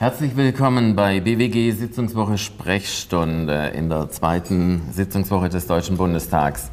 Herzlich 0.00 0.36
willkommen 0.36 0.94
bei 0.94 1.18
BWG 1.18 1.72
Sitzungswoche 1.72 2.38
Sprechstunde 2.38 3.72
in 3.74 3.88
der 3.88 4.08
zweiten 4.10 4.82
Sitzungswoche 4.92 5.48
des 5.48 5.66
Deutschen 5.66 5.96
Bundestags. 5.96 6.70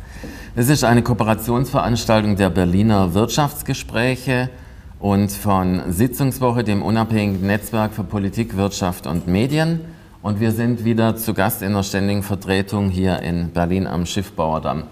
Es 0.56 0.70
ist 0.70 0.84
eine 0.84 1.02
Kooperationsveranstaltung 1.02 2.35
der 2.35 2.52
Berliner 2.52 3.16
Wirtschaftsgespräche 3.16 4.52
und 4.99 5.31
von 5.31 5.92
Sitzungswoche, 5.92 6.63
dem 6.63 6.84
unabhängigen 6.84 7.48
Netzwerk 7.48 7.94
für 7.94 8.03
Politik, 8.03 8.58
Wirtschaft 8.58 9.08
und 9.08 9.28
Medien. 9.28 9.81
Und 10.21 10.39
wir 10.39 10.52
sind 10.52 10.85
wieder 10.85 11.16
zu 11.16 11.34
Gast 11.34 11.63
in 11.63 11.74
der 11.74 11.81
ständigen 11.81 12.21
Vertretung 12.21 12.92
hier 12.92 13.24
in 13.24 13.49
Berlin 13.49 13.88
am 13.88 14.06
Schiffbauerdamm. 14.06 14.84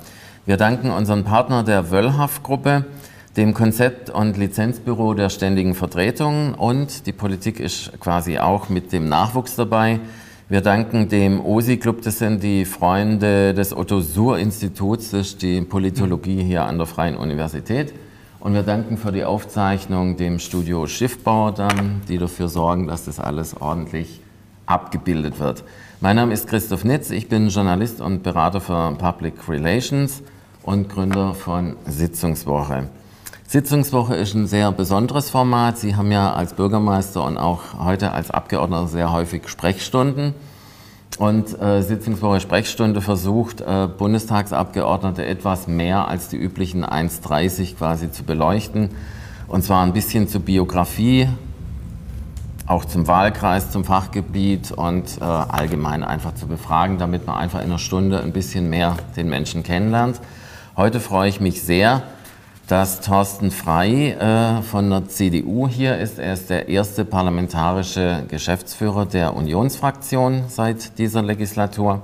Wir 0.47 0.57
danken 0.57 0.89
unseren 0.89 1.23
Partner 1.23 1.61
der 1.61 1.91
Wöllhaff-Gruppe, 1.91 2.85
dem 3.37 3.55
Konzept- 3.55 4.11
und 4.11 4.37
Lizenzbüro 4.37 5.15
der 5.15 5.29
ständigen 5.29 5.73
Vertretung 5.73 6.53
und 6.53 7.07
die 7.07 7.13
Politik 7.13 7.59
ist 7.59 7.91
quasi 7.99 8.37
auch 8.37 8.69
mit 8.69 8.91
dem 8.91 9.09
Nachwuchs 9.09 9.55
dabei. 9.55 9.99
Wir 10.49 10.61
danken 10.61 11.09
dem 11.09 11.43
OSI-Club, 11.43 12.03
das 12.03 12.19
sind 12.19 12.43
die 12.43 12.63
Freunde 12.65 13.55
des 13.55 13.75
Otto-Suhr-Instituts, 13.75 15.11
das 15.11 15.27
ist 15.27 15.41
die 15.41 15.61
Politologie 15.61 16.43
hier 16.43 16.65
an 16.65 16.77
der 16.77 16.85
Freien 16.85 17.17
Universität. 17.17 17.93
Und 18.39 18.53
wir 18.53 18.61
danken 18.61 18.97
für 18.97 19.11
die 19.11 19.23
Aufzeichnung 19.23 20.15
dem 20.17 20.37
Studio 20.37 20.85
Schiffbauerdamm, 20.85 22.01
die 22.07 22.19
dafür 22.19 22.49
sorgen, 22.49 22.87
dass 22.87 23.05
das 23.05 23.19
alles 23.19 23.59
ordentlich 23.59 24.19
abgebildet 24.67 25.39
wird. 25.39 25.63
Mein 26.01 26.17
Name 26.17 26.33
ist 26.33 26.47
Christoph 26.47 26.83
Nitz, 26.83 27.09
ich 27.09 27.29
bin 27.29 27.47
Journalist 27.47 27.99
und 27.99 28.21
Berater 28.21 28.61
für 28.61 28.91
Public 28.95 29.49
Relations 29.49 30.21
und 30.61 30.89
Gründer 30.89 31.33
von 31.33 31.77
Sitzungswoche. 31.87 32.89
Sitzungswoche 33.53 34.15
ist 34.15 34.33
ein 34.33 34.47
sehr 34.47 34.71
besonderes 34.71 35.29
Format. 35.29 35.77
Sie 35.77 35.95
haben 35.95 36.11
ja 36.11 36.33
als 36.33 36.53
Bürgermeister 36.55 37.23
und 37.23 37.37
auch 37.37 37.77
heute 37.77 38.11
als 38.11 38.31
Abgeordneter 38.31 38.87
sehr 38.87 39.11
häufig 39.11 39.47
Sprechstunden. 39.47 40.33
Und 41.19 41.61
äh, 41.61 41.83
Sitzungswoche 41.83 42.39
Sprechstunde 42.39 42.99
versucht, 42.99 43.61
äh, 43.61 43.87
Bundestagsabgeordnete 43.95 45.23
etwas 45.23 45.67
mehr 45.67 46.07
als 46.07 46.29
die 46.29 46.37
üblichen 46.37 46.83
1,30 46.83 47.75
quasi 47.75 48.11
zu 48.11 48.23
beleuchten. 48.23 48.89
Und 49.47 49.63
zwar 49.63 49.83
ein 49.83 49.93
bisschen 49.93 50.27
zur 50.27 50.41
Biografie, 50.41 51.29
auch 52.65 52.85
zum 52.85 53.05
Wahlkreis, 53.05 53.69
zum 53.69 53.85
Fachgebiet 53.85 54.71
und 54.71 55.19
äh, 55.21 55.23
allgemein 55.25 56.03
einfach 56.03 56.33
zu 56.33 56.47
befragen, 56.47 56.97
damit 56.97 57.27
man 57.27 57.37
einfach 57.37 57.59
in 57.59 57.65
einer 57.65 57.77
Stunde 57.77 58.19
ein 58.19 58.31
bisschen 58.31 58.71
mehr 58.71 58.97
den 59.15 59.29
Menschen 59.29 59.61
kennenlernt. 59.61 60.21
Heute 60.75 60.99
freue 60.99 61.29
ich 61.29 61.39
mich 61.39 61.61
sehr, 61.61 62.01
dass 62.67 63.01
Thorsten 63.01 63.51
Frey 63.51 64.11
äh, 64.11 64.61
von 64.61 64.89
der 64.89 65.07
CDU 65.07 65.67
hier 65.67 65.97
ist. 65.97 66.17
Er 66.17 66.33
ist 66.33 66.49
der 66.49 66.69
erste 66.69 67.03
parlamentarische 67.03 68.23
Geschäftsführer 68.29 69.05
der 69.05 69.35
Unionsfraktion 69.35 70.43
seit 70.47 70.97
dieser 70.97 71.21
Legislatur. 71.21 72.01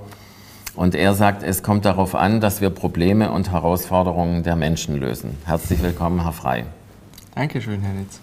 Und 0.76 0.94
er 0.94 1.14
sagt, 1.14 1.42
es 1.42 1.62
kommt 1.62 1.84
darauf 1.84 2.14
an, 2.14 2.40
dass 2.40 2.60
wir 2.60 2.70
Probleme 2.70 3.32
und 3.32 3.50
Herausforderungen 3.50 4.42
der 4.42 4.56
Menschen 4.56 4.98
lösen. 5.00 5.36
Herzlich 5.44 5.82
willkommen, 5.82 6.22
Herr 6.22 6.32
Frey. 6.32 6.64
Dankeschön, 7.34 7.80
Herr 7.80 7.94
Nitz. 7.94 8.20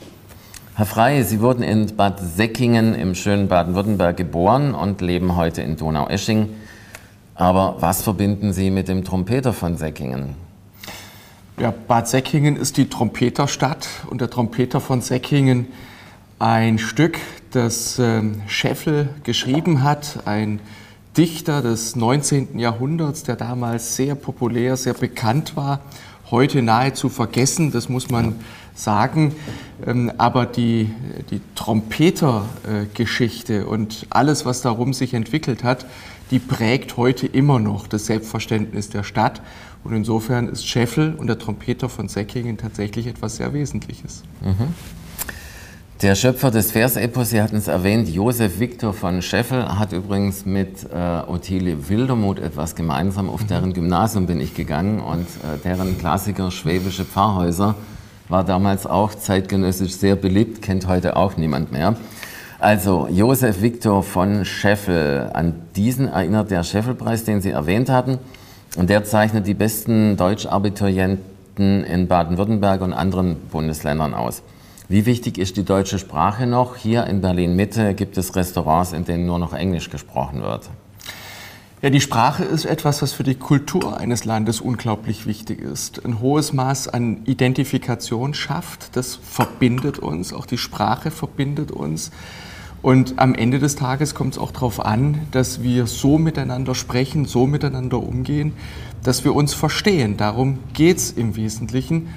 Herr 0.75 0.85
Frey, 0.85 1.23
Sie 1.23 1.41
wurden 1.41 1.63
in 1.63 1.95
Bad 1.95 2.19
Säckingen 2.19 2.93
im 2.93 3.15
schönen 3.15 3.47
Baden-Württemberg 3.47 4.15
geboren 4.15 4.75
und 4.75 5.01
leben 5.01 5.35
heute 5.35 5.63
in 5.63 5.75
Donaueschingen. 5.75 6.49
Aber 7.33 7.77
was 7.79 8.03
verbinden 8.03 8.53
Sie 8.53 8.69
mit 8.69 8.87
dem 8.87 9.03
Trompeter 9.03 9.53
von 9.53 9.75
Säckingen? 9.75 10.46
Ja, 11.59 11.71
Bad 11.71 12.07
Säckingen 12.07 12.55
ist 12.55 12.77
die 12.77 12.87
Trompeterstadt 12.87 13.87
und 14.11 14.21
der 14.21 14.29
Trompeter 14.29 14.79
von 14.79 15.01
Säckingen 15.01 15.65
ein 16.37 16.77
Stück, 16.77 17.17
das 17.49 17.97
äh, 17.97 18.21
Scheffel 18.45 19.09
geschrieben 19.23 19.81
hat, 19.81 20.19
ein 20.25 20.59
Dichter 21.17 21.63
des 21.63 21.95
19. 21.95 22.59
Jahrhunderts, 22.59 23.23
der 23.23 23.37
damals 23.37 23.95
sehr 23.95 24.13
populär, 24.13 24.77
sehr 24.77 24.93
bekannt 24.93 25.55
war, 25.55 25.79
heute 26.29 26.61
nahezu 26.61 27.09
vergessen, 27.09 27.71
das 27.71 27.89
muss 27.89 28.11
man 28.11 28.35
sagen. 28.75 29.33
Ähm, 29.83 30.11
aber 30.19 30.45
die, 30.45 30.91
die 31.31 31.41
Trompetergeschichte 31.55 33.61
äh, 33.61 33.63
und 33.63 34.05
alles, 34.11 34.45
was 34.45 34.61
darum 34.61 34.93
sich 34.93 35.15
entwickelt 35.15 35.63
hat, 35.63 35.87
die 36.29 36.39
prägt 36.39 36.97
heute 36.97 37.25
immer 37.25 37.57
noch 37.57 37.87
das 37.87 38.05
Selbstverständnis 38.05 38.89
der 38.89 39.01
Stadt. 39.01 39.41
Und 39.83 39.93
insofern 39.95 40.47
ist 40.47 40.67
Scheffel 40.67 41.15
und 41.15 41.27
der 41.27 41.39
Trompeter 41.39 41.89
von 41.89 42.07
Säckingen 42.07 42.57
tatsächlich 42.57 43.07
etwas 43.07 43.37
sehr 43.37 43.53
Wesentliches. 43.53 44.23
Mhm. 44.41 44.73
Der 46.03 46.13
Schöpfer 46.13 46.51
des 46.51 46.71
Versepos, 46.71 47.31
Sie 47.31 47.41
hatten 47.41 47.55
es 47.55 47.67
erwähnt, 47.67 48.07
Josef 48.07 48.59
Viktor 48.59 48.93
von 48.93 49.23
Scheffel, 49.23 49.79
hat 49.79 49.93
übrigens 49.93 50.45
mit 50.45 50.83
äh, 50.83 51.21
Ottilie 51.27 51.89
Wildermuth 51.89 52.37
etwas 52.37 52.75
gemeinsam. 52.75 53.29
Auf 53.29 53.41
mhm. 53.41 53.47
deren 53.47 53.73
Gymnasium 53.73 54.27
bin 54.27 54.39
ich 54.39 54.53
gegangen 54.53 54.99
und 54.99 55.25
äh, 55.25 55.57
deren 55.63 55.97
Klassiker 55.97 56.51
Schwäbische 56.51 57.03
Pfarrhäuser 57.03 57.73
war 58.29 58.43
damals 58.43 58.85
auch 58.85 59.15
zeitgenössisch 59.15 59.93
sehr 59.93 60.15
beliebt, 60.15 60.61
kennt 60.61 60.87
heute 60.87 61.15
auch 61.15 61.35
niemand 61.35 61.71
mehr. 61.71 61.95
Also 62.59 63.07
Josef 63.09 63.61
Viktor 63.61 64.03
von 64.03 64.45
Scheffel, 64.45 65.31
an 65.33 65.53
diesen 65.75 66.07
erinnert 66.07 66.51
der 66.51 66.63
Scheffelpreis, 66.63 67.23
den 67.23 67.41
Sie 67.41 67.51
erwähnt 67.51 67.89
hatten. 67.89 68.19
Und 68.75 68.89
der 68.89 69.03
zeichnet 69.03 69.47
die 69.47 69.53
besten 69.53 70.17
Deutschabiturienten 70.17 71.83
in 71.83 72.07
Baden-Württemberg 72.07 72.81
und 72.81 72.93
anderen 72.93 73.37
Bundesländern 73.51 74.13
aus. 74.13 74.43
Wie 74.89 75.05
wichtig 75.05 75.37
ist 75.37 75.57
die 75.57 75.65
deutsche 75.65 75.99
Sprache 75.99 76.45
noch? 76.45 76.77
Hier 76.77 77.07
in 77.07 77.21
Berlin-Mitte 77.21 77.93
gibt 77.93 78.17
es 78.17 78.35
Restaurants, 78.35 78.93
in 78.93 79.03
denen 79.05 79.25
nur 79.25 79.39
noch 79.39 79.53
Englisch 79.53 79.89
gesprochen 79.89 80.41
wird. 80.41 80.69
Ja, 81.81 81.91
die 81.91 82.01
Sprache 82.01 82.43
ist 82.43 82.65
etwas, 82.65 83.01
was 83.01 83.13
für 83.13 83.23
die 83.23 83.35
Kultur 83.35 83.99
eines 83.99 84.25
Landes 84.25 84.61
unglaublich 84.61 85.27
wichtig 85.27 85.61
ist. 85.61 86.03
Ein 86.03 86.21
hohes 86.21 86.51
Maß 86.51 86.87
an 86.87 87.21
Identifikation 87.25 88.33
schafft, 88.33 88.95
das 88.95 89.15
verbindet 89.15 89.99
uns, 89.99 90.33
auch 90.33 90.47
die 90.47 90.57
Sprache 90.57 91.11
verbindet 91.11 91.69
uns. 91.69 92.11
Und 92.81 93.19
am 93.19 93.33
Ende 93.33 93.59
des 93.59 93.75
Tages 93.75 94.13
kommt 94.13 94.33
es 94.33 94.39
auch 94.39 94.51
darauf 94.51 94.85
an, 94.85 95.19
dass 95.31 95.63
wir 95.63 95.87
so 95.87 96.17
miteinander 96.17 96.75
sprechen, 96.75 97.25
so 97.25 97.47
miteinander 97.47 98.01
umgehen, 98.01 98.53
dass 99.03 99.23
wir 99.23 99.35
uns 99.35 99.53
verstehen. 99.53 100.17
Darum 100.17 100.59
geht 100.73 100.97
es 100.97 101.11
im 101.11 101.35
Wesentlichen. 101.35 102.09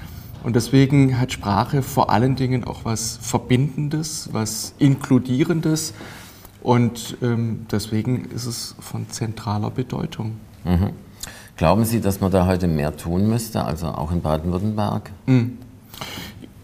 Und 0.42 0.56
deswegen 0.56 1.18
hat 1.18 1.32
Sprache 1.32 1.82
vor 1.82 2.10
allen 2.10 2.36
Dingen 2.36 2.64
auch 2.64 2.84
was 2.84 3.18
Verbindendes, 3.20 4.30
was 4.32 4.74
Inkludierendes. 4.78 5.92
Und 6.62 7.16
ähm, 7.22 7.66
deswegen 7.70 8.26
ist 8.26 8.46
es 8.46 8.74
von 8.80 9.08
zentraler 9.08 9.70
Bedeutung. 9.70 10.36
Mhm. 10.64 10.90
Glauben 11.56 11.84
Sie, 11.84 12.00
dass 12.00 12.20
man 12.20 12.30
da 12.30 12.46
heute 12.46 12.68
mehr 12.68 12.96
tun 12.96 13.28
müsste, 13.28 13.64
also 13.64 13.88
auch 13.88 14.12
in 14.12 14.22
Baden-Württemberg? 14.22 15.10
Mhm. 15.26 15.58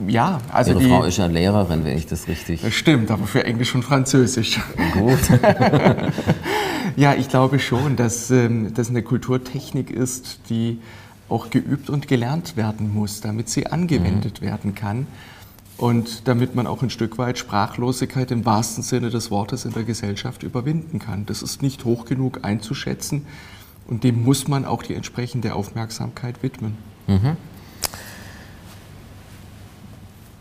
Ja, 0.06 0.40
also 0.52 0.72
Ihre 0.72 0.80
die, 0.80 0.88
Frau 0.88 1.04
ist 1.04 1.16
ja 1.16 1.26
Lehrerin, 1.26 1.84
wenn 1.84 1.96
ich 1.96 2.06
das 2.06 2.28
richtig. 2.28 2.60
Das 2.62 2.74
stimmt, 2.74 3.10
aber 3.10 3.26
für 3.26 3.44
Englisch 3.44 3.74
und 3.74 3.82
Französisch. 3.82 4.60
Gut. 4.92 5.18
ja, 6.96 7.14
ich 7.14 7.28
glaube 7.28 7.58
schon, 7.58 7.96
dass 7.96 8.30
ähm, 8.30 8.74
das 8.74 8.90
eine 8.90 9.02
Kulturtechnik 9.02 9.90
ist, 9.90 10.40
die 10.50 10.80
auch 11.28 11.50
geübt 11.50 11.90
und 11.90 12.08
gelernt 12.08 12.56
werden 12.56 12.92
muss, 12.92 13.20
damit 13.20 13.48
sie 13.48 13.66
angewendet 13.66 14.40
mhm. 14.40 14.46
werden 14.46 14.74
kann 14.74 15.06
und 15.76 16.28
damit 16.28 16.54
man 16.54 16.66
auch 16.66 16.82
ein 16.82 16.90
Stück 16.90 17.18
weit 17.18 17.38
Sprachlosigkeit 17.38 18.30
im 18.30 18.44
wahrsten 18.44 18.82
Sinne 18.82 19.10
des 19.10 19.30
Wortes 19.30 19.64
in 19.64 19.72
der 19.72 19.84
Gesellschaft 19.84 20.42
überwinden 20.42 20.98
kann. 20.98 21.26
Das 21.26 21.42
ist 21.42 21.62
nicht 21.62 21.84
hoch 21.84 22.04
genug 22.04 22.40
einzuschätzen 22.44 23.26
und 23.88 24.04
dem 24.04 24.24
muss 24.24 24.46
man 24.48 24.64
auch 24.64 24.82
die 24.82 24.94
entsprechende 24.94 25.54
Aufmerksamkeit 25.54 26.42
widmen. 26.42 26.76
Mhm. 27.06 27.36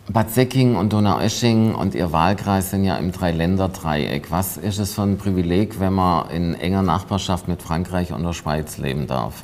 Bad 0.07 0.31
Säckingen 0.31 0.75
und 0.75 0.93
Donaueschingen 0.93 1.73
und 1.73 1.95
Ihr 1.95 2.11
Wahlkreis 2.11 2.69
sind 2.69 2.83
ja 2.83 2.95
im 2.97 3.11
Dreiländerdreieck. 3.11 4.29
Was 4.29 4.55
ist 4.55 4.77
es 4.77 4.93
für 4.93 5.01
ein 5.01 5.17
Privileg, 5.17 5.79
wenn 5.79 5.93
man 5.93 6.29
in 6.29 6.53
enger 6.53 6.83
Nachbarschaft 6.83 7.47
mit 7.47 7.63
Frankreich 7.63 8.13
und 8.13 8.21
der 8.23 8.33
Schweiz 8.33 8.77
leben 8.77 9.07
darf? 9.07 9.43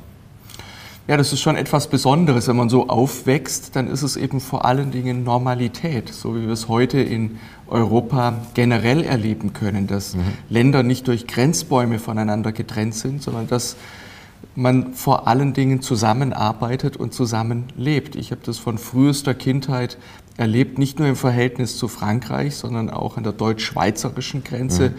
Ja, 1.07 1.17
das 1.17 1.33
ist 1.33 1.41
schon 1.41 1.55
etwas 1.55 1.87
Besonderes. 1.87 2.47
Wenn 2.47 2.57
man 2.57 2.69
so 2.69 2.89
aufwächst, 2.89 3.75
dann 3.75 3.87
ist 3.87 4.03
es 4.03 4.15
eben 4.15 4.39
vor 4.39 4.63
allen 4.63 4.91
Dingen 4.91 5.23
Normalität, 5.23 6.09
so 6.13 6.35
wie 6.35 6.43
wir 6.43 6.53
es 6.53 6.67
heute 6.67 6.99
in 7.01 7.39
Europa 7.67 8.35
generell 8.53 9.03
erleben 9.03 9.53
können, 9.53 9.87
dass 9.87 10.15
mhm. 10.15 10.21
Länder 10.49 10.83
nicht 10.83 11.07
durch 11.07 11.25
Grenzbäume 11.25 11.97
voneinander 11.97 12.51
getrennt 12.51 12.93
sind, 12.93 13.23
sondern 13.23 13.47
dass 13.47 13.77
man 14.55 14.93
vor 14.93 15.27
allen 15.27 15.53
Dingen 15.53 15.81
zusammenarbeitet 15.81 16.97
und 16.97 17.13
zusammenlebt. 17.13 18.15
Ich 18.15 18.31
habe 18.31 18.41
das 18.45 18.57
von 18.57 18.77
frühester 18.77 19.33
Kindheit 19.33 19.97
erlebt, 20.37 20.77
nicht 20.77 20.99
nur 20.99 21.07
im 21.07 21.15
Verhältnis 21.15 21.77
zu 21.77 21.87
Frankreich, 21.87 22.55
sondern 22.55 22.89
auch 22.89 23.17
an 23.17 23.23
der 23.23 23.33
deutsch-schweizerischen 23.33 24.43
Grenze, 24.43 24.89
mhm. 24.89 24.93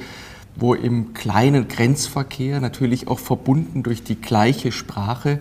wo 0.57 0.75
im 0.75 1.15
kleinen 1.15 1.69
Grenzverkehr 1.69 2.61
natürlich 2.61 3.09
auch 3.09 3.19
verbunden 3.19 3.83
durch 3.83 4.03
die 4.03 4.21
gleiche 4.21 4.73
Sprache 4.73 5.41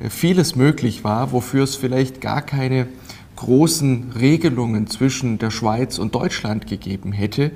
äh, 0.00 0.10
vieles 0.10 0.56
möglich 0.56 1.04
war, 1.04 1.32
wofür 1.32 1.64
es 1.64 1.76
vielleicht 1.76 2.20
gar 2.20 2.42
keine 2.42 2.88
großen 3.36 4.12
Regelungen 4.18 4.88
zwischen 4.88 5.38
der 5.38 5.50
Schweiz 5.50 5.98
und 5.98 6.14
Deutschland 6.14 6.66
gegeben 6.66 7.12
hätte. 7.12 7.52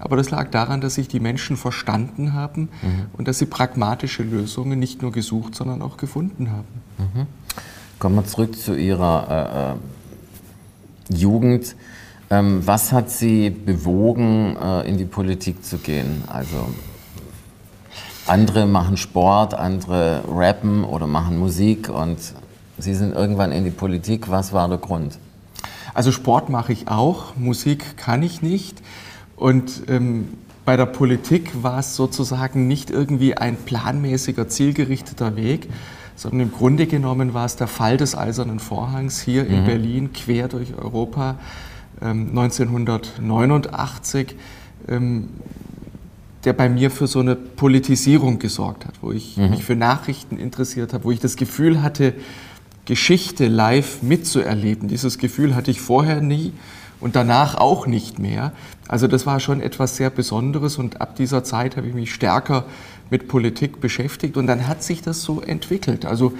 Aber 0.00 0.16
das 0.16 0.30
lag 0.30 0.50
daran, 0.50 0.80
dass 0.80 0.94
sich 0.94 1.08
die 1.08 1.20
Menschen 1.20 1.56
verstanden 1.56 2.32
haben 2.32 2.62
mhm. 2.82 3.06
und 3.12 3.28
dass 3.28 3.38
sie 3.38 3.46
pragmatische 3.46 4.22
Lösungen 4.22 4.78
nicht 4.78 5.02
nur 5.02 5.12
gesucht, 5.12 5.54
sondern 5.54 5.82
auch 5.82 5.98
gefunden 5.98 6.50
haben. 6.50 6.66
Mhm. 6.98 7.26
Kommen 7.98 8.16
wir 8.16 8.24
zurück 8.24 8.56
zu 8.56 8.74
Ihrer 8.74 9.28
äh, 9.28 9.72
äh, 9.72 9.76
Jugend. 11.12 11.76
Ähm, 12.30 12.62
was 12.64 12.92
hat 12.92 13.10
Sie 13.10 13.50
bewogen, 13.50 14.56
äh, 14.56 14.88
in 14.88 14.98
die 14.98 15.04
Politik 15.04 15.64
zu 15.64 15.78
gehen? 15.78 16.22
Also 16.28 16.68
andere 18.26 18.66
machen 18.66 18.96
Sport, 18.96 19.54
andere 19.54 20.22
rappen 20.28 20.84
oder 20.84 21.06
machen 21.06 21.38
Musik 21.38 21.88
und 21.88 22.18
Sie 22.78 22.94
sind 22.94 23.14
irgendwann 23.14 23.52
in 23.52 23.64
die 23.64 23.70
Politik. 23.70 24.30
Was 24.30 24.52
war 24.52 24.68
der 24.68 24.78
Grund? 24.78 25.18
Also 25.92 26.12
Sport 26.12 26.48
mache 26.48 26.72
ich 26.72 26.88
auch, 26.88 27.36
Musik 27.36 27.96
kann 27.96 28.22
ich 28.22 28.42
nicht. 28.42 28.80
Und 29.36 29.82
ähm, 29.88 30.28
bei 30.64 30.76
der 30.76 30.86
Politik 30.86 31.62
war 31.62 31.80
es 31.80 31.96
sozusagen 31.96 32.68
nicht 32.68 32.90
irgendwie 32.90 33.36
ein 33.36 33.56
planmäßiger, 33.56 34.48
zielgerichteter 34.48 35.34
Weg, 35.34 35.68
sondern 36.20 36.40
im 36.40 36.52
Grunde 36.52 36.86
genommen 36.86 37.32
war 37.32 37.46
es 37.46 37.56
der 37.56 37.66
Fall 37.66 37.96
des 37.96 38.14
Eisernen 38.14 38.58
Vorhangs 38.58 39.22
hier 39.22 39.46
in 39.46 39.62
mhm. 39.62 39.66
Berlin, 39.66 40.12
quer 40.12 40.48
durch 40.48 40.76
Europa, 40.76 41.36
ähm, 42.02 42.28
1989. 42.28 44.36
Ähm, 44.86 45.30
der 46.44 46.52
bei 46.54 46.70
mir 46.70 46.90
für 46.90 47.06
so 47.06 47.20
eine 47.20 47.36
Politisierung 47.36 48.38
gesorgt 48.38 48.86
hat, 48.86 48.94
wo 49.02 49.12
ich 49.12 49.36
mhm. 49.36 49.50
mich 49.50 49.62
für 49.62 49.76
Nachrichten 49.76 50.38
interessiert 50.38 50.94
habe, 50.94 51.04
wo 51.04 51.10
ich 51.10 51.20
das 51.20 51.36
Gefühl 51.36 51.82
hatte, 51.82 52.14
Geschichte 52.86 53.46
live 53.46 54.02
mitzuerleben. 54.02 54.88
Dieses 54.88 55.18
Gefühl 55.18 55.54
hatte 55.54 55.70
ich 55.70 55.82
vorher 55.82 56.22
nie 56.22 56.54
und 56.98 57.14
danach 57.14 57.56
auch 57.56 57.86
nicht 57.86 58.18
mehr. 58.18 58.52
Also 58.88 59.06
das 59.06 59.26
war 59.26 59.38
schon 59.38 59.60
etwas 59.60 59.96
sehr 59.96 60.08
Besonderes 60.08 60.78
und 60.78 61.02
ab 61.02 61.14
dieser 61.14 61.44
Zeit 61.44 61.76
habe 61.76 61.86
ich 61.86 61.94
mich 61.94 62.12
stärker 62.12 62.64
mit 63.10 63.28
Politik 63.28 63.80
beschäftigt 63.80 64.36
und 64.36 64.46
dann 64.46 64.66
hat 64.66 64.82
sich 64.82 65.02
das 65.02 65.22
so 65.22 65.40
entwickelt. 65.40 66.04
Also 66.04 66.32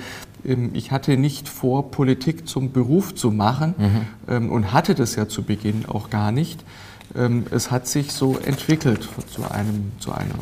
ähm, 0.45 0.71
ich 0.73 0.91
hatte 0.93 1.17
nicht 1.17 1.49
vor, 1.49 1.91
Politik 1.91 2.49
zum 2.49 2.73
Beruf 2.73 3.15
zu 3.15 3.31
machen 3.31 3.75
mhm. 3.77 4.01
Ähm, 4.29 4.51
und 4.51 4.73
hatte 4.73 4.95
das 4.95 5.17
ja 5.17 5.29
zu 5.29 5.43
Beginn 5.43 5.85
auch 5.87 6.11
gar 6.11 6.33
nicht, 6.33 6.65
ähm, 7.17 7.45
es 7.51 7.71
hat 7.71 7.87
sich 7.87 8.13
so 8.13 8.39
entwickelt 8.39 9.09
zu 9.29 9.51
einem, 9.51 9.93
zu 9.99 10.13
einer 10.13 10.35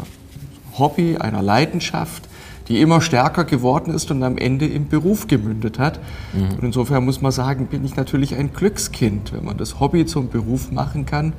Hobby, 0.78 1.16
einer 1.16 1.42
Leidenschaft, 1.42 2.28
die 2.68 2.80
immer 2.82 3.00
stärker 3.00 3.44
geworden 3.44 3.92
ist 3.92 4.10
und 4.10 4.22
am 4.22 4.36
Ende 4.36 4.66
im 4.66 4.88
Beruf 4.88 5.26
gemündet 5.26 5.78
hat. 5.78 5.98
Mhm. 6.34 6.50
Und 6.50 6.62
insofern 6.64 7.04
muss 7.04 7.22
man 7.22 7.32
sagen, 7.32 7.66
bin 7.66 7.84
ich 7.84 7.96
natürlich 7.96 8.34
ein 8.36 8.52
Glückskind. 8.52 9.32
Wenn 9.32 9.44
man 9.44 9.56
das 9.56 9.80
Hobby 9.80 10.04
zum 10.04 10.28
Beruf 10.28 10.70
machen 10.70 11.06
kann, 11.06 11.32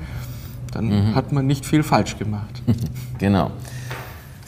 dann 0.72 0.88
mhm. 0.88 1.16
hat 1.16 1.32
man 1.32 1.46
nicht 1.46 1.66
viel 1.66 1.84
falsch 1.84 2.18
gemacht. 2.18 2.62
Genau. 3.20 3.52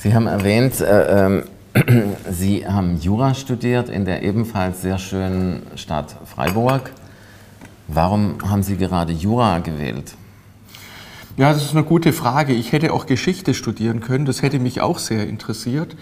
Sie 0.01 0.15
haben 0.15 0.25
erwähnt, 0.25 0.81
äh, 0.81 1.27
äh, 1.27 1.43
Sie 2.31 2.65
haben 2.65 2.97
Jura 2.99 3.35
studiert 3.35 3.87
in 3.87 4.03
der 4.03 4.23
ebenfalls 4.23 4.81
sehr 4.81 4.97
schönen 4.97 5.61
Stadt 5.75 6.15
Freiburg. 6.25 6.89
Warum 7.87 8.37
haben 8.49 8.63
Sie 8.63 8.77
gerade 8.77 9.13
Jura 9.13 9.59
gewählt? 9.59 10.15
Ja, 11.37 11.53
das 11.53 11.61
ist 11.61 11.75
eine 11.75 11.83
gute 11.83 12.13
Frage. 12.13 12.53
Ich 12.53 12.71
hätte 12.71 12.93
auch 12.93 13.05
Geschichte 13.05 13.53
studieren 13.53 13.99
können, 13.99 14.25
das 14.25 14.41
hätte 14.41 14.57
mich 14.57 14.81
auch 14.81 14.97
sehr 14.97 15.27
interessiert. 15.27 15.95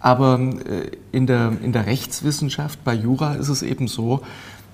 Aber 0.00 0.40
äh, 0.40 0.90
in 1.12 1.28
der, 1.28 1.52
in 1.62 1.72
der 1.72 1.86
Rechtswissenschaft, 1.86 2.82
bei 2.82 2.94
Jura 2.94 3.34
ist 3.34 3.48
es 3.48 3.62
eben 3.62 3.86
so, 3.86 4.22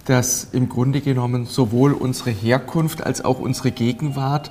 dass 0.06 0.48
im 0.52 0.70
Grunde 0.70 1.02
genommen 1.02 1.44
sowohl 1.44 1.92
unsere 1.92 2.30
Herkunft 2.30 3.04
als 3.04 3.22
auch 3.22 3.38
unsere 3.38 3.70
Gegenwart 3.70 4.50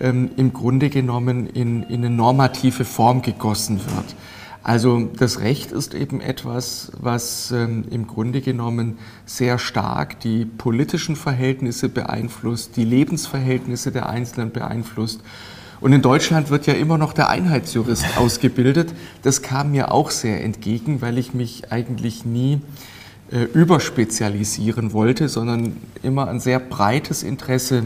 ähm, 0.00 0.30
im 0.36 0.52
Grunde 0.52 0.90
genommen 0.90 1.46
in, 1.46 1.82
in 1.84 2.04
eine 2.04 2.10
normative 2.10 2.84
Form 2.84 3.22
gegossen 3.22 3.80
wird. 3.80 4.14
Also 4.64 5.10
das 5.18 5.40
Recht 5.40 5.72
ist 5.72 5.92
eben 5.92 6.20
etwas, 6.20 6.92
was 7.00 7.50
ähm, 7.50 7.84
im 7.90 8.06
Grunde 8.06 8.40
genommen 8.40 8.98
sehr 9.26 9.58
stark 9.58 10.20
die 10.20 10.44
politischen 10.44 11.16
Verhältnisse 11.16 11.88
beeinflusst, 11.88 12.76
die 12.76 12.84
Lebensverhältnisse 12.84 13.90
der 13.90 14.08
Einzelnen 14.08 14.52
beeinflusst. 14.52 15.20
Und 15.80 15.92
in 15.92 16.00
Deutschland 16.00 16.50
wird 16.50 16.68
ja 16.68 16.74
immer 16.74 16.96
noch 16.96 17.12
der 17.12 17.28
Einheitsjurist 17.28 18.04
ausgebildet. 18.16 18.94
Das 19.22 19.42
kam 19.42 19.72
mir 19.72 19.90
auch 19.90 20.12
sehr 20.12 20.44
entgegen, 20.44 21.02
weil 21.02 21.18
ich 21.18 21.34
mich 21.34 21.72
eigentlich 21.72 22.24
nie 22.24 22.60
äh, 23.32 23.42
überspezialisieren 23.42 24.92
wollte, 24.92 25.28
sondern 25.28 25.76
immer 26.04 26.28
ein 26.28 26.38
sehr 26.38 26.60
breites 26.60 27.24
Interesse 27.24 27.82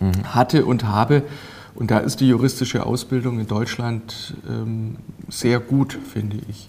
mhm. 0.00 0.34
hatte 0.34 0.64
und 0.64 0.84
habe. 0.84 1.22
Und 1.74 1.90
da 1.90 1.98
ist 1.98 2.20
die 2.20 2.28
juristische 2.28 2.84
Ausbildung 2.84 3.38
in 3.38 3.46
Deutschland 3.46 4.34
ähm, 4.48 4.96
sehr 5.28 5.60
gut, 5.60 5.98
finde 6.12 6.38
ich. 6.48 6.68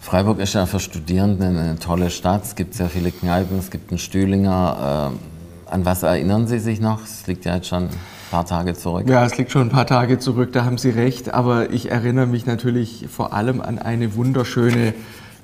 Freiburg 0.00 0.40
ist 0.40 0.54
ja 0.54 0.66
für 0.66 0.80
Studierende 0.80 1.46
eine 1.46 1.78
tolle 1.78 2.10
Stadt. 2.10 2.44
Es 2.44 2.54
gibt 2.54 2.74
sehr 2.74 2.88
viele 2.88 3.10
Kneipen, 3.10 3.58
es 3.58 3.70
gibt 3.70 3.90
einen 3.90 3.98
Stühlinger. 3.98 5.12
Äh, 5.68 5.72
an 5.72 5.84
was 5.84 6.02
erinnern 6.02 6.46
Sie 6.46 6.58
sich 6.58 6.80
noch? 6.80 7.02
Es 7.02 7.26
liegt 7.26 7.44
ja 7.44 7.54
jetzt 7.56 7.68
schon 7.68 7.84
ein 7.84 7.90
paar 8.30 8.44
Tage 8.44 8.74
zurück. 8.74 9.08
Ja, 9.08 9.24
es 9.24 9.38
liegt 9.38 9.52
schon 9.52 9.62
ein 9.62 9.70
paar 9.70 9.86
Tage 9.86 10.18
zurück, 10.18 10.52
da 10.52 10.64
haben 10.64 10.76
Sie 10.76 10.90
recht. 10.90 11.32
Aber 11.32 11.70
ich 11.70 11.90
erinnere 11.90 12.26
mich 12.26 12.44
natürlich 12.44 13.06
vor 13.10 13.32
allem 13.32 13.60
an 13.62 13.78
eine 13.78 14.14
wunderschöne 14.14 14.92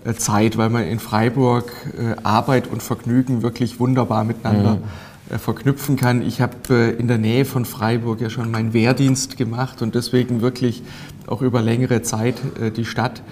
äh, 0.05 0.15
Zeit, 0.15 0.59
weil 0.59 0.69
man 0.69 0.85
in 0.85 0.99
Freiburg 0.99 1.73
äh, 1.97 2.17
Arbeit 2.25 2.67
und 2.67 2.83
Vergnügen 2.83 3.43
wirklich 3.43 3.81
wunderbar 3.81 4.25
miteinander 4.25 4.75
mhm 4.75 5.08
verknüpfen 5.37 5.97
kann. 5.97 6.23
Ich 6.23 6.41
habe 6.41 6.57
äh, 6.71 6.91
in 6.99 7.09
der 7.09 7.19
Nähe 7.19 7.45
von 7.45 7.65
Freiburg 7.65 8.21
ja 8.21 8.31
schon 8.31 8.51
meinen 8.51 8.73
Wehrdienst 8.73 9.37
gemacht 9.37 9.83
und 9.83 9.95
deswegen 9.95 10.41
wirklich 10.41 10.83
auch 11.27 11.43
über 11.43 11.61
längere 11.61 12.03
Zeit 12.03 12.37
äh, 12.61 12.71
die 12.71 12.85
Stadt 12.85 13.23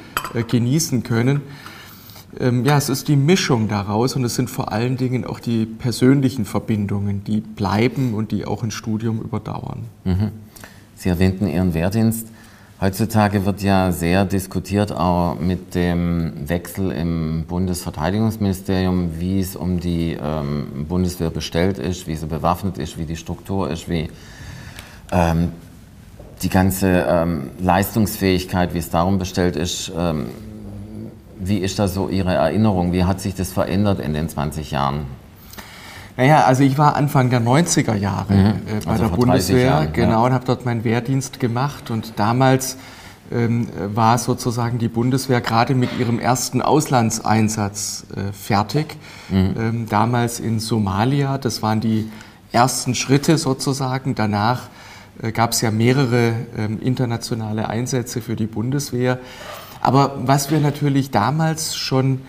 genießen 0.48 1.02
können. 1.02 1.40
Ähm, 2.38 2.64
ja, 2.64 2.76
es 2.76 2.88
ist 2.88 3.08
die 3.08 3.16
Mischung 3.16 3.68
daraus 3.68 4.16
und 4.16 4.24
es 4.24 4.34
sind 4.34 4.50
vor 4.50 4.72
allen 4.72 4.96
Dingen 4.96 5.24
auch 5.24 5.40
die 5.40 5.64
persönlichen 5.64 6.44
Verbindungen, 6.44 7.24
die 7.24 7.40
bleiben 7.40 8.14
und 8.14 8.32
die 8.32 8.44
auch 8.44 8.62
ein 8.62 8.70
Studium 8.70 9.20
überdauern. 9.20 9.84
Mhm. 10.04 10.32
Sie 10.96 11.08
erwähnten 11.08 11.46
Ihren 11.46 11.72
Wehrdienst. 11.72 12.28
Heutzutage 12.78 13.46
wird 13.46 13.62
ja 13.62 13.90
sehr 13.90 14.26
diskutiert, 14.26 14.92
auch 14.92 15.40
mit 15.40 15.74
dem 15.74 16.46
Wechsel 16.46 16.92
im 16.92 17.46
Bundesverteidigungsministerium, 17.48 19.18
wie 19.18 19.40
es 19.40 19.56
um 19.56 19.80
die 19.80 20.18
ähm, 20.22 20.84
Bundeswehr 20.86 21.30
bestellt 21.30 21.78
ist, 21.78 22.06
wie 22.06 22.14
sie 22.16 22.26
bewaffnet 22.26 22.76
ist, 22.76 22.98
wie 22.98 23.06
die 23.06 23.16
Struktur 23.16 23.70
ist, 23.70 23.88
wie 23.88 24.10
ähm, 25.10 25.52
die 26.42 26.50
ganze 26.50 27.06
ähm, 27.08 27.48
Leistungsfähigkeit, 27.60 28.74
wie 28.74 28.78
es 28.78 28.90
darum 28.90 29.18
bestellt 29.18 29.56
ist. 29.56 29.90
Ähm, 29.96 30.26
wie 31.38 31.58
ist 31.58 31.78
da 31.78 31.88
so 31.88 32.10
Ihre 32.10 32.34
Erinnerung? 32.34 32.92
Wie 32.92 33.04
hat 33.04 33.22
sich 33.22 33.34
das 33.34 33.52
verändert 33.52 34.00
in 34.00 34.12
den 34.12 34.28
20 34.28 34.70
Jahren? 34.70 35.06
Naja, 36.16 36.44
also 36.44 36.62
ich 36.62 36.78
war 36.78 36.96
Anfang 36.96 37.28
der 37.30 37.40
90er 37.40 37.94
Jahre 37.94 38.32
mhm. 38.32 38.46
äh, 38.46 38.84
bei 38.84 38.90
also 38.92 39.08
der 39.08 39.16
Bundeswehr, 39.16 39.66
Jahren, 39.66 39.92
genau, 39.92 40.10
ja. 40.10 40.26
und 40.26 40.32
habe 40.32 40.44
dort 40.46 40.64
meinen 40.64 40.84
Wehrdienst 40.84 41.40
gemacht. 41.40 41.90
Und 41.90 42.18
damals 42.18 42.78
ähm, 43.30 43.68
war 43.94 44.18
sozusagen 44.18 44.78
die 44.78 44.88
Bundeswehr 44.88 45.40
gerade 45.40 45.74
mit 45.74 45.98
ihrem 45.98 46.18
ersten 46.18 46.62
Auslandseinsatz 46.62 48.06
äh, 48.14 48.32
fertig. 48.32 48.96
Mhm. 49.28 49.54
Ähm, 49.58 49.86
damals 49.88 50.40
in 50.40 50.60
Somalia, 50.60 51.36
das 51.38 51.62
waren 51.62 51.80
die 51.80 52.10
ersten 52.52 52.94
Schritte 52.94 53.36
sozusagen. 53.36 54.14
Danach 54.14 54.68
äh, 55.20 55.32
gab 55.32 55.52
es 55.52 55.60
ja 55.60 55.70
mehrere 55.70 56.34
ähm, 56.56 56.80
internationale 56.80 57.68
Einsätze 57.68 58.22
für 58.22 58.36
die 58.36 58.46
Bundeswehr. 58.46 59.18
Aber 59.82 60.16
was 60.22 60.50
wir 60.50 60.60
natürlich 60.60 61.10
damals 61.10 61.76
schon 61.76 62.22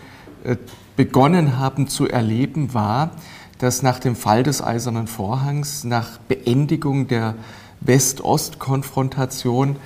äh, 0.44 0.58
begonnen 0.96 1.58
haben 1.60 1.88
zu 1.88 2.08
erleben, 2.08 2.74
war, 2.74 3.12
dass 3.60 3.82
nach 3.82 4.00
dem 4.00 4.16
Fall 4.16 4.44
des 4.44 4.62
Eisernen 4.62 5.08
Vorhangs, 5.08 5.84
nach 5.84 6.18
Beendigung 6.28 7.08
der 7.08 7.36
West-Ost-Konfrontation, 7.82 9.78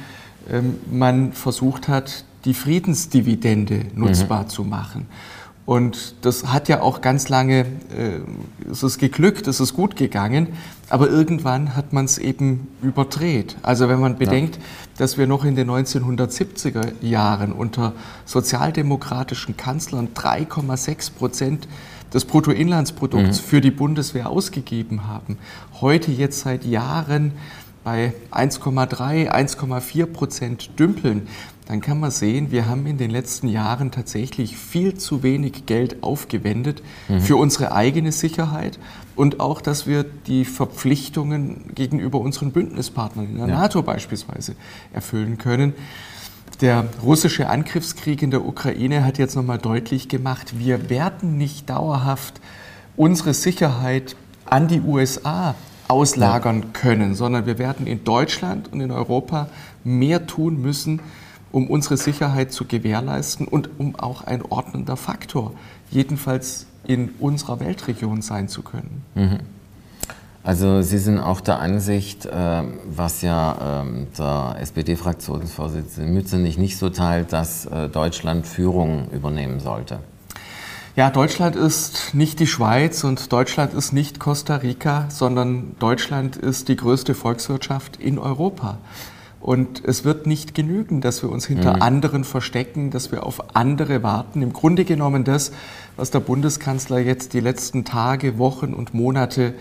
ähm, 0.49 0.79
man 0.91 1.33
versucht 1.33 1.87
hat, 1.87 2.25
die 2.45 2.53
Friedensdividende 2.53 3.85
nutzbar 3.93 4.43
mhm. 4.43 4.49
zu 4.49 4.63
machen. 4.63 5.07
Und 5.65 6.15
das 6.21 6.47
hat 6.47 6.67
ja 6.69 6.81
auch 6.81 7.01
ganz 7.01 7.29
lange, 7.29 7.59
äh, 7.95 8.19
es 8.69 8.81
ist 8.83 8.97
geglückt, 8.97 9.47
es 9.47 9.59
ist 9.59 9.73
gut 9.73 9.95
gegangen, 9.95 10.47
aber 10.89 11.07
irgendwann 11.09 11.75
hat 11.75 11.93
man 11.93 12.05
es 12.05 12.17
eben 12.17 12.67
überdreht. 12.81 13.55
Also 13.61 13.87
wenn 13.87 13.99
man 13.99 14.17
bedenkt, 14.17 14.55
ja. 14.55 14.61
dass 14.97 15.17
wir 15.17 15.27
noch 15.27 15.45
in 15.45 15.55
den 15.55 15.69
1970er 15.69 16.93
Jahren 17.01 17.53
unter 17.53 17.93
sozialdemokratischen 18.25 19.55
Kanzlern 19.55 20.09
3,6 20.15 21.11
Prozent 21.13 21.67
des 22.13 22.25
Bruttoinlandsprodukts 22.25 23.41
mhm. 23.41 23.45
für 23.45 23.61
die 23.61 23.71
Bundeswehr 23.71 24.29
ausgegeben 24.29 25.07
haben, 25.07 25.37
heute 25.79 26.11
jetzt 26.11 26.39
seit 26.41 26.65
Jahren 26.65 27.33
bei 27.83 28.13
1,3, 28.31 29.31
1,4 29.31 30.05
Prozent 30.05 30.79
dümpeln, 30.79 31.27
dann 31.67 31.79
kann 31.79 31.99
man 31.99 32.11
sehen, 32.11 32.51
wir 32.51 32.67
haben 32.67 32.85
in 32.85 32.97
den 32.97 33.09
letzten 33.09 33.47
Jahren 33.47 33.91
tatsächlich 33.91 34.57
viel 34.57 34.97
zu 34.97 35.23
wenig 35.23 35.65
Geld 35.65 36.03
aufgewendet 36.03 36.83
mhm. 37.07 37.21
für 37.21 37.37
unsere 37.37 37.71
eigene 37.71 38.11
Sicherheit 38.11 38.77
und 39.15 39.39
auch, 39.39 39.61
dass 39.61 39.87
wir 39.87 40.03
die 40.03 40.45
Verpflichtungen 40.45 41.71
gegenüber 41.73 42.19
unseren 42.19 42.51
Bündnispartnern 42.51 43.25
in 43.25 43.37
der 43.37 43.47
ja. 43.47 43.55
NATO 43.55 43.83
beispielsweise 43.83 44.55
erfüllen 44.93 45.37
können. 45.37 45.73
Der 46.59 46.85
russische 47.01 47.49
Angriffskrieg 47.49 48.21
in 48.21 48.31
der 48.31 48.45
Ukraine 48.45 49.05
hat 49.05 49.17
jetzt 49.17 49.35
nochmal 49.35 49.57
deutlich 49.57 50.09
gemacht, 50.09 50.59
wir 50.59 50.89
werden 50.89 51.37
nicht 51.37 51.69
dauerhaft 51.69 52.39
unsere 52.95 53.33
Sicherheit 53.33 54.15
an 54.45 54.67
die 54.67 54.81
USA 54.81 55.55
auslagern 55.87 56.73
können, 56.73 57.15
sondern 57.15 57.45
wir 57.45 57.57
werden 57.57 57.87
in 57.87 58.03
Deutschland 58.03 58.71
und 58.71 58.81
in 58.81 58.91
Europa 58.91 59.49
mehr 59.83 60.27
tun 60.27 60.61
müssen, 60.61 61.01
um 61.51 61.67
unsere 61.67 61.97
Sicherheit 61.97 62.53
zu 62.53 62.65
gewährleisten 62.65 63.47
und 63.47 63.69
um 63.79 63.95
auch 63.95 64.23
ein 64.23 64.41
ordnender 64.41 64.97
Faktor, 64.97 65.53
jedenfalls 65.89 66.65
in 66.85 67.09
unserer 67.19 67.59
Weltregion 67.59 68.21
sein 68.21 68.47
zu 68.47 68.61
können. 68.61 69.03
Mhm. 69.15 69.39
Also 70.43 70.81
Sie 70.81 70.97
sind 70.97 71.19
auch 71.19 71.39
der 71.39 71.59
Ansicht, 71.59 72.25
äh, 72.25 72.63
was 72.85 73.21
ja 73.21 73.83
ähm, 73.83 74.07
der 74.17 74.55
SPD-Fraktionsvorsitzende 74.59 76.11
Mützenich 76.11 76.57
nicht 76.57 76.77
so 76.77 76.89
teilt, 76.89 77.31
dass 77.31 77.65
äh, 77.67 77.89
Deutschland 77.89 78.47
Führung 78.47 79.09
übernehmen 79.11 79.59
sollte. 79.59 79.99
Ja, 80.95 81.09
Deutschland 81.09 81.55
ist 81.55 82.13
nicht 82.13 82.39
die 82.39 82.47
Schweiz 82.47 83.03
und 83.03 83.31
Deutschland 83.31 83.73
ist 83.73 83.93
nicht 83.93 84.19
Costa 84.19 84.57
Rica, 84.57 85.05
sondern 85.09 85.75
Deutschland 85.79 86.35
ist 86.35 86.67
die 86.67 86.75
größte 86.75 87.13
Volkswirtschaft 87.13 87.97
in 87.97 88.17
Europa. 88.17 88.79
Und 89.41 89.83
es 89.85 90.05
wird 90.05 90.27
nicht 90.27 90.53
genügen, 90.53 91.01
dass 91.01 91.23
wir 91.23 91.31
uns 91.31 91.47
hinter 91.47 91.77
mhm. 91.77 91.81
anderen 91.81 92.23
verstecken, 92.23 92.91
dass 92.91 93.11
wir 93.11 93.25
auf 93.25 93.55
andere 93.55 94.03
warten. 94.03 94.43
Im 94.43 94.53
Grunde 94.53 94.85
genommen 94.85 95.23
das, 95.23 95.51
was 95.97 96.11
der 96.11 96.19
Bundeskanzler 96.19 96.99
jetzt 96.99 97.33
die 97.33 97.39
letzten 97.39 97.83
Tage, 97.83 98.37
Wochen 98.37 98.73
und 98.73 98.93
Monate 98.93 99.55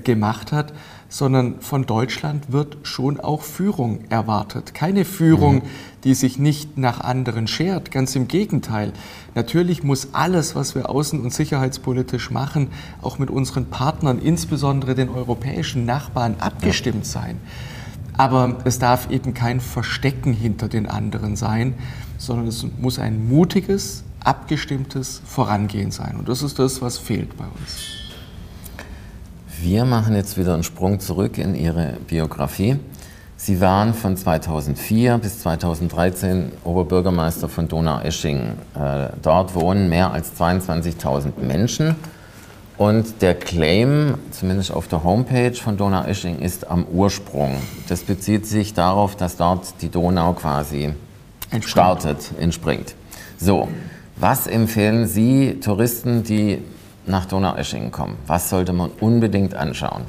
gemacht 0.00 0.52
hat, 0.52 0.72
sondern 1.08 1.60
von 1.60 1.86
Deutschland 1.86 2.50
wird 2.50 2.76
schon 2.82 3.20
auch 3.20 3.42
Führung 3.42 4.00
erwartet. 4.08 4.74
Keine 4.74 5.04
Führung, 5.04 5.56
mhm. 5.56 5.62
die 6.02 6.14
sich 6.14 6.38
nicht 6.38 6.76
nach 6.76 7.00
anderen 7.00 7.46
schert, 7.46 7.90
ganz 7.90 8.16
im 8.16 8.26
Gegenteil. 8.26 8.92
Natürlich 9.34 9.84
muss 9.84 10.08
alles, 10.12 10.56
was 10.56 10.74
wir 10.74 10.90
außen- 10.90 11.20
und 11.20 11.32
sicherheitspolitisch 11.32 12.30
machen, 12.30 12.68
auch 13.00 13.18
mit 13.18 13.30
unseren 13.30 13.66
Partnern, 13.66 14.18
insbesondere 14.18 14.94
den 14.94 15.08
europäischen 15.08 15.84
Nachbarn, 15.84 16.36
abgestimmt 16.40 17.06
sein. 17.06 17.38
Aber 18.16 18.58
es 18.64 18.78
darf 18.78 19.10
eben 19.10 19.34
kein 19.34 19.60
Verstecken 19.60 20.32
hinter 20.32 20.68
den 20.68 20.86
anderen 20.86 21.36
sein, 21.36 21.74
sondern 22.18 22.46
es 22.46 22.66
muss 22.80 22.98
ein 22.98 23.28
mutiges, 23.28 24.04
abgestimmtes 24.20 25.20
Vorangehen 25.24 25.90
sein. 25.90 26.16
Und 26.16 26.28
das 26.28 26.42
ist 26.42 26.58
das, 26.58 26.80
was 26.80 26.98
fehlt 26.98 27.36
bei 27.36 27.44
uns. 27.44 27.93
Wir 29.60 29.84
machen 29.84 30.14
jetzt 30.14 30.36
wieder 30.36 30.54
einen 30.54 30.62
Sprung 30.62 31.00
zurück 31.00 31.38
in 31.38 31.54
Ihre 31.54 31.96
Biografie. 32.06 32.76
Sie 33.36 33.60
waren 33.60 33.94
von 33.94 34.16
2004 34.16 35.18
bis 35.18 35.40
2013 35.40 36.52
Oberbürgermeister 36.64 37.48
von 37.48 37.68
Donaueschingen. 37.68 38.54
Äh, 38.74 39.08
dort 39.22 39.54
wohnen 39.54 39.88
mehr 39.88 40.12
als 40.12 40.38
22.000 40.38 41.40
Menschen. 41.40 41.94
Und 42.76 43.22
der 43.22 43.34
Claim, 43.34 44.14
zumindest 44.30 44.72
auf 44.72 44.88
der 44.88 45.04
Homepage 45.04 45.54
von 45.54 45.76
Donaueschingen, 45.76 46.40
ist 46.42 46.68
am 46.68 46.86
Ursprung. 46.86 47.56
Das 47.88 48.02
bezieht 48.02 48.46
sich 48.46 48.74
darauf, 48.74 49.14
dass 49.14 49.36
dort 49.36 49.82
die 49.82 49.88
Donau 49.88 50.32
quasi 50.32 50.92
entspringt. 51.50 51.64
startet, 51.64 52.30
entspringt. 52.40 52.94
So, 53.38 53.68
was 54.16 54.46
empfehlen 54.46 55.06
Sie 55.06 55.60
Touristen, 55.60 56.24
die 56.24 56.62
nach 57.06 57.26
Donaueschingen 57.26 57.90
kommen? 57.90 58.16
Was 58.26 58.50
sollte 58.50 58.72
man 58.72 58.90
unbedingt 59.00 59.54
anschauen? 59.54 60.02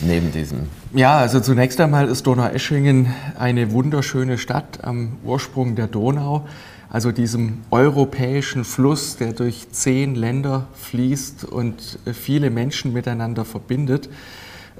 Neben 0.00 0.30
diesem. 0.30 0.68
Ja, 0.92 1.18
also 1.18 1.40
zunächst 1.40 1.80
einmal 1.80 2.08
ist 2.08 2.26
Donaueschingen 2.26 3.14
eine 3.38 3.72
wunderschöne 3.72 4.38
Stadt 4.38 4.84
am 4.84 5.16
Ursprung 5.24 5.74
der 5.74 5.88
Donau, 5.88 6.46
also 6.88 7.12
diesem 7.12 7.58
europäischen 7.70 8.64
Fluss, 8.64 9.16
der 9.16 9.32
durch 9.32 9.70
zehn 9.72 10.14
Länder 10.14 10.66
fließt 10.74 11.44
und 11.44 11.98
viele 12.12 12.50
Menschen 12.50 12.92
miteinander 12.92 13.44
verbindet. 13.44 14.08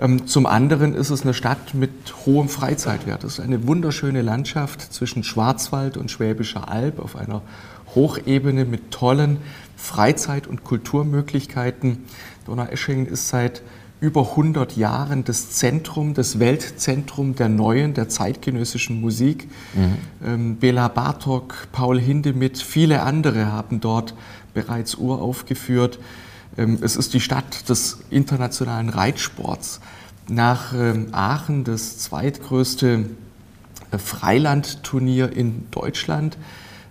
Ähm, 0.00 0.26
zum 0.26 0.47
anderen 0.47 0.95
ist 0.95 1.11
es 1.11 1.23
eine 1.23 1.35
Stadt 1.35 1.75
mit 1.75 1.90
hohem 2.25 2.49
Freizeitwert. 2.49 3.25
Es 3.25 3.35
ist 3.35 3.45
eine 3.45 3.67
wunderschöne 3.67 4.23
Landschaft 4.23 4.81
zwischen 4.93 5.25
Schwarzwald 5.25 5.97
und 5.97 6.11
Schwäbischer 6.11 6.69
Alb 6.69 7.00
auf 7.00 7.17
einer 7.17 7.43
Hochebene 7.95 8.64
mit 8.64 8.90
tollen 8.90 9.38
Freizeit- 9.78 10.49
und 10.49 10.64
Kulturmöglichkeiten. 10.64 12.04
Donaueschingen 12.44 13.06
ist 13.06 13.28
seit 13.28 13.62
über 14.00 14.30
100 14.30 14.76
Jahren 14.76 15.25
das 15.25 15.50
Zentrum, 15.50 16.14
das 16.14 16.38
Weltzentrum 16.38 17.35
der 17.35 17.49
neuen, 17.49 17.94
der 17.94 18.08
zeitgenössischen 18.08 19.00
Musik. 19.00 19.49
Mhm. 19.75 19.97
Ähm, 20.25 20.56
Bela 20.56 20.88
Bartok, 20.88 21.68
Paul 21.73 21.99
Hindemith, 21.99 22.61
viele 22.61 23.02
andere 23.02 23.47
haben 23.47 23.80
dort 23.80 24.14
bereits 24.52 24.97
uraufgeführt. 24.97 25.99
Ähm, 26.56 26.78
es 26.80 26.97
ist 26.97 27.14
die 27.14 27.20
Stadt 27.20 27.68
des 27.68 28.00
internationalen 28.11 28.88
Reitsports. 28.88 29.80
Nach 30.28 30.75
ähm, 30.75 31.08
Aachen 31.12 31.64
das 31.64 31.99
zweitgrößte 31.99 33.06
äh, 33.90 33.99
Freilandturnier 33.99 35.32
in 35.32 35.66
Deutschland. 35.70 36.37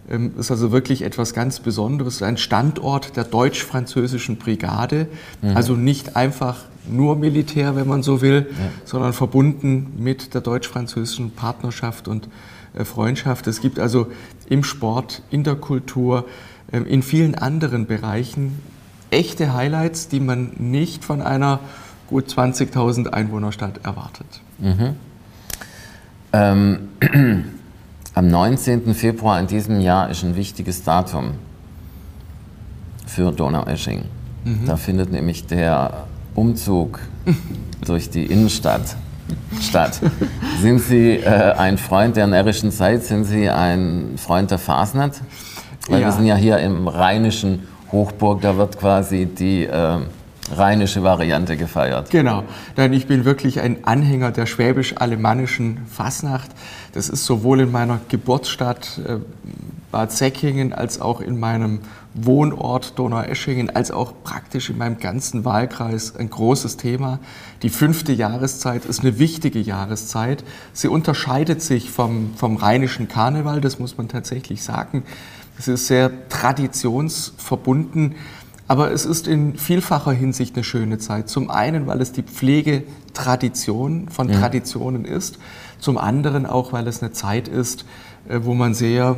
Ähm, 0.10 0.34
ist 0.38 0.52
also 0.52 0.72
wirklich 0.72 1.02
etwas 1.02 1.34
ganz 1.34 1.60
Besonderes, 1.60 2.22
ein 2.22 2.38
Standort 2.38 3.18
der 3.18 3.26
deutsch-französischen 3.26 4.38
Brigade, 4.38 5.08
mhm. 5.42 5.56
also 5.56 5.76
nicht 5.76 6.16
einfach 6.16 6.60
nur 6.90 7.18
Militär, 7.18 7.76
wenn 7.76 7.88
man 7.88 8.04
so 8.04 8.22
will, 8.22 8.48
ja. 8.50 8.70
sondern 8.86 9.12
verbunden 9.12 9.92
mit 9.98 10.34
der 10.34 10.40
deutsch-französischen 10.40 11.32
Partnerschaft 11.32 12.08
und 12.08 12.30
äh, 12.74 12.86
Freundschaft. 12.86 13.48
Es 13.48 13.60
gibt 13.60 13.80
also 13.80 14.08
im 14.48 14.64
Sport, 14.64 15.24
in 15.30 15.44
der 15.44 15.56
Kultur, 15.56 16.26
ähm, 16.72 16.86
in 16.86 17.04
vielen 17.04 17.36
anderen 17.36 17.86
Bereichen 17.86 18.60
echte 19.10 19.54
Highlights, 19.54 20.08
die 20.08 20.22
man 20.22 20.52
nicht 20.58 21.04
von 21.04 21.22
einer 21.22 21.60
gut 22.08 22.28
20.000 22.28 23.08
Einwohnerstadt 23.08 23.84
erwartet. 23.84 24.28
Mhm. 24.60 24.96
Ähm. 26.32 26.80
Am 28.18 28.30
19. 28.30 28.96
Februar 28.96 29.40
in 29.40 29.46
diesem 29.46 29.80
Jahr 29.80 30.10
ist 30.10 30.24
ein 30.24 30.36
wichtiges 30.36 30.82
Datum 30.82 31.34
für 33.06 33.32
Donaueschingen. 33.32 34.06
Mhm. 34.44 34.66
Da 34.66 34.76
findet 34.76 35.12
nämlich 35.12 35.46
der 35.46 36.08
Umzug 36.34 37.00
durch 37.86 38.10
die 38.10 38.26
Innenstadt 38.26 38.96
statt. 39.62 40.02
Sind 40.60 40.80
Sie 40.80 41.18
äh, 41.18 41.28
ein 41.28 41.78
Freund 41.78 42.16
der 42.16 42.26
närrischen 42.26 42.72
Zeit? 42.72 43.04
Sind 43.04 43.26
Sie 43.26 43.52
ein 43.52 44.16
Freund 44.18 44.50
der 44.50 44.58
Fasnet? 44.58 45.22
Weil 45.88 46.02
ja. 46.02 46.08
wir 46.08 46.12
sind 46.12 46.26
ja 46.26 46.36
hier 46.36 46.58
im 46.58 46.88
rheinischen 46.88 47.68
Hochburg, 47.92 48.42
da 48.42 48.58
wird 48.58 48.80
quasi 48.80 49.28
die 49.28 49.66
äh, 49.66 50.00
rheinische 50.56 51.04
Variante 51.04 51.58
gefeiert. 51.58 52.10
Genau, 52.10 52.44
denn 52.78 52.94
ich 52.94 53.08
bin 53.08 53.26
wirklich 53.26 53.60
ein 53.60 53.84
Anhänger 53.84 54.32
der 54.32 54.46
schwäbisch-alemannischen 54.46 55.86
Fasnacht. 55.88 56.52
Das 56.98 57.10
ist 57.10 57.26
sowohl 57.26 57.60
in 57.60 57.72
meiner 57.72 58.00
Geburtsstadt 58.10 59.00
äh, 59.06 59.18
Bad 59.92 60.12
Säckingen 60.12 60.74
als 60.74 61.00
auch 61.00 61.22
in 61.22 61.40
meinem 61.40 61.82
Wohnort 62.16 62.98
Donaueschingen, 62.98 63.70
als 63.70 63.92
auch 63.92 64.14
praktisch 64.24 64.72
in 64.72 64.80
meinem 64.80 64.98
ganzen 64.98 65.46
Wahlkreis 65.46 66.16
ein 66.16 66.32
großes 66.32 66.78
Thema. 66.78 67.20
Die 67.62 67.70
fünfte 67.70 68.14
Jahreszeit 68.14 68.84
ist 68.86 69.02
eine 69.02 69.20
wichtige 69.20 69.60
Jahreszeit. 69.60 70.44
Sie 70.74 70.88
unterscheidet 70.88 71.62
sich 71.62 71.92
vom, 71.92 72.32
vom 72.36 72.58
rheinischen 72.58 73.08
Karneval, 73.08 73.62
das 73.62 73.78
muss 73.78 73.96
man 74.00 74.08
tatsächlich 74.08 74.64
sagen. 74.64 75.04
Es 75.60 75.68
ist 75.68 75.86
sehr 75.86 76.28
traditionsverbunden. 76.30 78.16
Aber 78.68 78.92
es 78.92 79.06
ist 79.06 79.28
in 79.28 79.56
vielfacher 79.56 80.12
Hinsicht 80.12 80.56
eine 80.56 80.64
schöne 80.64 80.98
Zeit. 80.98 81.30
Zum 81.30 81.50
einen, 81.50 81.88
weil 81.88 82.02
es 82.02 82.12
die 82.12 82.24
Pflegetradition 82.24 84.10
von 84.10 84.30
ja. 84.30 84.40
Traditionen 84.40 85.06
ist. 85.06 85.38
Zum 85.80 85.98
anderen 85.98 86.46
auch, 86.46 86.74
weil 86.74 86.88
es 86.88 87.02
eine 87.02 87.12
Zeit 87.12 87.48
ist, 87.48 87.86
äh, 88.30 88.40
wo 88.44 88.54
man 88.54 88.74
sehr 88.74 89.18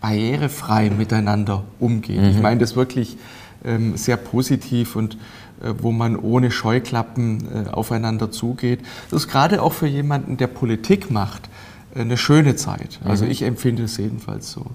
barrierefrei 0.00 0.90
miteinander 0.90 1.64
umgeht. 1.80 2.20
Mhm. 2.20 2.28
Ich 2.28 2.40
meine 2.40 2.60
das 2.60 2.76
wirklich 2.76 3.16
ähm, 3.64 3.96
sehr 3.96 4.16
positiv 4.16 4.96
und 4.96 5.16
äh, 5.62 5.72
wo 5.78 5.92
man 5.92 6.16
ohne 6.16 6.50
Scheuklappen 6.50 7.66
äh, 7.66 7.70
aufeinander 7.70 8.30
zugeht. 8.30 8.80
Das 9.10 9.22
ist 9.22 9.28
gerade 9.28 9.62
auch 9.62 9.72
für 9.72 9.86
jemanden, 9.86 10.36
der 10.36 10.48
Politik 10.48 11.10
macht, 11.10 11.48
eine 11.94 12.16
schöne 12.16 12.56
Zeit. 12.56 12.98
Also 13.04 13.24
mhm. 13.24 13.30
ich 13.30 13.42
empfinde 13.42 13.84
es 13.84 13.96
jedenfalls 13.96 14.50
so. 14.50 14.66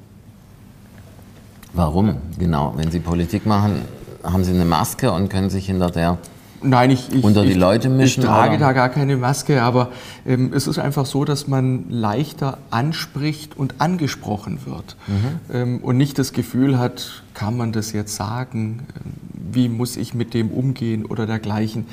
Warum? 1.73 2.15
Genau, 2.39 2.73
wenn 2.77 2.91
Sie 2.91 2.99
Politik 2.99 3.45
machen, 3.45 3.81
haben 4.23 4.43
Sie 4.43 4.53
eine 4.53 4.65
Maske 4.65 5.11
und 5.11 5.29
können 5.29 5.49
sich 5.49 5.65
hinter 5.67 5.91
der 5.91 6.17
Nein, 6.61 6.91
ich, 6.91 7.11
ich, 7.11 7.23
unter 7.23 7.45
die 7.45 7.53
Leute 7.53 7.89
mischen? 7.89 8.21
Ich 8.21 8.25
trage 8.25 8.55
oder? 8.55 8.67
da 8.67 8.71
gar 8.73 8.89
keine 8.89 9.17
Maske, 9.17 9.61
aber 9.61 9.91
ähm, 10.25 10.51
es 10.53 10.67
ist 10.67 10.79
einfach 10.79 11.05
so, 11.05 11.25
dass 11.25 11.47
man 11.47 11.89
leichter 11.89 12.57
anspricht 12.69 13.57
und 13.57 13.75
angesprochen 13.79 14.59
wird 14.65 14.97
mhm. 15.07 15.55
ähm, 15.55 15.79
und 15.79 15.97
nicht 15.97 16.19
das 16.19 16.33
Gefühl 16.33 16.77
hat, 16.77 17.23
kann 17.33 17.55
man 17.55 17.71
das 17.71 17.93
jetzt 17.93 18.15
sagen, 18.15 18.87
ähm, 18.95 19.13
wie 19.53 19.69
muss 19.69 19.97
ich 19.97 20.13
mit 20.13 20.33
dem 20.33 20.49
umgehen 20.51 21.05
oder 21.05 21.25
dergleichen. 21.25 21.85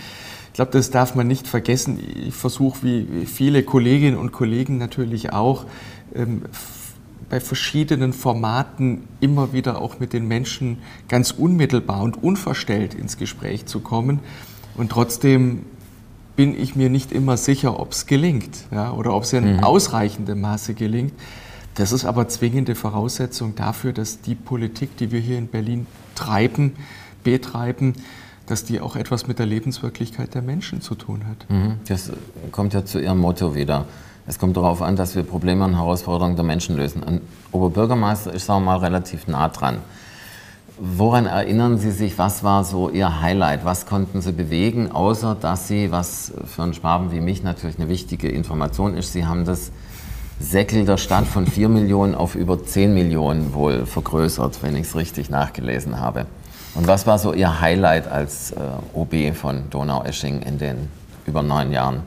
Ich 0.49 0.55
glaube, 0.55 0.73
das 0.73 0.91
darf 0.91 1.15
man 1.15 1.27
nicht 1.27 1.47
vergessen. 1.47 1.99
Ich 2.27 2.35
versuche, 2.35 2.79
wie 2.83 3.27
viele 3.27 3.63
Kolleginnen 3.63 4.17
und 4.17 4.33
Kollegen 4.33 4.79
natürlich 4.79 5.33
auch, 5.33 5.67
ähm, 6.15 6.43
bei 7.29 7.41
verschiedenen 7.41 8.13
Formaten 8.13 9.03
immer 9.21 9.53
wieder 9.53 9.81
auch 9.81 9.99
mit 9.99 10.13
den 10.13 10.29
Menschen 10.29 10.79
ganz 11.09 11.33
unmittelbar 11.33 12.03
und 12.03 12.23
unverstellt 12.23 12.95
ins 12.95 13.17
Gespräch 13.17 13.67
zu 13.67 13.81
kommen. 13.81 14.21
Und 14.77 14.91
trotzdem 14.91 15.65
bin 16.37 16.61
ich 16.61 16.77
mir 16.77 16.91
nicht 16.91 17.13
immer 17.13 17.37
sicher, 17.37 17.81
ob 17.81 17.93
es 17.93 18.07
gelingt 18.07 18.67
ja, 18.71 18.93
oder 18.93 19.15
ob 19.15 19.23
es 19.23 19.33
in 19.33 19.57
mhm. 19.57 19.65
ausreichendem 19.65 20.41
Maße 20.41 20.75
gelingt. 20.75 21.15
Das 21.75 21.93
ist 21.93 22.05
aber 22.05 22.29
zwingende 22.29 22.75
Voraussetzung 22.75 23.55
dafür, 23.55 23.93
dass 23.93 24.21
die 24.21 24.35
Politik, 24.35 24.97
die 24.97 25.11
wir 25.13 25.21
hier 25.21 25.39
in 25.39 25.49
Berlin 25.49 25.87
treiben, 26.15 26.73
betreiben, 27.23 27.95
dass 28.47 28.65
die 28.65 28.81
auch 28.81 28.97
etwas 28.97 29.27
mit 29.27 29.39
der 29.39 29.47
Lebenswirklichkeit 29.47 30.35
der 30.35 30.43
Menschen 30.43 30.81
zu 30.81 30.95
tun 30.95 31.27
hat. 31.27 31.51
Mhm. 31.51 31.75
Das 31.89 32.13
kommt 32.53 32.75
ja 32.75 32.85
zu 32.85 33.01
Ihrem 33.01 33.19
Motto 33.19 33.55
wieder. 33.55 33.87
Es 34.27 34.39
kommt 34.39 34.57
darauf 34.57 34.83
an, 34.83 34.97
dass 34.97 35.15
wir 35.15 35.23
Probleme 35.23 35.65
und 35.65 35.77
Herausforderungen 35.77 36.37
der 36.37 36.45
Menschen 36.45 36.77
lösen. 36.77 37.03
Ein 37.05 37.21
Oberbürgermeister 37.53 38.33
ist, 38.33 38.47
sagen 38.47 38.65
wir 38.65 38.73
mal, 38.73 38.79
relativ 38.79 39.29
nah 39.29 39.49
dran. 39.49 39.79
Woran 40.79 41.25
erinnern 41.25 41.79
Sie 41.79 41.91
sich, 41.91 42.19
was 42.19 42.45
war 42.45 42.63
so 42.63 42.91
Ihr 42.91 43.23
Highlight? 43.23 43.65
Was 43.65 43.87
konnten 43.87 44.21
Sie 44.21 44.33
bewegen, 44.33 44.93
außer 44.93 45.35
dass 45.35 45.69
Sie, 45.69 45.91
was 45.91 46.35
für 46.45 46.65
einen 46.65 46.75
Schwaben 46.75 47.13
wie 47.13 47.21
mich 47.21 47.43
natürlich 47.43 47.79
eine 47.79 47.89
wichtige 47.89 48.29
Information 48.29 48.95
ist, 48.95 49.15
Sie 49.15 49.25
haben 49.25 49.47
das 49.47 49.73
Säckel 50.39 50.85
der 50.85 50.99
Stadt 50.99 51.27
von 51.27 51.47
4 51.47 51.71
Millionen 51.71 52.15
auf 52.15 52.35
über 52.35 52.63
10 52.63 52.93
Millionen 52.93 53.55
wohl 53.55 53.87
vergrößert, 53.87 54.63
wenn 54.63 54.77
ich 54.77 54.89
es 54.89 54.97
richtig 54.97 55.31
nachgelesen 55.31 55.99
habe. 55.99 56.27
Und 56.75 56.87
was 56.87 57.07
war 57.07 57.19
so 57.19 57.33
Ihr 57.33 57.59
Highlight 57.63 58.07
als 58.07 58.53
äh, 58.53 58.59
OB 58.93 59.35
von 59.35 59.71
Donaueschingen 59.71 60.43
in 60.43 60.59
den 60.59 60.91
über 61.27 61.43
neun 61.43 61.73
Jahren? 61.73 62.03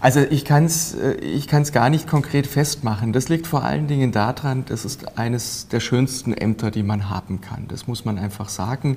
Also 0.00 0.20
ich 0.20 0.46
kann 0.46 0.64
es 0.64 0.94
äh, 0.94 1.16
ich 1.16 1.46
kann's 1.46 1.72
gar 1.72 1.90
nicht 1.90 2.08
konkret 2.08 2.46
festmachen. 2.46 3.12
Das 3.12 3.28
liegt 3.28 3.46
vor 3.46 3.64
allen 3.64 3.86
Dingen 3.86 4.12
daran, 4.12 4.64
das 4.66 4.84
ist 4.84 5.18
eines 5.18 5.68
der 5.68 5.80
schönsten 5.80 6.32
Ämter, 6.32 6.70
die 6.70 6.82
man 6.82 7.10
haben 7.10 7.40
kann. 7.40 7.68
Das 7.68 7.86
muss 7.86 8.04
man 8.06 8.18
einfach 8.18 8.48
sagen, 8.48 8.96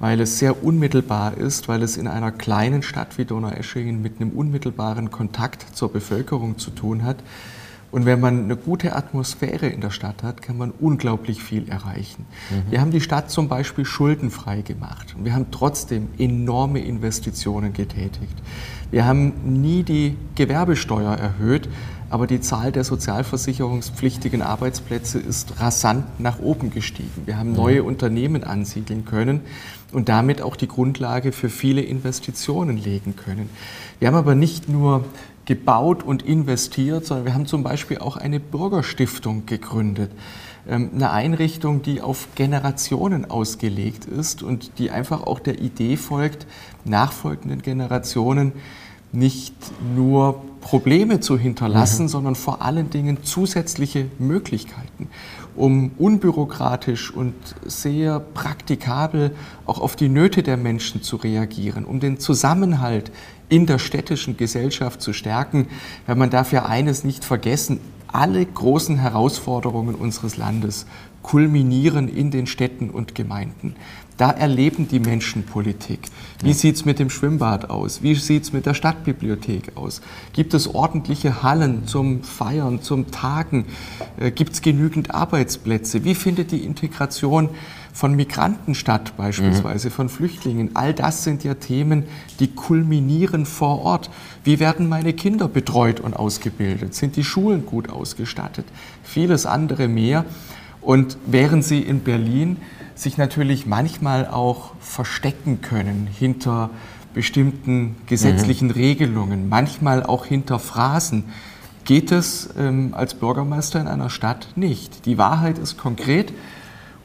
weil 0.00 0.20
es 0.20 0.38
sehr 0.38 0.62
unmittelbar 0.62 1.36
ist, 1.36 1.66
weil 1.68 1.82
es 1.82 1.96
in 1.96 2.06
einer 2.06 2.30
kleinen 2.30 2.82
Stadt 2.82 3.16
wie 3.16 3.24
Donaueschingen 3.24 4.02
mit 4.02 4.20
einem 4.20 4.30
unmittelbaren 4.30 5.10
Kontakt 5.10 5.74
zur 5.74 5.90
Bevölkerung 5.90 6.58
zu 6.58 6.70
tun 6.70 7.04
hat. 7.04 7.16
Und 7.94 8.06
wenn 8.06 8.18
man 8.18 8.42
eine 8.42 8.56
gute 8.56 8.96
Atmosphäre 8.96 9.68
in 9.68 9.80
der 9.80 9.90
Stadt 9.90 10.24
hat, 10.24 10.42
kann 10.42 10.58
man 10.58 10.72
unglaublich 10.72 11.40
viel 11.40 11.68
erreichen. 11.68 12.26
Mhm. 12.50 12.72
Wir 12.72 12.80
haben 12.80 12.90
die 12.90 13.00
Stadt 13.00 13.30
zum 13.30 13.48
Beispiel 13.48 13.84
schuldenfrei 13.84 14.62
gemacht. 14.62 15.14
Und 15.16 15.24
wir 15.24 15.32
haben 15.32 15.46
trotzdem 15.52 16.08
enorme 16.18 16.80
Investitionen 16.80 17.72
getätigt. 17.72 18.34
Wir 18.94 19.06
haben 19.06 19.32
nie 19.60 19.82
die 19.82 20.16
Gewerbesteuer 20.36 21.14
erhöht, 21.16 21.68
aber 22.10 22.28
die 22.28 22.40
Zahl 22.40 22.70
der 22.70 22.84
sozialversicherungspflichtigen 22.84 24.40
Arbeitsplätze 24.40 25.18
ist 25.18 25.60
rasant 25.60 26.20
nach 26.20 26.38
oben 26.38 26.70
gestiegen. 26.70 27.22
Wir 27.24 27.36
haben 27.36 27.54
neue. 27.54 27.82
Unternehmen 27.82 28.44
ansiedeln 28.44 29.04
können 29.04 29.40
und 29.90 30.08
damit 30.08 30.42
auch 30.42 30.54
die 30.54 30.68
Grundlage 30.68 31.32
für 31.32 31.48
viele 31.48 31.82
Investitionen 31.82 32.76
legen 32.76 33.16
können. 33.16 33.50
Wir 33.98 34.06
haben 34.06 34.14
aber 34.14 34.36
nicht 34.36 34.68
nur 34.68 35.04
gebaut 35.44 36.04
und 36.04 36.22
investiert, 36.22 37.04
sondern 37.04 37.26
wir 37.26 37.34
haben 37.34 37.46
zum 37.46 37.64
Beispiel 37.64 37.98
auch 37.98 38.16
eine 38.16 38.38
Bürgerstiftung 38.38 39.44
gegründet. 39.44 40.12
Ähm, 40.68 40.90
eine 40.94 41.10
Einrichtung, 41.10 41.82
die 41.82 42.00
auf 42.00 42.28
Generationen 42.36 43.28
ausgelegt 43.28 44.04
ist 44.04 44.44
und 44.44 44.78
die 44.78 44.92
einfach 44.92 45.24
auch 45.24 45.40
der 45.40 45.58
Idee 45.58 45.96
folgt, 45.96 46.46
nachfolgenden 46.84 47.60
Generationen 47.60 48.52
nicht 49.14 49.54
nur 49.94 50.42
Probleme 50.60 51.20
zu 51.20 51.38
hinterlassen, 51.38 52.04
mhm. 52.04 52.08
sondern 52.08 52.34
vor 52.34 52.62
allen 52.62 52.88
Dingen 52.88 53.22
zusätzliche 53.22 54.06
Möglichkeiten, 54.18 55.08
um 55.54 55.92
unbürokratisch 55.98 57.12
und 57.12 57.34
sehr 57.64 58.18
praktikabel 58.18 59.32
auch 59.66 59.78
auf 59.78 59.94
die 59.94 60.08
Nöte 60.08 60.42
der 60.42 60.56
Menschen 60.56 61.02
zu 61.02 61.16
reagieren, 61.16 61.84
um 61.84 62.00
den 62.00 62.18
Zusammenhalt 62.18 63.12
in 63.50 63.66
der 63.66 63.78
städtischen 63.78 64.38
Gesellschaft 64.38 65.02
zu 65.02 65.12
stärken. 65.12 65.68
Weil 66.06 66.16
man 66.16 66.30
darf 66.30 66.50
ja 66.50 66.64
eines 66.64 67.04
nicht 67.04 67.24
vergessen, 67.24 67.78
alle 68.08 68.44
großen 68.44 68.96
Herausforderungen 68.96 69.94
unseres 69.94 70.36
Landes 70.36 70.86
kulminieren 71.22 72.08
in 72.08 72.30
den 72.30 72.46
Städten 72.46 72.90
und 72.90 73.14
Gemeinden. 73.14 73.76
Da 74.16 74.30
erleben 74.30 74.86
die 74.86 75.00
Menschen 75.00 75.44
Politik. 75.44 76.00
Wie 76.40 76.48
ja. 76.48 76.54
sieht 76.54 76.76
es 76.76 76.84
mit 76.84 77.00
dem 77.00 77.10
Schwimmbad 77.10 77.68
aus? 77.68 78.02
Wie 78.02 78.14
sieht 78.14 78.44
es 78.44 78.52
mit 78.52 78.64
der 78.64 78.74
Stadtbibliothek 78.74 79.76
aus? 79.76 80.02
Gibt 80.32 80.54
es 80.54 80.72
ordentliche 80.72 81.42
Hallen 81.42 81.86
zum 81.86 82.22
Feiern, 82.22 82.80
zum 82.80 83.10
Tagen? 83.10 83.64
Äh, 84.18 84.30
Gibt 84.30 84.52
es 84.52 84.62
genügend 84.62 85.12
Arbeitsplätze? 85.12 86.04
Wie 86.04 86.14
findet 86.14 86.52
die 86.52 86.64
Integration 86.64 87.48
von 87.92 88.14
Migranten 88.14 88.76
statt, 88.76 89.16
beispielsweise 89.16 89.88
mhm. 89.88 89.92
von 89.92 90.08
Flüchtlingen? 90.08 90.70
All 90.74 90.94
das 90.94 91.24
sind 91.24 91.42
ja 91.42 91.54
Themen, 91.54 92.04
die 92.38 92.48
kulminieren 92.48 93.46
vor 93.46 93.80
Ort. 93.80 94.10
Wie 94.44 94.60
werden 94.60 94.88
meine 94.88 95.12
Kinder 95.12 95.48
betreut 95.48 95.98
und 95.98 96.14
ausgebildet? 96.14 96.94
Sind 96.94 97.16
die 97.16 97.24
Schulen 97.24 97.66
gut 97.66 97.90
ausgestattet? 97.90 98.66
Vieles 99.02 99.44
andere 99.44 99.88
mehr. 99.88 100.24
Und 100.80 101.16
während 101.26 101.64
Sie 101.64 101.80
in 101.80 102.00
Berlin 102.00 102.58
sich 102.94 103.18
natürlich 103.18 103.66
manchmal 103.66 104.26
auch 104.26 104.72
verstecken 104.80 105.60
können 105.60 106.06
hinter 106.06 106.70
bestimmten 107.14 107.96
gesetzlichen 108.06 108.68
mhm. 108.68 108.74
Regelungen, 108.74 109.48
manchmal 109.48 110.02
auch 110.02 110.26
hinter 110.26 110.58
Phrasen, 110.58 111.24
geht 111.84 112.12
es 112.12 112.50
ähm, 112.58 112.94
als 112.94 113.14
Bürgermeister 113.14 113.80
in 113.80 113.88
einer 113.88 114.10
Stadt 114.10 114.48
nicht. 114.56 115.06
Die 115.06 115.18
Wahrheit 115.18 115.58
ist 115.58 115.76
konkret 115.76 116.32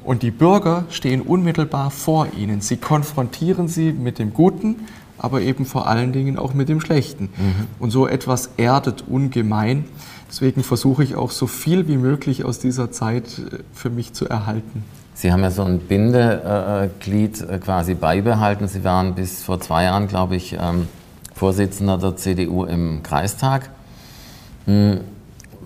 und 0.04 0.24
die 0.24 0.32
Bürger 0.32 0.86
stehen 0.90 1.22
unmittelbar 1.22 1.92
vor 1.92 2.28
ihnen. 2.38 2.62
Sie 2.62 2.78
konfrontieren 2.78 3.68
sie 3.68 3.92
mit 3.92 4.20
dem 4.20 4.34
Guten, 4.34 4.88
aber 5.18 5.42
eben 5.42 5.66
vor 5.66 5.88
allen 5.88 6.14
Dingen 6.14 6.38
auch 6.38 6.54
mit 6.54 6.70
dem 6.70 6.80
Schlechten. 6.80 7.26
Mhm. 7.26 7.68
Und 7.80 7.92
so 7.92 8.08
etwas 8.08 8.52
erdet 8.58 9.04
ungemein. 9.08 9.86
Deswegen 10.30 10.64
versuche 10.64 11.04
ich 11.04 11.16
auch 11.16 11.32
so 11.32 11.48
viel 11.48 11.88
wie 11.88 11.98
möglich 11.98 12.46
aus 12.46 12.60
dieser 12.60 12.92
Zeit 12.92 13.40
äh, 13.40 13.60
für 13.74 13.90
mich 13.90 14.14
zu 14.14 14.28
erhalten. 14.28 14.84
Sie 15.20 15.34
haben 15.34 15.42
ja 15.42 15.52
so 15.52 15.64
ein 15.64 15.80
Bindeglied 15.80 17.42
äh, 17.42 17.58
quasi 17.58 17.94
beibehalten. 17.94 18.70
Sie 18.70 18.86
waren 18.86 19.16
bis 19.16 19.44
vor 19.44 19.60
zwei 19.60 19.84
Jahren, 19.84 20.08
glaube 20.08 20.38
ich, 20.38 20.54
ähm, 20.54 20.88
Vorsitzender 21.36 21.98
der 21.98 22.16
CDU 22.16 22.64
im 22.64 23.04
Kreistag. 23.04 23.70
Hm, 24.64 25.02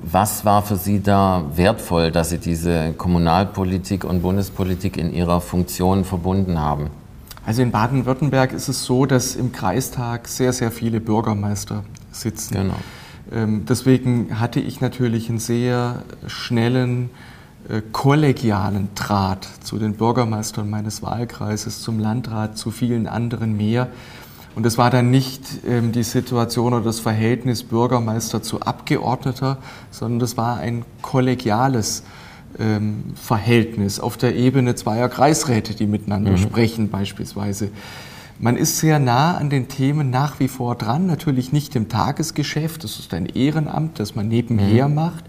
was 0.02 0.44
war 0.44 0.64
für 0.64 0.76
Sie 0.76 1.04
da 1.04 1.44
wertvoll, 1.54 2.12
dass 2.12 2.32
Sie 2.32 2.40
diese 2.40 2.94
Kommunalpolitik 2.94 4.06
und 4.06 4.24
Bundespolitik 4.24 4.98
in 4.98 5.14
Ihrer 5.14 5.40
Funktion 5.40 6.04
verbunden 6.04 6.60
haben? 6.60 6.88
Also 7.46 7.62
in 7.62 7.70
Baden-Württemberg 7.70 8.54
ist 8.54 8.70
es 8.70 8.84
so, 8.84 9.06
dass 9.06 9.36
im 9.36 9.52
Kreistag 9.52 10.30
sehr, 10.30 10.52
sehr 10.52 10.72
viele 10.72 11.00
Bürgermeister 11.00 11.84
sitzen. 12.12 12.56
Genau. 12.56 12.76
Ähm, 13.32 13.66
deswegen 13.70 14.40
hatte 14.40 14.60
ich 14.60 14.82
natürlich 14.82 15.30
einen 15.30 15.38
sehr 15.38 16.02
schnellen, 16.26 17.12
kollegialen 17.92 18.90
Draht 18.96 19.48
zu 19.64 19.78
den 19.80 19.94
Bürgermeistern 19.94 20.70
meines 20.70 21.02
Wahlkreises, 21.02 21.82
zum 21.82 22.00
Landrat, 22.00 22.58
zu 22.58 22.72
vielen 22.72 23.08
anderen 23.08 23.56
mehr. 23.56 23.88
Und 24.56 24.66
es 24.66 24.78
war 24.78 24.90
dann 24.90 25.10
nicht 25.10 25.42
ähm, 25.68 25.92
die 25.92 26.04
Situation 26.04 26.74
oder 26.74 26.84
das 26.84 27.00
Verhältnis 27.00 27.64
Bürgermeister 27.64 28.44
zu 28.44 28.62
Abgeordneter, 28.62 29.58
sondern 29.90 30.20
das 30.20 30.38
war 30.38 30.58
ein 30.58 30.86
kollegiales 31.02 32.04
ähm, 32.60 33.04
Verhältnis 33.16 34.00
auf 34.00 34.18
der 34.18 34.36
Ebene 34.36 34.76
zweier 34.76 35.10
Kreisräte, 35.10 35.74
die 35.74 35.88
miteinander 35.88 36.32
mhm. 36.32 36.38
sprechen 36.38 36.90
beispielsweise. 36.90 37.70
Man 38.40 38.58
ist 38.58 38.78
sehr 38.78 39.00
nah 39.00 39.38
an 39.38 39.50
den 39.50 39.70
Themen 39.70 40.10
nach 40.10 40.40
wie 40.40 40.48
vor 40.48 40.76
dran, 40.76 41.08
natürlich 41.08 41.52
nicht 41.52 41.76
im 41.76 41.90
Tagesgeschäft, 41.90 42.84
das 42.84 43.00
ist 43.00 43.14
ein 43.14 43.26
Ehrenamt, 43.26 44.00
das 44.00 44.16
man 44.16 44.28
nebenher 44.28 44.88
mhm. 44.88 44.96
macht, 44.96 45.24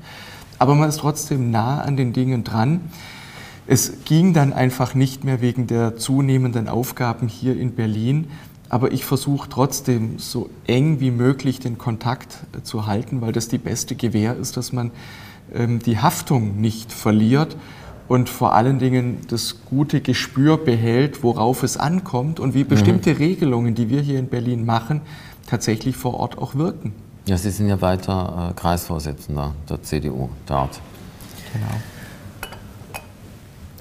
aber 0.58 0.74
man 0.74 0.88
ist 0.88 0.98
trotzdem 1.00 1.50
nah 1.50 1.80
an 1.80 1.96
den 1.96 2.12
Dingen 2.12 2.44
dran. 2.44 2.80
Es 3.66 4.04
ging 4.04 4.34
dann 4.34 4.52
einfach 4.52 4.94
nicht 4.94 5.24
mehr 5.24 5.40
wegen 5.40 5.66
der 5.66 5.96
zunehmenden 5.96 6.68
Aufgaben 6.68 7.28
hier 7.28 7.58
in 7.58 7.74
Berlin, 7.74 8.26
aber 8.68 8.92
ich 8.92 9.04
versuche 9.04 9.48
trotzdem 9.48 10.18
so 10.18 10.50
eng 10.66 11.00
wie 11.00 11.10
möglich 11.10 11.60
den 11.60 11.78
Kontakt 11.78 12.38
äh, 12.56 12.62
zu 12.62 12.86
halten, 12.86 13.20
weil 13.20 13.32
das 13.32 13.48
die 13.48 13.58
beste 13.58 13.94
Gewähr 13.94 14.36
ist, 14.36 14.56
dass 14.56 14.72
man 14.72 14.90
ähm, 15.54 15.78
die 15.78 15.98
Haftung 15.98 16.60
nicht 16.60 16.92
verliert 16.92 17.56
und 18.08 18.28
vor 18.28 18.54
allen 18.54 18.78
Dingen 18.78 19.18
das 19.28 19.64
gute 19.64 20.00
Gespür 20.00 20.58
behält, 20.58 21.22
worauf 21.22 21.62
es 21.62 21.76
ankommt 21.76 22.40
und 22.40 22.54
wie 22.54 22.64
bestimmte 22.64 23.10
mhm. 23.10 23.16
Regelungen, 23.16 23.74
die 23.74 23.88
wir 23.88 24.00
hier 24.00 24.18
in 24.18 24.28
Berlin 24.28 24.64
machen, 24.66 25.00
tatsächlich 25.46 25.96
vor 25.96 26.14
Ort 26.14 26.38
auch 26.38 26.54
wirken. 26.54 26.92
Ja, 27.26 27.38
Sie 27.38 27.50
sind 27.50 27.68
ja 27.68 27.80
weiter 27.80 28.50
äh, 28.50 28.60
Kreisvorsitzender 28.60 29.54
der 29.68 29.82
CDU 29.82 30.28
dort. 30.46 30.80
Genau. 31.52 31.66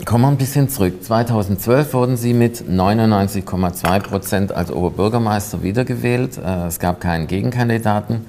Kommen 0.06 0.24
wir 0.24 0.28
ein 0.30 0.38
bisschen 0.38 0.70
zurück. 0.70 1.04
2012 1.04 1.94
wurden 1.94 2.18
Sie 2.18 2.34
mit 2.34 2.64
99,2 2.70 4.00
Prozent 4.00 4.52
als 4.54 4.72
Oberbürgermeister 4.72 5.62
wiedergewählt. 5.62 6.38
Äh, 6.38 6.68
es 6.68 6.80
gab 6.80 7.02
keinen 7.02 7.28
Gegenkandidaten. 7.28 8.26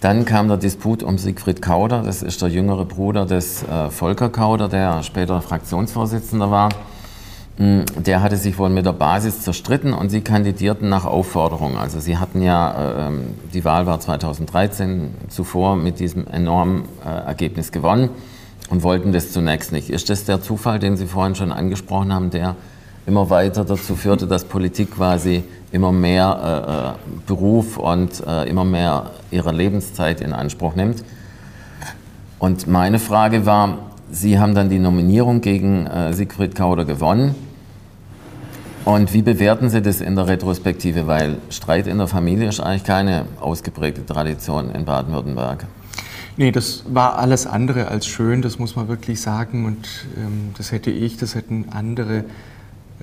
Dann 0.00 0.24
kam 0.26 0.48
der 0.48 0.58
Disput 0.58 1.02
um 1.02 1.18
Siegfried 1.18 1.60
Kauder, 1.60 2.02
das 2.02 2.22
ist 2.22 2.40
der 2.40 2.48
jüngere 2.50 2.84
Bruder 2.84 3.26
des 3.26 3.64
äh, 3.64 3.90
Volker 3.90 4.28
Kauder, 4.28 4.68
der 4.68 5.02
später 5.02 5.40
Fraktionsvorsitzender 5.40 6.50
war. 6.50 6.68
Mm, 7.58 7.80
der 7.96 8.22
hatte 8.22 8.36
sich 8.36 8.56
wohl 8.56 8.68
mit 8.70 8.86
der 8.86 8.92
Basis 8.92 9.42
zerstritten 9.42 9.92
und 9.92 10.10
sie 10.10 10.20
kandidierten 10.20 10.88
nach 10.88 11.04
Aufforderung. 11.04 11.76
Also 11.76 11.98
sie 11.98 12.16
hatten 12.16 12.40
ja, 12.40 12.70
äh, 12.70 13.08
ähm, 13.08 13.34
die 13.52 13.64
Wahl 13.64 13.84
war 13.84 13.98
2013 13.98 15.10
zuvor 15.28 15.74
mit 15.74 15.98
diesem 15.98 16.28
enormen 16.28 16.84
äh, 17.04 17.08
Ergebnis 17.08 17.72
gewonnen 17.72 18.10
und 18.70 18.84
wollten 18.84 19.12
das 19.12 19.32
zunächst 19.32 19.72
nicht. 19.72 19.90
Ist 19.90 20.08
das 20.08 20.24
der 20.24 20.40
Zufall, 20.40 20.78
den 20.78 20.96
Sie 20.96 21.06
vorhin 21.06 21.34
schon 21.34 21.50
angesprochen 21.50 22.14
haben, 22.14 22.30
der 22.30 22.54
immer 23.06 23.28
weiter 23.28 23.64
dazu 23.64 23.96
führte, 23.96 24.28
dass 24.28 24.44
Politik 24.44 24.94
quasi 24.94 25.42
immer 25.72 25.90
mehr 25.90 26.96
äh, 26.96 27.10
Beruf 27.26 27.76
und 27.76 28.20
immer 28.46 28.64
mehr 28.64 29.10
ihrer 29.30 29.52
Lebenszeit 29.52 30.20
in 30.20 30.32
Anspruch 30.32 30.74
nimmt? 30.74 31.02
Und 32.38 32.66
meine 32.66 32.98
Frage 32.98 33.46
war, 33.46 33.78
Sie 34.10 34.38
haben 34.38 34.54
dann 34.54 34.68
die 34.68 34.78
Nominierung 34.78 35.40
gegen 35.40 35.88
Siegfried 36.12 36.54
Kauder 36.54 36.84
gewonnen. 36.84 37.34
Und 38.88 39.12
wie 39.12 39.20
bewerten 39.20 39.68
Sie 39.68 39.82
das 39.82 40.00
in 40.00 40.16
der 40.16 40.28
Retrospektive? 40.28 41.06
Weil 41.06 41.36
Streit 41.50 41.86
in 41.86 41.98
der 41.98 42.06
Familie 42.06 42.48
ist 42.48 42.58
eigentlich 42.58 42.84
keine 42.84 43.26
ausgeprägte 43.38 44.06
Tradition 44.06 44.70
in 44.70 44.86
Baden-Württemberg. 44.86 45.66
Nee, 46.38 46.52
das 46.52 46.84
war 46.88 47.18
alles 47.18 47.46
andere 47.46 47.88
als 47.88 48.06
schön, 48.06 48.40
das 48.40 48.58
muss 48.58 48.76
man 48.76 48.88
wirklich 48.88 49.20
sagen. 49.20 49.66
Und 49.66 50.06
ähm, 50.16 50.54
das 50.56 50.72
hätte 50.72 50.90
ich, 50.90 51.18
das 51.18 51.34
hätten 51.34 51.66
andere 51.70 52.24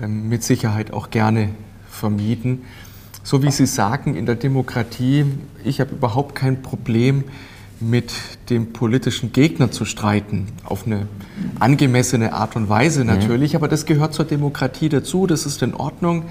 ähm, 0.02 0.28
mit 0.28 0.42
Sicherheit 0.42 0.92
auch 0.92 1.12
gerne 1.12 1.50
vermieden. 1.88 2.64
So 3.22 3.44
wie 3.44 3.52
Sie 3.52 3.68
sagen, 3.68 4.16
in 4.16 4.26
der 4.26 4.38
Demokratie, 4.38 5.26
ich 5.64 5.80
habe 5.82 5.92
überhaupt 5.92 6.34
kein 6.34 6.64
Problem 6.64 7.26
mit 7.80 8.14
dem 8.50 8.74
politischen 8.74 9.32
Gegner 9.34 9.72
zu 9.72 9.86
streiten, 9.86 10.48
auf 10.64 10.86
eine 10.86 11.08
angemessene 11.60 12.34
Art 12.34 12.56
und 12.56 12.70
Weise 12.70 13.04
natürlich, 13.04 13.54
mhm. 13.54 13.58
aber 13.58 13.68
das 13.68 13.86
gehört 13.86 14.14
zur 14.14 14.26
Demokratie 14.26 14.90
dazu, 14.90 15.28
das 15.28 15.46
ist 15.46 15.62
in 15.62 15.74
Ordnung. 15.74 16.24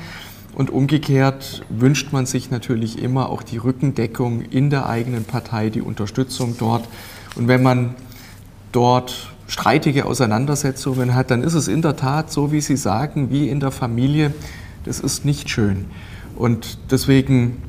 Und 0.55 0.71
umgekehrt 0.71 1.63
wünscht 1.69 2.13
man 2.13 2.27
sich 2.27 2.51
natürlich 2.51 3.03
immer 3.03 3.29
auch 3.29 3.43
die 3.43 3.57
Rückendeckung 3.57 4.43
in 4.43 4.71
der 4.71 4.89
eigenen 4.89 5.25
Partei, 5.25 5.69
die 5.69 5.83
Unterstützung 5.83 6.55
dort. 6.57 6.89
Und 7.35 7.49
wenn 7.49 7.63
man 7.63 7.97
dort 8.71 9.35
streitige 9.49 10.07
Auseinandersetzungen 10.07 11.15
hat, 11.15 11.33
dann 11.33 11.43
ist 11.43 11.55
es 11.55 11.67
in 11.67 11.83
der 11.83 11.97
Tat 11.97 12.31
so, 12.31 12.53
wie 12.53 12.61
Sie 12.61 12.77
sagen, 12.77 13.31
wie 13.31 13.49
in 13.49 13.59
der 13.59 13.73
Familie. 13.73 14.33
Das 14.85 15.01
ist 15.01 15.25
nicht 15.25 15.51
schön. 15.51 15.87
Und 16.37 16.79
deswegen, 16.91 17.63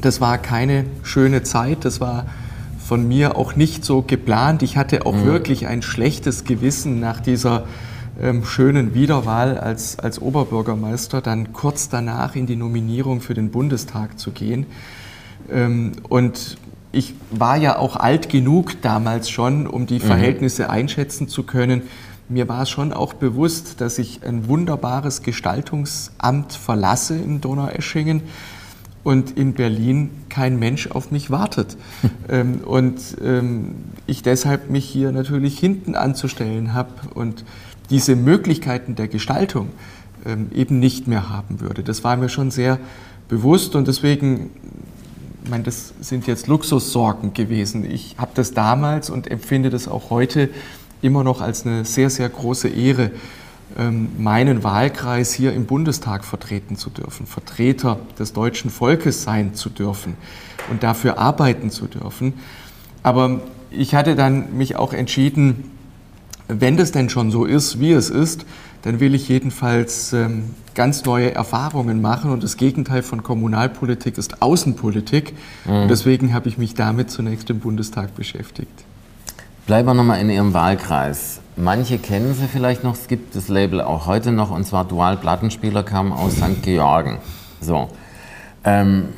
das 0.00 0.22
war 0.22 0.38
keine 0.38 0.86
schöne 1.02 1.42
Zeit. 1.42 1.84
Das 1.84 2.00
war 2.00 2.26
von 2.84 3.08
mir 3.08 3.36
auch 3.36 3.56
nicht 3.56 3.84
so 3.84 4.02
geplant. 4.02 4.62
Ich 4.62 4.76
hatte 4.76 5.06
auch 5.06 5.14
mhm. 5.14 5.24
wirklich 5.24 5.66
ein 5.66 5.80
schlechtes 5.80 6.44
Gewissen 6.44 7.00
nach 7.00 7.20
dieser 7.20 7.64
ähm, 8.20 8.44
schönen 8.44 8.94
Wiederwahl 8.94 9.58
als, 9.58 9.98
als 9.98 10.20
Oberbürgermeister, 10.20 11.22
dann 11.22 11.52
kurz 11.52 11.88
danach 11.88 12.36
in 12.36 12.46
die 12.46 12.56
Nominierung 12.56 13.20
für 13.22 13.34
den 13.34 13.50
Bundestag 13.50 14.18
zu 14.18 14.32
gehen. 14.32 14.66
Ähm, 15.50 15.92
und 16.08 16.58
ich 16.92 17.14
war 17.30 17.56
ja 17.56 17.78
auch 17.78 17.96
alt 17.96 18.28
genug 18.28 18.80
damals 18.82 19.30
schon, 19.30 19.66
um 19.66 19.86
die 19.86 19.98
mhm. 19.98 20.02
Verhältnisse 20.02 20.64
mhm. 20.64 20.70
einschätzen 20.70 21.26
zu 21.26 21.42
können. 21.42 21.82
Mir 22.28 22.48
war 22.48 22.66
schon 22.66 22.92
auch 22.92 23.14
bewusst, 23.14 23.80
dass 23.80 23.98
ich 23.98 24.20
ein 24.24 24.46
wunderbares 24.46 25.22
Gestaltungsamt 25.22 26.52
verlasse 26.52 27.16
in 27.16 27.40
Donaueschingen 27.40 28.22
und 29.04 29.36
in 29.36 29.52
Berlin 29.52 30.10
kein 30.30 30.58
Mensch 30.58 30.88
auf 30.88 31.10
mich 31.10 31.30
wartet. 31.30 31.76
ähm, 32.28 32.60
und 32.64 32.98
ähm, 33.22 33.76
ich 34.06 34.22
deshalb 34.22 34.70
mich 34.70 34.86
hier 34.86 35.12
natürlich 35.12 35.58
hinten 35.58 35.94
anzustellen 35.94 36.74
habe 36.74 36.90
und 37.14 37.44
diese 37.90 38.16
Möglichkeiten 38.16 38.94
der 38.96 39.08
Gestaltung 39.08 39.68
ähm, 40.24 40.50
eben 40.54 40.80
nicht 40.80 41.06
mehr 41.06 41.28
haben 41.28 41.60
würde. 41.60 41.82
Das 41.82 42.02
war 42.02 42.16
mir 42.16 42.30
schon 42.30 42.50
sehr 42.50 42.78
bewusst 43.28 43.76
und 43.76 43.88
deswegen, 43.88 44.50
ich 45.44 45.50
meine, 45.50 45.64
das 45.64 45.92
sind 46.00 46.26
jetzt 46.26 46.46
Luxussorgen 46.46 47.34
gewesen. 47.34 47.84
Ich 47.88 48.16
habe 48.18 48.32
das 48.34 48.54
damals 48.54 49.10
und 49.10 49.30
empfinde 49.30 49.70
das 49.70 49.86
auch 49.86 50.10
heute 50.10 50.48
immer 51.02 51.22
noch 51.22 51.42
als 51.42 51.66
eine 51.66 51.84
sehr, 51.84 52.08
sehr 52.08 52.28
große 52.28 52.68
Ehre, 52.68 53.10
meinen 54.18 54.62
Wahlkreis 54.62 55.32
hier 55.32 55.52
im 55.52 55.66
Bundestag 55.66 56.24
vertreten 56.24 56.76
zu 56.76 56.90
dürfen, 56.90 57.26
Vertreter 57.26 57.98
des 58.18 58.32
deutschen 58.32 58.70
Volkes 58.70 59.24
sein 59.24 59.54
zu 59.54 59.68
dürfen 59.68 60.16
und 60.70 60.82
dafür 60.82 61.18
arbeiten 61.18 61.70
zu 61.70 61.86
dürfen. 61.86 62.34
Aber 63.02 63.40
ich 63.70 63.94
hatte 63.94 64.14
dann 64.14 64.56
mich 64.56 64.76
auch 64.76 64.92
entschieden, 64.92 65.70
wenn 66.48 66.76
das 66.76 66.92
denn 66.92 67.08
schon 67.08 67.30
so 67.30 67.44
ist, 67.44 67.80
wie 67.80 67.92
es 67.92 68.10
ist, 68.10 68.44
dann 68.82 69.00
will 69.00 69.14
ich 69.14 69.28
jedenfalls 69.28 70.12
ähm, 70.12 70.50
ganz 70.74 71.04
neue 71.04 71.34
Erfahrungen 71.34 72.02
machen. 72.02 72.30
Und 72.30 72.42
das 72.42 72.58
Gegenteil 72.58 73.02
von 73.02 73.22
Kommunalpolitik 73.22 74.18
ist 74.18 74.42
Außenpolitik. 74.42 75.32
Mhm. 75.64 75.72
Und 75.72 75.88
deswegen 75.88 76.34
habe 76.34 76.48
ich 76.48 76.58
mich 76.58 76.74
damit 76.74 77.10
zunächst 77.10 77.48
im 77.48 77.60
Bundestag 77.60 78.14
beschäftigt. 78.14 78.84
Bleiben 79.66 79.88
wir 79.88 79.94
nochmal 79.94 80.20
in 80.20 80.28
Ihrem 80.28 80.52
Wahlkreis. 80.52 81.40
Manche 81.56 81.96
kennen 81.96 82.34
Sie 82.34 82.48
vielleicht 82.48 82.84
noch, 82.84 82.92
es 82.92 83.08
gibt 83.08 83.34
das 83.34 83.48
Label 83.48 83.80
auch 83.80 84.06
heute 84.06 84.30
noch, 84.30 84.50
und 84.50 84.64
zwar 84.64 84.84
Dual 84.84 85.16
Plattenspieler 85.16 85.82
kam 85.82 86.12
aus 86.12 86.34
St. 86.34 86.62
Georgen. 86.62 87.16
So. 87.62 87.88
Ähm, 88.62 89.08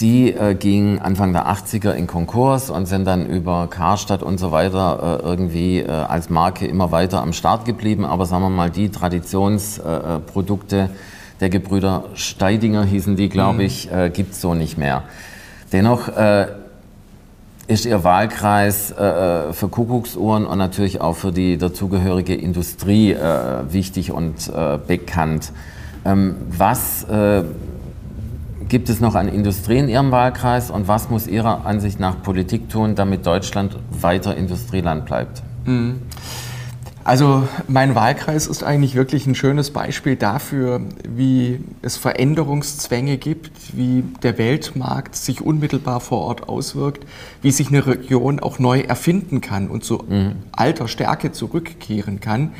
die 0.00 0.32
äh, 0.32 0.54
gingen 0.54 0.98
Anfang 0.98 1.34
der 1.34 1.46
80er 1.46 1.90
in 1.90 2.06
Konkurs 2.06 2.70
und 2.70 2.86
sind 2.86 3.06
dann 3.06 3.26
über 3.26 3.66
Karstadt 3.68 4.22
und 4.22 4.38
so 4.38 4.50
weiter 4.50 5.20
äh, 5.22 5.26
irgendwie 5.26 5.80
äh, 5.80 5.90
als 5.90 6.30
Marke 6.30 6.66
immer 6.66 6.90
weiter 6.90 7.20
am 7.20 7.34
Start 7.34 7.66
geblieben. 7.66 8.06
Aber 8.06 8.24
sagen 8.24 8.44
wir 8.44 8.50
mal, 8.50 8.70
die 8.70 8.88
Traditionsprodukte 8.90 10.78
äh, 10.78 10.88
der 11.40 11.50
Gebrüder 11.50 12.04
Steidinger 12.14 12.82
hießen 12.82 13.14
die, 13.16 13.28
glaube 13.28 13.58
mhm. 13.58 13.66
ich, 13.66 13.92
äh, 13.92 14.08
gibt 14.08 14.32
es 14.32 14.40
so 14.40 14.54
nicht 14.54 14.78
mehr. 14.78 15.02
Dennoch 15.70 16.08
äh, 16.08 16.46
ist 17.66 17.84
Ihr 17.84 18.04
Wahlkreis 18.04 18.92
äh, 18.92 19.52
für 19.52 19.68
Kuckucksuhren 19.68 20.46
und 20.46 20.58
natürlich 20.58 21.00
auch 21.00 21.16
für 21.16 21.32
die 21.32 21.58
dazugehörige 21.58 22.34
Industrie 22.34 23.12
äh, 23.12 23.72
wichtig 23.72 24.12
und 24.12 24.48
äh, 24.48 24.78
bekannt. 24.86 25.52
Ähm, 26.04 26.36
was 26.48 27.06
gibt 28.68 28.88
es 28.88 29.00
noch 29.00 29.14
an 29.14 29.28
Industrie 29.28 29.78
in 29.78 29.88
Ihrem 29.88 30.10
Wahlkreis 30.10 30.70
und 30.70 30.88
was 30.88 31.10
muss 31.10 31.26
Ihrer 31.26 31.66
Ansicht 31.66 32.00
nach 32.00 32.22
Politik 32.22 32.68
tun, 32.68 32.94
damit 32.94 33.26
Deutschland 33.26 33.76
weiter 33.90 34.36
Industrieland 34.36 35.04
bleibt? 35.04 35.42
Mhm. 35.64 36.00
Also 37.06 37.46
mein 37.68 37.94
Wahlkreis 37.94 38.48
ist 38.48 38.64
eigentlich 38.64 38.96
wirklich 38.96 39.28
ein 39.28 39.36
schönes 39.36 39.70
Beispiel 39.70 40.16
dafür, 40.16 40.80
wie 41.08 41.60
es 41.80 41.96
Veränderungszwänge 41.96 43.16
gibt, 43.16 43.76
wie 43.76 44.02
der 44.24 44.38
Weltmarkt 44.38 45.14
sich 45.14 45.40
unmittelbar 45.40 46.00
vor 46.00 46.22
Ort 46.22 46.48
auswirkt, 46.48 47.06
wie 47.42 47.52
sich 47.52 47.68
eine 47.68 47.86
Region 47.86 48.40
auch 48.40 48.58
neu 48.58 48.80
erfinden 48.80 49.40
kann 49.40 49.68
und 49.68 49.84
zu 49.84 50.02
mhm. 50.08 50.32
alter 50.50 50.88
Stärke 50.88 51.30
zurückkehren 51.30 52.18
kann. 52.18 52.54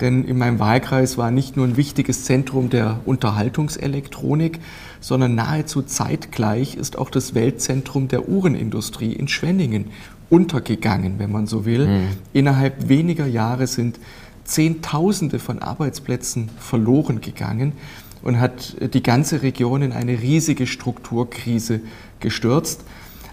Denn 0.00 0.24
in 0.24 0.38
meinem 0.38 0.60
Wahlkreis 0.60 1.18
war 1.18 1.32
nicht 1.32 1.56
nur 1.56 1.66
ein 1.66 1.76
wichtiges 1.76 2.24
Zentrum 2.24 2.70
der 2.70 3.00
Unterhaltungselektronik, 3.04 4.60
sondern 5.00 5.34
nahezu 5.34 5.82
zeitgleich 5.82 6.76
ist 6.76 6.98
auch 6.98 7.10
das 7.10 7.34
Weltzentrum 7.34 8.06
der 8.06 8.28
Uhrenindustrie 8.28 9.12
in 9.12 9.26
Schwenningen 9.26 9.90
untergegangen, 10.32 11.18
wenn 11.18 11.30
man 11.30 11.46
so 11.46 11.66
will. 11.66 11.86
Mhm. 11.86 12.08
Innerhalb 12.32 12.88
weniger 12.88 13.26
Jahre 13.26 13.66
sind 13.66 14.00
Zehntausende 14.44 15.38
von 15.38 15.58
Arbeitsplätzen 15.58 16.48
verloren 16.58 17.20
gegangen 17.20 17.74
und 18.22 18.40
hat 18.40 18.76
die 18.94 19.02
ganze 19.02 19.42
Region 19.42 19.82
in 19.82 19.92
eine 19.92 20.22
riesige 20.22 20.66
Strukturkrise 20.66 21.80
gestürzt. 22.20 22.82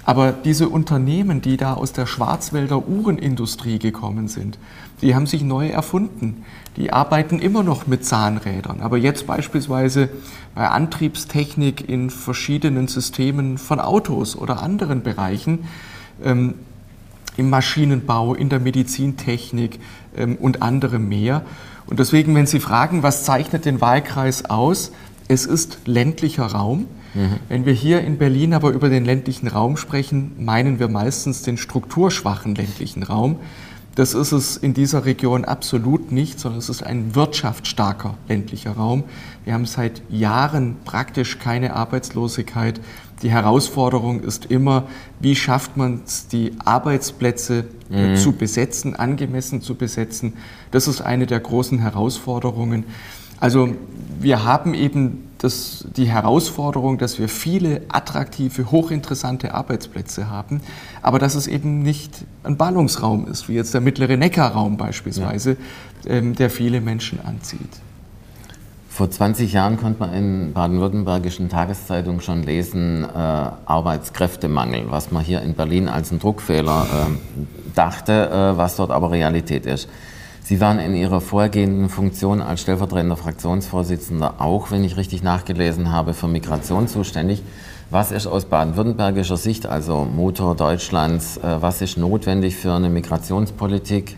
Aber 0.04 0.34
diese 0.34 0.68
Unternehmen, 0.68 1.42
die 1.42 1.56
da 1.56 1.76
aus 1.76 1.94
der 1.94 2.06
Schwarzwälder 2.06 2.88
Uhrenindustrie 2.88 3.80
gekommen 3.80 4.28
sind, 4.28 4.60
die 5.02 5.16
haben 5.16 5.26
sich 5.26 5.42
neu 5.42 5.70
erfunden. 5.70 6.44
Die 6.76 6.92
arbeiten 6.92 7.40
immer 7.40 7.64
noch 7.64 7.88
mit 7.88 8.04
Zahnrädern, 8.04 8.82
aber 8.82 8.98
jetzt 8.98 9.26
beispielsweise 9.26 10.10
bei 10.54 10.68
Antriebstechnik 10.68 11.88
in 11.88 12.10
verschiedenen 12.10 12.90
Systemen 12.90 13.58
von 13.58 13.80
Autos 13.80 14.36
oder 14.36 14.62
anderen 14.62 15.02
Bereichen. 15.02 15.60
Im 17.40 17.50
Maschinenbau, 17.50 18.34
in 18.34 18.50
der 18.50 18.60
Medizintechnik 18.60 19.80
ähm, 20.18 20.36
und 20.36 20.62
anderem 20.62 21.08
mehr. 21.08 21.44
Und 21.88 22.00
deswegen, 22.00 22.36
wenn 22.36 22.46
Sie 22.46 22.60
fragen, 22.60 23.02
was 23.02 23.24
zeichnet 23.24 23.64
den 23.64 23.80
Wahlkreis 23.80 24.50
aus, 24.50 24.92
es 25.30 25.46
ist 25.46 25.80
ländlicher 25.86 26.48
Raum. 26.48 26.88
Mhm. 27.14 27.36
Wenn 27.48 27.66
wir 27.66 27.74
hier 27.74 28.02
in 28.02 28.18
Berlin 28.18 28.54
aber 28.54 28.72
über 28.72 28.90
den 28.90 29.06
ländlichen 29.06 29.48
Raum 29.48 29.78
sprechen, 29.78 30.34
meinen 30.38 30.80
wir 30.80 30.90
meistens 30.90 31.42
den 31.44 31.58
strukturschwachen 31.58 32.56
ländlichen 32.56 33.04
Raum. 33.04 33.38
Das 33.96 34.14
ist 34.14 34.32
es 34.32 34.56
in 34.56 34.74
dieser 34.74 35.06
Region 35.06 35.46
absolut 35.46 36.12
nicht, 36.12 36.40
sondern 36.40 36.60
es 36.60 36.70
ist 36.70 36.84
ein 36.84 37.16
wirtschaftsstarker 37.16 38.16
ländlicher 38.28 38.72
Raum. 38.72 39.04
Wir 39.46 39.54
haben 39.54 39.66
seit 39.66 40.02
Jahren 40.10 40.78
praktisch 40.86 41.40
keine 41.40 41.76
Arbeitslosigkeit. 41.76 42.80
Die 43.22 43.32
Herausforderung 43.32 44.22
ist 44.22 44.46
immer, 44.46 44.88
wie 45.20 45.36
schafft 45.36 45.78
man 45.78 46.02
es, 46.06 46.28
die 46.28 46.54
Arbeitsplätze 46.64 47.66
mhm. 47.90 48.16
zu 48.16 48.32
besetzen, 48.32 48.96
angemessen 48.96 49.62
zu 49.62 49.76
besetzen. 49.76 50.34
Das 50.72 50.88
ist 50.88 51.02
eine 51.02 51.26
der 51.26 51.40
großen 51.40 51.80
Herausforderungen. 51.80 52.86
Also 53.40 53.70
wir 54.20 54.44
haben 54.44 54.74
eben 54.74 55.30
das, 55.38 55.86
die 55.96 56.10
Herausforderung, 56.10 56.98
dass 56.98 57.20
wir 57.20 57.30
viele 57.30 57.82
attraktive, 57.88 58.72
hochinteressante 58.72 59.54
Arbeitsplätze 59.54 60.30
haben, 60.30 60.62
aber 61.02 61.20
dass 61.20 61.36
es 61.36 61.48
eben 61.48 61.82
nicht 61.82 62.26
ein 62.44 62.58
Ballungsraum 62.58 63.28
ist, 63.28 63.48
wie 63.48 63.54
jetzt 63.54 63.74
der 63.74 63.82
mittlere 63.82 64.18
Neckarraum 64.18 64.76
beispielsweise, 64.76 65.56
ja. 66.06 66.12
ähm, 66.12 66.36
der 66.36 66.50
viele 66.50 66.82
Menschen 66.82 67.20
anzieht. 67.26 67.70
Vor 69.00 69.10
20 69.10 69.54
Jahren 69.54 69.78
konnte 69.78 70.02
man 70.02 70.14
in 70.14 70.52
baden-württembergischen 70.52 71.48
Tageszeitungen 71.48 72.20
schon 72.20 72.44
lesen, 72.44 73.06
äh, 73.06 73.08
Arbeitskräftemangel, 73.08 74.88
was 74.92 75.10
man 75.10 75.24
hier 75.24 75.42
in 75.42 75.54
Berlin 75.54 75.88
als 75.88 76.12
einen 76.12 76.20
Druckfehler 76.20 76.86
äh, 76.86 77.74
dachte, 77.76 78.30
äh, 78.30 78.58
was 78.58 78.76
dort 78.76 78.92
aber 78.92 79.12
Realität 79.12 79.66
ist. 79.66 79.88
Sie 80.44 80.60
waren 80.60 80.80
in 80.80 80.96
Ihrer 80.96 81.22
vorgehenden 81.22 81.88
Funktion 81.88 82.42
als 82.42 82.60
stellvertretender 82.60 83.16
Fraktionsvorsitzender 83.16 84.42
auch, 84.42 84.70
wenn 84.70 84.84
ich 84.84 84.98
richtig 84.98 85.24
nachgelesen 85.24 85.94
habe, 85.94 86.14
für 86.14 86.28
Migration 86.28 86.90
zuständig. 86.90 87.42
Was 87.90 88.12
ist 88.12 88.28
aus 88.28 88.44
baden-württembergischer 88.44 89.38
Sicht, 89.38 89.66
also 89.66 90.04
Motor 90.04 90.56
Deutschlands, 90.58 91.38
äh, 91.38 91.62
was 91.62 91.82
ist 91.82 91.98
notwendig 91.98 92.58
für 92.58 92.74
eine 92.74 92.90
Migrationspolitik? 92.90 94.18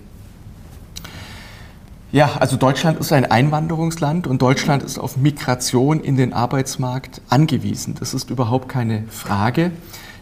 Ja, 2.12 2.32
also 2.40 2.58
Deutschland 2.58 3.00
ist 3.00 3.14
ein 3.14 3.24
Einwanderungsland 3.24 4.28
und 4.28 4.42
Deutschland 4.42 4.84
ist 4.84 5.00
auf 5.00 5.16
Migration 5.16 6.02
in 6.02 6.18
den 6.18 6.34
Arbeitsmarkt 6.34 7.22
angewiesen. 7.30 7.96
Das 7.98 8.14
ist 8.14 8.30
überhaupt 8.30 8.68
keine 8.68 9.06
Frage. 9.10 9.72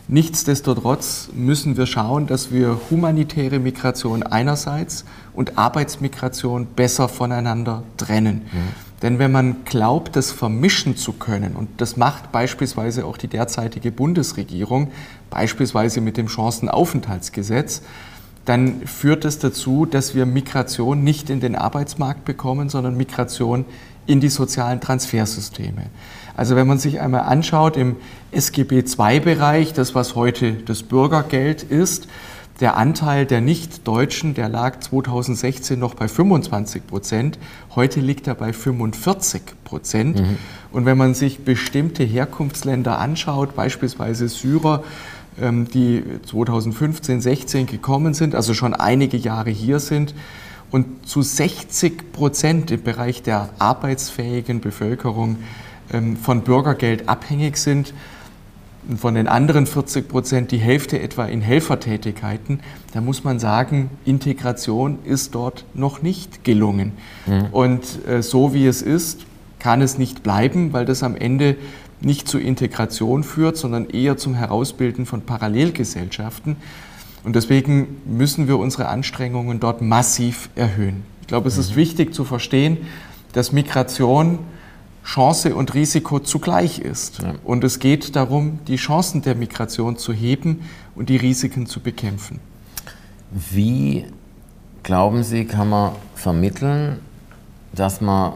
Nichtsdestotrotz 0.08 1.30
müssen 1.34 1.78
wir 1.78 1.88
schauen, 1.88 2.28
dass 2.28 2.52
wir 2.52 2.80
humanitäre 2.92 3.58
Migration 3.58 4.22
einerseits 4.22 5.04
und 5.34 5.58
Arbeitsmigration 5.58 6.68
besser 6.68 7.10
voneinander 7.10 7.84
trennen. 7.98 8.44
Mhm. 8.52 8.90
Denn 9.02 9.18
wenn 9.18 9.32
man 9.32 9.64
glaubt, 9.66 10.16
das 10.16 10.32
vermischen 10.32 10.96
zu 10.96 11.14
können, 11.14 11.56
und 11.56 11.70
das 11.78 11.98
macht 11.98 12.32
beispielsweise 12.32 13.06
auch 13.06 13.18
die 13.18 13.28
derzeitige 13.28 13.92
Bundesregierung, 13.92 14.92
beispielsweise 15.30 16.02
mit 16.02 16.18
dem 16.18 16.28
Chancenaufenthaltsgesetz, 16.28 17.82
dann 18.46 18.86
führt 18.88 19.26
es 19.26 19.40
das 19.40 19.52
dazu, 19.52 19.86
dass 19.86 20.16
wir 20.16 20.26
Migration 20.26 21.04
nicht 21.04 21.30
in 21.30 21.40
den 21.40 21.56
Arbeitsmarkt 21.56 22.26
bekommen, 22.26 22.70
sondern 22.70 22.98
Migration 22.98 23.66
in 24.08 24.20
die 24.20 24.30
sozialen 24.30 24.82
Transfersysteme. 24.82 25.84
Also 26.36 26.56
wenn 26.56 26.68
man 26.68 26.80
sich 26.80 27.00
einmal 27.00 27.22
anschaut 27.22 27.78
im 27.78 27.98
SGB 28.32 28.80
II-Bereich, 28.80 29.74
das 29.74 29.94
was 29.94 30.16
heute 30.16 30.54
das 30.54 30.84
Bürgergeld 30.84 31.64
ist, 31.64 32.08
der 32.60 32.76
Anteil 32.76 33.26
der 33.26 33.40
Nicht-Deutschen, 33.40 34.34
der 34.34 34.50
lag 34.50 34.80
2016 34.80 35.80
noch 35.80 35.96
bei 35.96 36.08
25 36.08 36.86
Prozent. 36.88 37.40
Heute 37.74 38.02
liegt 38.02 38.28
er 38.28 38.36
bei 38.36 38.52
45 38.52 39.42
Prozent. 39.64 40.20
Mhm. 40.20 40.38
Und 40.72 40.86
wenn 40.86 40.98
man 40.98 41.14
sich 41.14 41.46
bestimmte 41.46 42.04
Herkunftsländer 42.04 43.00
anschaut, 43.00 43.56
beispielsweise 43.56 44.28
Syrer, 44.28 44.84
die 45.74 46.04
2015, 46.26 47.22
16 47.22 47.66
gekommen 47.66 48.14
sind, 48.14 48.36
also 48.36 48.54
schon 48.54 48.74
einige 48.74 49.18
Jahre 49.18 49.50
hier 49.50 49.80
sind, 49.80 50.14
und 50.72 51.08
zu 51.08 51.22
60 51.22 52.12
Prozent 52.12 52.72
im 52.72 52.84
Bereich 52.84 53.24
der 53.24 53.50
arbeitsfähigen 53.58 54.62
Bevölkerung 54.62 55.38
ähm, 55.92 56.18
von 56.18 56.42
Bürgergeld 56.42 57.10
abhängig 57.10 57.58
sind 57.58 57.94
und 58.88 59.00
von 59.00 59.16
den 59.16 59.28
anderen 59.28 59.66
40 59.66 60.08
Prozent 60.08 60.52
die 60.52 60.58
Hälfte 60.58 61.00
etwa 61.00 61.26
in 61.26 61.42
Helfertätigkeiten, 61.42 62.60
da 62.94 63.02
muss 63.02 63.24
man 63.24 63.40
sagen, 63.40 63.90
Integration 64.06 65.00
ist 65.04 65.36
dort 65.36 65.66
noch 65.74 66.02
nicht 66.02 66.44
gelungen. 66.44 66.94
Mhm. 67.26 67.46
Und 67.52 68.08
äh, 68.08 68.24
so 68.24 68.54
wie 68.54 68.66
es 68.66 68.82
ist, 68.82 69.26
kann 69.60 69.82
es 69.82 69.98
nicht 69.98 70.24
bleiben, 70.24 70.72
weil 70.74 70.86
das 70.86 71.04
am 71.04 71.16
Ende 71.16 71.58
nicht 72.02 72.28
zur 72.28 72.42
Integration 72.42 73.24
führt, 73.24 73.58
sondern 73.58 73.90
eher 73.90 74.18
zum 74.18 74.34
Herausbilden 74.34 75.06
von 75.06 75.22
Parallelgesellschaften. 75.22 76.56
Und 77.24 77.36
deswegen 77.36 78.02
müssen 78.06 78.48
wir 78.48 78.58
unsere 78.58 78.88
Anstrengungen 78.88 79.60
dort 79.60 79.82
massiv 79.82 80.50
erhöhen. 80.56 81.04
Ich 81.22 81.28
glaube, 81.28 81.48
es 81.48 81.58
ist 81.58 81.72
mhm. 81.72 81.76
wichtig 81.76 82.14
zu 82.14 82.24
verstehen, 82.24 82.78
dass 83.34 83.52
Migration 83.52 84.40
Chance 85.04 85.56
und 85.56 85.74
Risiko 85.74 86.20
zugleich 86.20 86.80
ist. 86.80 87.22
Ja. 87.22 87.34
Und 87.44 87.64
es 87.64 87.80
geht 87.80 88.16
darum, 88.16 88.60
die 88.68 88.76
Chancen 88.76 89.22
der 89.22 89.36
Migration 89.36 89.98
zu 89.98 90.14
heben 90.14 90.62
und 90.96 91.10
die 91.10 91.18
Risiken 91.18 91.66
zu 91.66 91.80
bekämpfen. 91.80 92.40
Wie, 93.32 94.06
glauben 94.84 95.24
Sie, 95.24 95.46
kann 95.46 95.70
man 95.70 95.94
vermitteln, 96.16 97.00
dass 97.74 98.02
man 98.02 98.34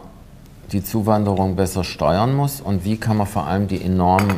die 0.73 0.83
Zuwanderung 0.83 1.55
besser 1.55 1.83
steuern 1.83 2.35
muss 2.35 2.59
und 2.59 2.83
wie 2.83 2.97
kann 2.97 3.17
man 3.17 3.27
vor 3.27 3.45
allem 3.45 3.67
die 3.67 3.81
enormen 3.81 4.35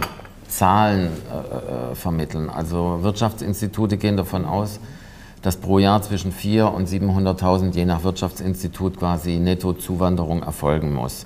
Zahlen 0.48 1.08
äh, 1.32 1.92
äh 1.92 1.96
vermitteln? 1.96 2.50
Also 2.50 3.00
Wirtschaftsinstitute 3.02 3.98
gehen 3.98 4.18
davon 4.18 4.46
aus, 4.46 4.80
dass 5.42 5.58
pro 5.58 5.80
Jahr 5.80 6.02
zwischen 6.02 6.34
400.000 6.34 6.66
und 6.66 6.90
700.000 6.90 7.76
je 7.76 7.86
nach 7.86 8.04
Wirtschaftsinstitut 8.04 9.00
quasi 9.00 9.38
Nettozuwanderung 9.38 10.44
erfolgen 10.44 10.94
muss. 10.94 11.26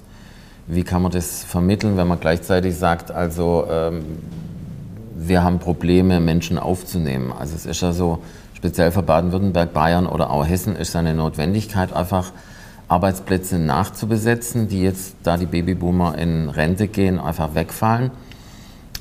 Wie 0.68 0.84
kann 0.84 1.02
man 1.02 1.12
das 1.12 1.44
vermitteln, 1.44 1.98
wenn 1.98 2.08
man 2.08 2.20
gleichzeitig 2.20 2.76
sagt, 2.76 3.10
also 3.10 3.66
ähm, 3.72 4.04
wir 5.16 5.44
haben 5.44 5.58
Probleme, 5.58 6.20
Menschen 6.20 6.60
aufzunehmen? 6.60 7.34
Also 7.38 7.56
es 7.56 7.66
ist 7.66 7.82
ja 7.82 7.92
so, 7.92 8.20
speziell 8.54 8.92
für 8.92 9.02
Baden-Württemberg, 9.02 9.74
Bayern 9.74 10.06
oder 10.06 10.30
auch 10.30 10.46
Hessen 10.46 10.76
ist 10.76 10.96
eine 10.96 11.16
Notwendigkeit, 11.16 11.94
einfach 11.94 12.32
Arbeitsplätze 12.90 13.60
nachzubesetzen, 13.60 14.68
die 14.68 14.82
jetzt, 14.82 15.16
da 15.24 15.38
die 15.38 15.46
Babyboomer 15.46 16.18
in 16.18 16.50
Rente 16.50 16.88
gehen, 16.88 17.20
einfach 17.20 17.56
wegfallen. 17.56 18.12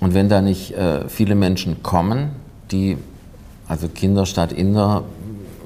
Und 0.00 0.14
wenn 0.14 0.28
da 0.28 0.42
nicht 0.42 0.76
äh, 0.76 1.08
viele 1.08 1.34
Menschen 1.34 1.82
kommen, 1.82 2.30
die, 2.70 2.98
also 3.66 3.88
Kinder 3.88 4.26
statt 4.26 4.52
Inder, 4.52 5.04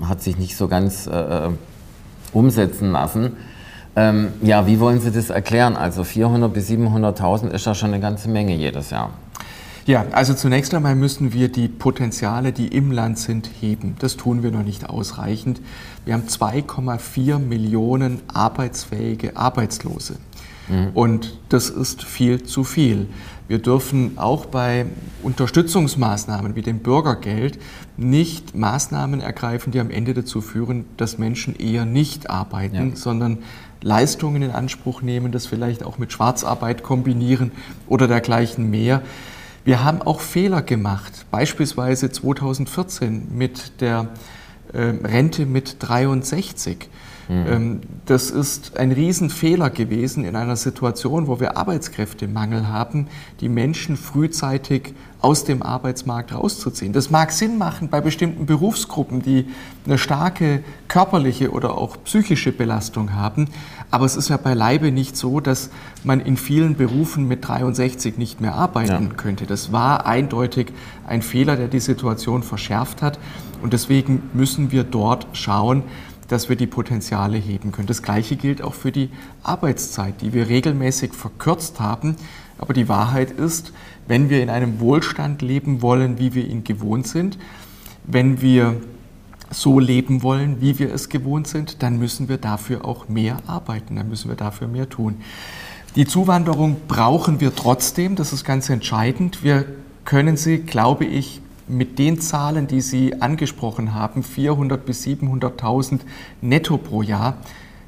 hat 0.08 0.22
sich 0.22 0.38
nicht 0.38 0.56
so 0.56 0.68
ganz 0.68 1.06
äh, 1.06 1.46
äh 1.46 1.50
umsetzen 2.32 2.92
lassen, 2.92 3.36
ähm, 3.94 4.28
ja, 4.40 4.66
wie 4.66 4.80
wollen 4.80 5.00
Sie 5.00 5.10
das 5.10 5.28
erklären? 5.28 5.76
Also 5.76 6.02
400 6.02 6.50
bis 6.50 6.70
700.000 6.70 7.50
ist 7.50 7.66
ja 7.66 7.74
schon 7.74 7.90
eine 7.92 8.00
ganze 8.00 8.30
Menge 8.30 8.54
jedes 8.54 8.88
Jahr. 8.88 9.10
Ja, 9.86 10.06
also 10.12 10.34
zunächst 10.34 10.72
einmal 10.74 10.94
müssen 10.94 11.32
wir 11.32 11.48
die 11.48 11.68
Potenziale, 11.68 12.52
die 12.52 12.68
im 12.68 12.92
Land 12.92 13.18
sind, 13.18 13.50
heben. 13.60 13.96
Das 13.98 14.16
tun 14.16 14.42
wir 14.42 14.50
noch 14.50 14.62
nicht 14.62 14.88
ausreichend. 14.88 15.60
Wir 16.04 16.14
haben 16.14 16.26
2,4 16.28 17.38
Millionen 17.38 18.20
arbeitsfähige 18.28 19.36
Arbeitslose. 19.36 20.16
Mhm. 20.68 20.90
Und 20.94 21.38
das 21.48 21.68
ist 21.68 22.04
viel 22.04 22.44
zu 22.44 22.64
viel. 22.64 23.08
Wir 23.48 23.58
dürfen 23.58 24.18
auch 24.18 24.46
bei 24.46 24.86
Unterstützungsmaßnahmen 25.22 26.54
wie 26.54 26.62
dem 26.62 26.78
Bürgergeld 26.78 27.58
nicht 27.96 28.54
Maßnahmen 28.54 29.20
ergreifen, 29.20 29.72
die 29.72 29.80
am 29.80 29.90
Ende 29.90 30.14
dazu 30.14 30.40
führen, 30.40 30.84
dass 30.96 31.18
Menschen 31.18 31.56
eher 31.56 31.84
nicht 31.84 32.30
arbeiten, 32.30 32.90
ja. 32.90 32.96
sondern 32.96 33.38
Leistungen 33.82 34.42
in 34.42 34.50
Anspruch 34.52 35.02
nehmen, 35.02 35.32
das 35.32 35.46
vielleicht 35.46 35.82
auch 35.82 35.98
mit 35.98 36.12
Schwarzarbeit 36.12 36.82
kombinieren 36.82 37.50
oder 37.88 38.06
dergleichen 38.06 38.70
mehr. 38.70 39.02
Wir 39.64 39.84
haben 39.84 40.02
auch 40.02 40.20
Fehler 40.20 40.62
gemacht, 40.62 41.26
beispielsweise 41.30 42.10
2014 42.10 43.28
mit 43.32 43.80
der 43.80 44.08
äh, 44.72 44.78
Rente 44.78 45.46
mit 45.46 45.76
63. 45.78 46.88
Mhm. 47.28 47.46
Ähm, 47.46 47.80
das 48.06 48.30
ist 48.30 48.76
ein 48.76 48.90
Riesenfehler 48.90 49.70
gewesen 49.70 50.24
in 50.24 50.34
einer 50.34 50.56
Situation, 50.56 51.28
wo 51.28 51.38
wir 51.38 51.56
Arbeitskräftemangel 51.56 52.66
haben, 52.66 53.06
die 53.40 53.48
Menschen 53.48 53.96
frühzeitig 53.96 54.94
aus 55.20 55.44
dem 55.44 55.62
Arbeitsmarkt 55.62 56.34
rauszuziehen. 56.34 56.92
Das 56.92 57.10
mag 57.10 57.30
Sinn 57.30 57.56
machen 57.56 57.88
bei 57.88 58.00
bestimmten 58.00 58.46
Berufsgruppen, 58.46 59.22
die 59.22 59.46
eine 59.86 59.98
starke 59.98 60.64
körperliche 60.88 61.52
oder 61.52 61.78
auch 61.78 61.96
psychische 62.04 62.50
Belastung 62.50 63.14
haben, 63.14 63.46
Aber 63.92 64.06
es 64.06 64.16
ist 64.16 64.30
ja 64.30 64.38
beileibe 64.38 64.90
nicht 64.90 65.18
so, 65.18 65.40
dass 65.40 65.68
man 66.02 66.18
in 66.18 66.38
vielen 66.38 66.76
Berufen 66.76 67.28
mit 67.28 67.46
63 67.46 68.16
nicht 68.16 68.40
mehr 68.40 68.54
arbeiten 68.54 69.08
ja. 69.08 69.14
könnte. 69.14 69.44
Das 69.44 69.70
war 69.70 70.06
eindeutig 70.06 70.72
ein 71.06 71.20
Fehler, 71.20 71.56
der 71.56 71.68
die 71.68 71.78
Situation 71.78 72.42
verschärft 72.42 73.02
hat. 73.02 73.18
Und 73.60 73.74
deswegen 73.74 74.22
müssen 74.32 74.72
wir 74.72 74.84
dort 74.84 75.26
schauen, 75.34 75.82
dass 76.28 76.48
wir 76.48 76.56
die 76.56 76.66
Potenziale 76.66 77.36
heben 77.36 77.70
können. 77.70 77.86
Das 77.86 78.02
Gleiche 78.02 78.36
gilt 78.36 78.62
auch 78.62 78.72
für 78.72 78.92
die 78.92 79.10
Arbeitszeit, 79.42 80.22
die 80.22 80.32
wir 80.32 80.48
regelmäßig 80.48 81.12
verkürzt 81.12 81.78
haben. 81.78 82.16
Aber 82.56 82.72
die 82.72 82.88
Wahrheit 82.88 83.30
ist, 83.30 83.74
wenn 84.08 84.30
wir 84.30 84.42
in 84.42 84.48
einem 84.48 84.80
Wohlstand 84.80 85.42
leben 85.42 85.82
wollen, 85.82 86.18
wie 86.18 86.32
wir 86.32 86.46
ihn 86.46 86.64
gewohnt 86.64 87.06
sind, 87.06 87.36
wenn 88.04 88.40
wir 88.40 88.76
so 89.52 89.78
leben 89.78 90.22
wollen, 90.22 90.60
wie 90.60 90.78
wir 90.78 90.92
es 90.92 91.08
gewohnt 91.08 91.46
sind, 91.46 91.82
dann 91.82 91.98
müssen 91.98 92.28
wir 92.28 92.38
dafür 92.38 92.84
auch 92.84 93.08
mehr 93.08 93.38
arbeiten, 93.46 93.96
dann 93.96 94.08
müssen 94.08 94.28
wir 94.28 94.36
dafür 94.36 94.68
mehr 94.68 94.88
tun. 94.88 95.16
Die 95.94 96.06
Zuwanderung 96.06 96.76
brauchen 96.88 97.40
wir 97.40 97.54
trotzdem, 97.54 98.16
das 98.16 98.32
ist 98.32 98.44
ganz 98.44 98.70
entscheidend. 98.70 99.44
Wir 99.44 99.66
können 100.04 100.36
sie, 100.36 100.58
glaube 100.58 101.04
ich, 101.04 101.42
mit 101.68 101.98
den 101.98 102.20
Zahlen, 102.20 102.66
die 102.66 102.80
Sie 102.80 103.20
angesprochen 103.20 103.94
haben, 103.94 104.22
400 104.22 104.84
bis 104.84 105.04
700.000 105.04 106.00
netto 106.40 106.78
pro 106.78 107.02
Jahr, 107.02 107.38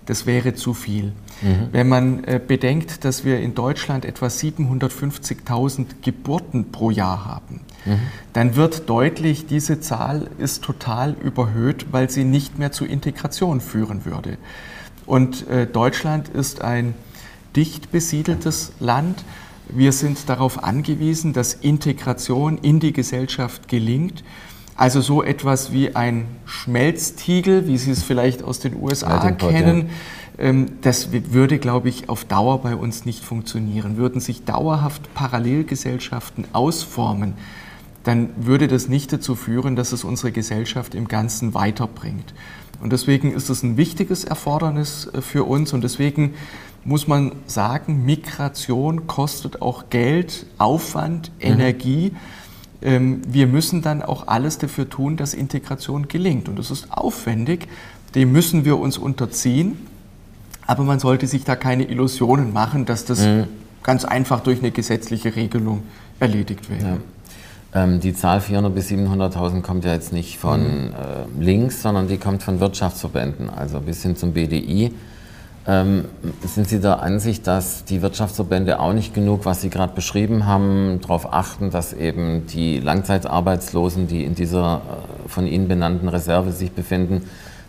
das 0.06 0.26
wäre 0.26 0.54
zu 0.54 0.74
viel. 0.74 1.12
Mhm. 1.42 1.68
Wenn 1.72 1.88
man 1.88 2.24
äh, 2.24 2.40
bedenkt, 2.46 3.04
dass 3.04 3.24
wir 3.24 3.40
in 3.40 3.54
Deutschland 3.54 4.04
etwa 4.04 4.26
750.000 4.26 5.86
Geburten 6.02 6.70
pro 6.70 6.90
Jahr 6.90 7.24
haben, 7.24 7.60
mhm. 7.84 8.00
dann 8.32 8.56
wird 8.56 8.88
deutlich, 8.88 9.46
diese 9.46 9.80
Zahl 9.80 10.28
ist 10.38 10.62
total 10.62 11.14
überhöht, 11.22 11.86
weil 11.92 12.10
sie 12.10 12.24
nicht 12.24 12.58
mehr 12.58 12.72
zu 12.72 12.84
Integration 12.84 13.60
führen 13.60 14.04
würde. 14.04 14.38
Und 15.06 15.48
äh, 15.48 15.66
Deutschland 15.66 16.28
ist 16.28 16.62
ein 16.62 16.94
dicht 17.56 17.92
besiedeltes 17.92 18.72
Land. 18.80 19.24
Wir 19.68 19.92
sind 19.92 20.28
darauf 20.28 20.64
angewiesen, 20.64 21.32
dass 21.32 21.54
Integration 21.54 22.58
in 22.58 22.80
die 22.80 22.92
Gesellschaft 22.92 23.68
gelingt. 23.68 24.24
Also 24.76 25.00
so 25.00 25.22
etwas 25.22 25.72
wie 25.72 25.94
ein 25.94 26.26
Schmelztiegel, 26.46 27.68
wie 27.68 27.78
Sie 27.78 27.92
es 27.92 28.02
vielleicht 28.02 28.42
aus 28.42 28.58
den 28.58 28.74
USA 28.74 29.30
kennen, 29.30 29.86
ja. 29.86 29.94
Ähm, 30.38 30.78
das 30.82 31.10
würde, 31.12 31.58
glaube 31.58 31.88
ich, 31.88 32.08
auf 32.08 32.24
Dauer 32.24 32.60
bei 32.62 32.74
uns 32.74 33.04
nicht 33.04 33.24
funktionieren. 33.24 33.96
Würden 33.96 34.20
sich 34.20 34.44
dauerhaft 34.44 35.14
Parallelgesellschaften 35.14 36.46
ausformen, 36.52 37.34
dann 38.04 38.30
würde 38.36 38.68
das 38.68 38.88
nicht 38.88 39.12
dazu 39.12 39.34
führen, 39.34 39.76
dass 39.76 39.92
es 39.92 40.04
unsere 40.04 40.30
Gesellschaft 40.30 40.94
im 40.94 41.08
Ganzen 41.08 41.54
weiterbringt. 41.54 42.34
Und 42.80 42.92
deswegen 42.92 43.32
ist 43.32 43.48
es 43.48 43.62
ein 43.62 43.76
wichtiges 43.76 44.24
Erfordernis 44.24 45.08
äh, 45.12 45.20
für 45.20 45.44
uns 45.44 45.72
und 45.72 45.82
deswegen 45.82 46.34
muss 46.84 47.08
man 47.08 47.32
sagen, 47.46 48.04
Migration 48.04 49.06
kostet 49.06 49.62
auch 49.62 49.88
Geld, 49.88 50.44
Aufwand, 50.58 51.32
mhm. 51.38 51.46
Energie. 51.52 52.12
Mhm. 52.82 53.22
Wir 53.26 53.46
müssen 53.46 53.80
dann 53.80 54.02
auch 54.02 54.28
alles 54.28 54.58
dafür 54.58 54.90
tun, 54.90 55.16
dass 55.16 55.32
Integration 55.32 56.08
gelingt. 56.08 56.46
Und 56.50 56.58
das 56.58 56.70
ist 56.70 56.92
aufwendig, 56.92 57.68
dem 58.14 58.32
müssen 58.32 58.66
wir 58.66 58.78
uns 58.78 58.98
unterziehen. 58.98 59.78
Aber 60.66 60.84
man 60.84 60.98
sollte 60.98 61.26
sich 61.26 61.44
da 61.44 61.56
keine 61.56 61.84
Illusionen 61.84 62.52
machen, 62.52 62.84
dass 62.84 63.06
das 63.06 63.24
mhm. 63.24 63.44
ganz 63.82 64.04
einfach 64.04 64.40
durch 64.40 64.58
eine 64.58 64.70
gesetzliche 64.70 65.34
Regelung 65.36 65.82
erledigt 66.20 66.68
wäre. 66.68 66.82
Ja. 66.82 66.96
Ähm, 67.74 67.98
die 68.00 68.14
Zahl 68.14 68.38
400.000 68.38 68.68
bis 68.70 68.88
700.000 68.90 69.62
kommt 69.62 69.84
ja 69.84 69.92
jetzt 69.92 70.12
nicht 70.12 70.38
von 70.38 70.60
mhm. 70.60 70.94
äh, 71.40 71.42
links, 71.42 71.82
sondern 71.82 72.06
die 72.06 72.18
kommt 72.18 72.42
von 72.42 72.60
Wirtschaftsverbänden, 72.60 73.50
also 73.50 73.80
bis 73.80 74.02
hin 74.02 74.16
zum 74.16 74.32
BDI. 74.32 74.92
Ähm, 75.66 76.04
sind 76.44 76.68
Sie 76.68 76.78
der 76.78 77.02
Ansicht, 77.02 77.46
dass 77.46 77.84
die 77.84 78.02
Wirtschaftsverbände 78.02 78.78
auch 78.78 78.92
nicht 78.92 79.14
genug, 79.14 79.44
was 79.44 79.62
Sie 79.62 79.70
gerade 79.70 79.94
beschrieben 79.94 80.46
haben, 80.46 81.00
darauf 81.00 81.32
achten, 81.32 81.70
dass 81.70 81.94
eben 81.94 82.46
die 82.46 82.80
Langzeitarbeitslosen, 82.80 84.06
die 84.06 84.24
in 84.24 84.34
dieser 84.34 84.76
äh, 84.76 85.28
von 85.28 85.46
Ihnen 85.46 85.66
benannten 85.66 86.08
Reserve 86.08 86.52
sich 86.52 86.70
befinden, 86.70 87.22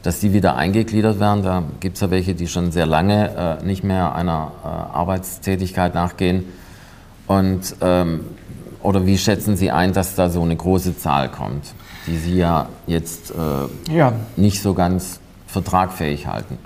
dass 0.03 0.19
die 0.19 0.33
wieder 0.33 0.55
eingegliedert 0.55 1.19
werden? 1.19 1.41
Da 1.41 1.63
gibt 1.79 1.95
es 1.95 2.01
ja 2.01 2.11
welche, 2.11 2.35
die 2.35 2.47
schon 2.47 2.71
sehr 2.71 2.85
lange 2.85 3.59
äh, 3.61 3.65
nicht 3.65 3.83
mehr 3.83 4.13
einer 4.13 4.51
äh, 4.63 4.67
Arbeitstätigkeit 4.67 5.95
nachgehen. 5.95 6.43
Und, 7.27 7.75
ähm, 7.81 8.19
oder 8.85 9.05
wie 9.05 9.17
schätzen 9.17 9.57
Sie 9.57 9.71
ein, 9.71 9.93
dass 9.93 10.15
da 10.15 10.29
so 10.29 10.41
eine 10.41 10.55
große 10.55 10.97
Zahl 10.97 11.29
kommt, 11.29 11.73
die 12.07 12.17
Sie 12.17 12.37
ja 12.37 12.69
jetzt 12.87 13.31
äh, 13.31 13.93
ja. 13.93 14.13
nicht 14.35 14.61
so 14.61 14.73
ganz 14.73 15.19
vertragfähig 15.47 16.27
halten? 16.27 16.57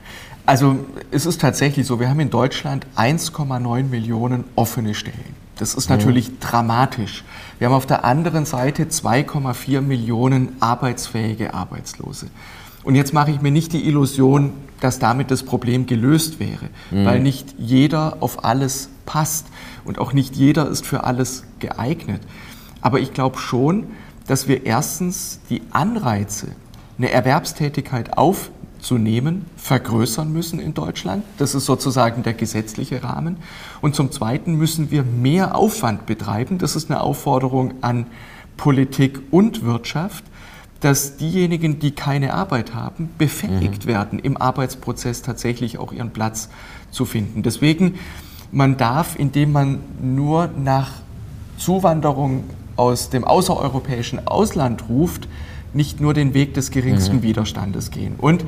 Also 0.46 0.78
es 1.12 1.26
ist 1.26 1.42
tatsächlich 1.42 1.86
so, 1.86 2.00
wir 2.00 2.10
haben 2.10 2.20
in 2.20 2.30
Deutschland 2.30 2.86
1,9 2.96 3.84
Millionen 3.84 4.46
offene 4.56 4.96
Stellen. 4.96 5.36
Das 5.58 5.76
ist 5.76 5.90
natürlich 5.90 6.32
mhm. 6.32 6.40
dramatisch. 6.40 7.24
Wir 7.60 7.68
haben 7.68 7.76
auf 7.76 7.86
der 7.86 8.06
anderen 8.06 8.46
Seite 8.46 8.86
2,4 8.86 9.82
Millionen 9.82 10.56
arbeitsfähige 10.60 11.54
Arbeitslose. 11.54 12.28
Und 12.84 12.96
jetzt 12.96 13.14
mache 13.14 13.32
ich 13.32 13.42
mir 13.42 13.52
nicht 13.52 13.74
die 13.74 13.86
Illusion, 13.88 14.54
dass 14.80 15.00
damit 15.00 15.32
das 15.32 15.44
Problem 15.44 15.86
gelöst 15.86 16.40
wäre, 16.40 16.70
mhm. 16.92 17.06
weil 17.06 17.20
nicht 17.20 17.56
jeder 17.58 18.18
auf 18.22 18.46
alles 18.46 18.90
passt 19.06 19.48
und 19.90 19.98
auch 19.98 20.14
nicht 20.14 20.36
jeder 20.36 20.70
ist 20.70 20.86
für 20.86 21.04
alles 21.04 21.46
geeignet. 21.58 22.22
Aber 22.80 23.00
ich 23.00 23.12
glaube 23.12 23.40
schon, 23.40 23.88
dass 24.28 24.48
wir 24.48 24.68
erstens 24.68 25.40
die 25.50 25.64
Anreize, 25.72 26.50
eine 27.00 27.10
Erwerbstätigkeit 27.10 28.16
auf 28.16 28.52
zu 28.80 29.00
nehmen, 29.00 29.48
vergrößern 29.58 30.32
müssen 30.32 30.60
in 30.60 30.76
Deutschland. 30.76 31.24
Das 31.40 31.56
ist 31.56 31.66
sozusagen 31.66 32.22
der 32.22 32.36
gesetzliche 32.36 33.04
Rahmen. 33.04 33.38
Und 33.82 33.96
zum 33.96 34.12
Zweiten 34.12 34.54
müssen 34.54 34.92
wir 34.92 35.02
mehr 35.02 35.56
Aufwand 35.56 36.06
betreiben. 36.06 36.60
Das 36.60 36.76
ist 36.76 36.92
eine 36.92 37.02
Aufforderung 37.02 37.74
an 37.82 38.06
Politik 38.58 39.20
und 39.32 39.66
Wirtschaft, 39.66 40.24
dass 40.82 41.18
diejenigen, 41.18 41.80
die 41.80 41.92
keine 41.92 42.36
Arbeit 42.36 42.76
haben, 42.76 43.10
befähigt 43.18 43.86
mhm. 43.86 43.90
werden, 43.90 44.20
im 44.20 44.38
Arbeitsprozess 44.38 45.24
tatsächlich 45.24 45.80
auch 45.80 45.92
ihren 45.92 46.12
Platz 46.12 46.50
zu 46.92 47.06
finden. 47.06 47.42
Deswegen, 47.42 47.96
man 48.52 48.78
darf, 48.78 49.18
indem 49.18 49.52
man 49.52 49.80
nur 50.02 50.50
nach 50.58 50.92
Zuwanderung 51.58 52.46
aus 52.76 53.10
dem 53.10 53.24
außereuropäischen 53.26 54.28
Ausland 54.28 54.90
ruft, 54.90 55.28
nicht 55.74 56.02
nur 56.02 56.14
den 56.14 56.34
Weg 56.34 56.54
des 56.54 56.72
geringsten 56.72 57.18
mhm. 57.18 57.24
Widerstandes 57.24 57.92
gehen. 57.92 58.16
Und 58.18 58.46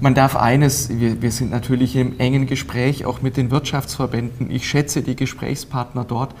man 0.00 0.14
darf 0.14 0.36
eines, 0.36 0.88
wir, 0.88 1.22
wir, 1.22 1.30
sind 1.30 1.50
natürlich 1.50 1.96
im 1.96 2.18
engen 2.18 2.46
Gespräch 2.46 3.04
auch 3.04 3.22
mit 3.22 3.36
den 3.36 3.50
Wirtschaftsverbänden. 3.50 4.50
Ich 4.50 4.68
schätze 4.68 5.02
die 5.02 5.16
Gesprächspartner 5.16 6.04
dort. 6.04 6.34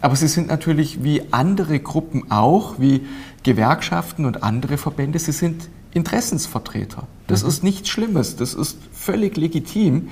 Aber 0.00 0.16
sie 0.16 0.28
sind 0.28 0.48
natürlich 0.48 1.04
wie 1.04 1.22
andere 1.30 1.78
Gruppen 1.78 2.30
auch, 2.30 2.78
wie 2.78 3.06
Gewerkschaften 3.42 4.24
und 4.24 4.42
andere 4.42 4.76
Verbände, 4.76 5.18
sie 5.18 5.32
sind 5.32 5.68
Interessensvertreter. 5.94 7.06
Das 7.26 7.42
mhm. 7.42 7.48
ist 7.48 7.62
nichts 7.64 7.88
Schlimmes, 7.88 8.36
das 8.36 8.54
ist 8.54 8.78
völlig 8.92 9.36
legitim. 9.36 10.08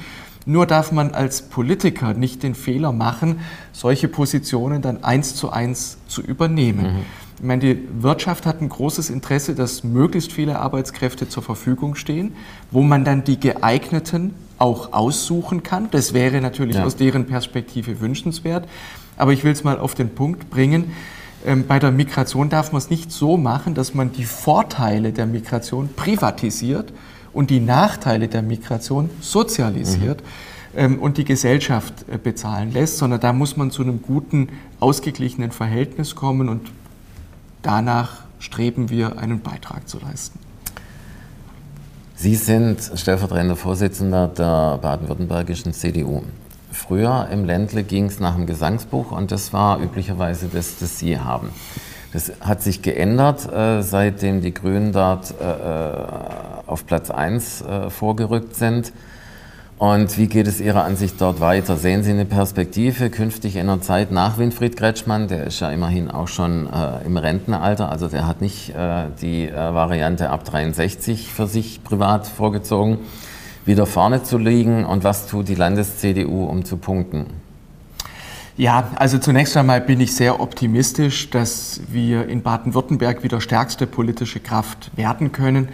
Nur 0.46 0.66
darf 0.66 0.92
man 0.92 1.12
als 1.12 1.42
Politiker 1.42 2.14
nicht 2.14 2.42
den 2.42 2.54
Fehler 2.54 2.92
machen, 2.92 3.40
solche 3.72 4.08
Positionen 4.08 4.82
dann 4.82 5.04
eins 5.04 5.34
zu 5.34 5.50
eins 5.50 5.98
zu 6.08 6.22
übernehmen. 6.22 6.94
Mhm. 6.94 7.02
Ich 7.38 7.46
meine, 7.46 7.60
die 7.60 7.88
Wirtschaft 8.02 8.44
hat 8.44 8.60
ein 8.60 8.68
großes 8.68 9.08
Interesse, 9.08 9.54
dass 9.54 9.82
möglichst 9.82 10.32
viele 10.32 10.58
Arbeitskräfte 10.58 11.28
zur 11.28 11.42
Verfügung 11.42 11.94
stehen, 11.94 12.34
wo 12.70 12.82
man 12.82 13.04
dann 13.04 13.24
die 13.24 13.40
geeigneten 13.40 14.34
auch 14.58 14.92
aussuchen 14.92 15.62
kann. 15.62 15.88
Das 15.90 16.12
wäre 16.12 16.42
natürlich 16.42 16.76
ja. 16.76 16.84
aus 16.84 16.96
deren 16.96 17.26
Perspektive 17.26 18.00
wünschenswert. 18.00 18.68
Aber 19.16 19.32
ich 19.32 19.42
will 19.42 19.52
es 19.52 19.64
mal 19.64 19.78
auf 19.78 19.94
den 19.94 20.10
Punkt 20.10 20.50
bringen. 20.50 20.92
Ähm, 21.46 21.66
bei 21.66 21.78
der 21.78 21.90
Migration 21.92 22.50
darf 22.50 22.72
man 22.72 22.78
es 22.78 22.90
nicht 22.90 23.10
so 23.10 23.38
machen, 23.38 23.74
dass 23.74 23.94
man 23.94 24.12
die 24.12 24.24
Vorteile 24.24 25.12
der 25.12 25.26
Migration 25.26 25.88
privatisiert 25.96 26.92
und 27.32 27.50
die 27.50 27.60
Nachteile 27.60 28.28
der 28.28 28.42
Migration 28.42 29.10
sozialisiert. 29.20 30.22
Mhm 30.22 30.50
ähm, 30.74 31.00
und 31.00 31.18
die 31.18 31.24
Gesellschaft 31.24 31.94
äh, 32.08 32.18
bezahlen 32.18 32.72
lässt, 32.72 32.98
sondern 32.98 33.20
da 33.20 33.32
muss 33.32 33.56
man 33.56 33.70
zu 33.70 33.82
einem 33.82 34.02
guten, 34.02 34.48
ausgeglichenen 34.78 35.50
Verhältnis 35.50 36.14
kommen 36.14 36.48
und 36.48 36.70
danach 37.62 38.22
streben 38.38 38.88
wir, 38.88 39.18
einen 39.18 39.40
Beitrag 39.40 39.88
zu 39.88 39.98
leisten. 39.98 40.38
Sie 42.14 42.34
sind 42.34 42.78
stellvertretender 42.94 43.56
Vorsitzender 43.56 44.28
der 44.28 44.78
baden-württembergischen 44.80 45.72
CDU. 45.72 46.22
Früher 46.70 47.28
im 47.32 47.44
Ländle 47.44 47.82
ging 47.82 48.06
es 48.06 48.20
nach 48.20 48.36
dem 48.36 48.46
Gesangsbuch 48.46 49.10
und 49.10 49.32
das 49.32 49.52
war 49.52 49.80
üblicherweise 49.80 50.48
das, 50.52 50.78
das 50.78 50.98
Sie 50.98 51.18
haben. 51.18 51.50
Das 52.12 52.32
hat 52.40 52.62
sich 52.62 52.82
geändert, 52.82 53.50
äh, 53.52 53.82
seitdem 53.82 54.40
die 54.40 54.52
Grünen 54.52 54.92
dort 54.92 55.34
äh, 55.40 55.44
äh 55.44 56.30
auf 56.66 56.86
Platz 56.86 57.10
1 57.10 57.62
äh, 57.62 57.90
vorgerückt 57.90 58.54
sind. 58.54 58.92
Und 59.80 60.18
wie 60.18 60.26
geht 60.26 60.46
es 60.46 60.60
Ihrer 60.60 60.84
Ansicht 60.84 61.20
dort 61.20 61.40
weiter? 61.40 61.76
Sehen 61.76 62.02
Sie 62.02 62.10
eine 62.10 62.26
Perspektive 62.26 63.08
künftig 63.08 63.56
in 63.56 63.66
der 63.66 63.80
Zeit 63.80 64.12
nach 64.12 64.36
Winfried 64.36 64.76
Kretschmann? 64.76 65.26
Der 65.26 65.46
ist 65.46 65.60
ja 65.60 65.70
immerhin 65.70 66.10
auch 66.10 66.28
schon 66.28 66.66
äh, 66.66 67.04
im 67.06 67.16
Rentenalter, 67.16 67.90
also 67.90 68.06
der 68.06 68.26
hat 68.26 68.40
nicht 68.40 68.74
äh, 68.74 69.06
die 69.22 69.48
äh, 69.48 69.54
Variante 69.54 70.28
ab 70.28 70.44
63 70.44 71.32
für 71.32 71.46
sich 71.46 71.82
privat 71.82 72.26
vorgezogen. 72.26 72.98
Wie 73.64 73.72
wieder 73.72 73.86
vorne 73.86 74.22
zu 74.22 74.36
liegen 74.36 74.84
und 74.84 75.02
was 75.02 75.26
tut 75.26 75.48
die 75.48 75.54
Landes-CDU, 75.54 76.44
um 76.44 76.64
zu 76.64 76.76
punkten? 76.76 77.26
Ja, 78.56 78.90
also 78.96 79.18
zunächst 79.18 79.56
einmal 79.56 79.80
bin 79.80 80.00
ich 80.00 80.14
sehr 80.14 80.40
optimistisch, 80.40 81.30
dass 81.30 81.80
wir 81.88 82.28
in 82.28 82.42
Baden-Württemberg 82.42 83.22
wieder 83.22 83.40
stärkste 83.40 83.86
politische 83.86 84.40
Kraft 84.40 84.90
werden 84.96 85.32
können. 85.32 85.68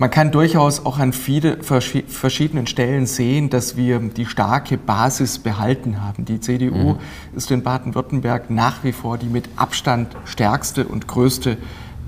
Man 0.00 0.10
kann 0.10 0.30
durchaus 0.30 0.86
auch 0.86 0.98
an 0.98 1.12
viele 1.12 1.58
verschiedenen 1.62 2.68
Stellen 2.68 3.06
sehen, 3.06 3.50
dass 3.50 3.76
wir 3.76 3.98
die 3.98 4.26
starke 4.26 4.78
Basis 4.78 5.40
behalten 5.40 6.00
haben. 6.00 6.24
Die 6.24 6.38
CDU 6.38 6.94
mhm. 6.94 6.98
ist 7.34 7.50
in 7.50 7.64
Baden-Württemberg 7.64 8.48
nach 8.48 8.84
wie 8.84 8.92
vor 8.92 9.18
die 9.18 9.26
mit 9.26 9.48
Abstand 9.56 10.16
stärkste 10.24 10.86
und 10.86 11.08
größte 11.08 11.56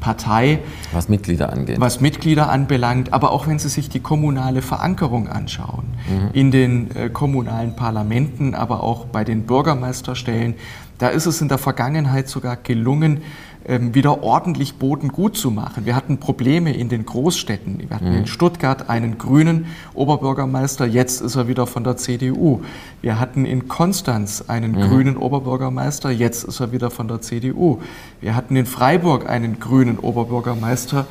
Partei. 0.00 0.60
Was 0.92 1.08
Mitglieder 1.08 1.52
angeht. 1.52 1.78
Was 1.80 2.00
Mitglieder 2.00 2.50
anbelangt, 2.50 3.12
aber 3.12 3.30
auch 3.30 3.46
wenn 3.46 3.58
Sie 3.58 3.68
sich 3.68 3.88
die 3.88 4.00
kommunale 4.00 4.62
Verankerung 4.62 5.28
anschauen, 5.28 5.84
mhm. 6.08 6.30
in 6.32 6.50
den 6.50 6.96
äh, 6.96 7.10
kommunalen 7.10 7.76
Parlamenten, 7.76 8.54
aber 8.54 8.82
auch 8.82 9.04
bei 9.06 9.24
den 9.24 9.42
Bürgermeisterstellen, 9.42 10.54
da 10.98 11.08
ist 11.08 11.26
es 11.26 11.40
in 11.40 11.48
der 11.48 11.58
Vergangenheit 11.58 12.28
sogar 12.28 12.56
gelungen, 12.56 13.22
wieder 13.70 14.24
ordentlich 14.24 14.74
Boden 14.74 15.08
gut 15.08 15.36
zu 15.36 15.50
machen. 15.50 15.86
Wir 15.86 15.94
hatten 15.94 16.18
Probleme 16.18 16.74
in 16.74 16.88
den 16.88 17.06
Großstädten. 17.06 17.78
Wir 17.78 17.90
hatten 17.90 18.10
mhm. 18.10 18.18
in 18.18 18.26
Stuttgart 18.26 18.90
einen 18.90 19.16
grünen 19.16 19.66
Oberbürgermeister, 19.94 20.86
jetzt 20.86 21.20
ist 21.20 21.36
er 21.36 21.46
wieder 21.46 21.66
von 21.66 21.84
der 21.84 21.96
CDU. 21.96 22.62
Wir 23.00 23.20
hatten 23.20 23.44
in 23.44 23.68
Konstanz 23.68 24.44
einen 24.48 24.72
mhm. 24.72 24.80
grünen 24.80 25.16
Oberbürgermeister, 25.16 26.10
jetzt 26.10 26.44
ist 26.44 26.58
er 26.58 26.72
wieder 26.72 26.90
von 26.90 27.06
der 27.06 27.20
CDU. 27.20 27.78
Wir 28.20 28.34
hatten 28.34 28.56
in 28.56 28.66
Freiburg 28.66 29.28
einen 29.28 29.60
grünen 29.60 29.98
Oberbürgermeister, 29.98 31.06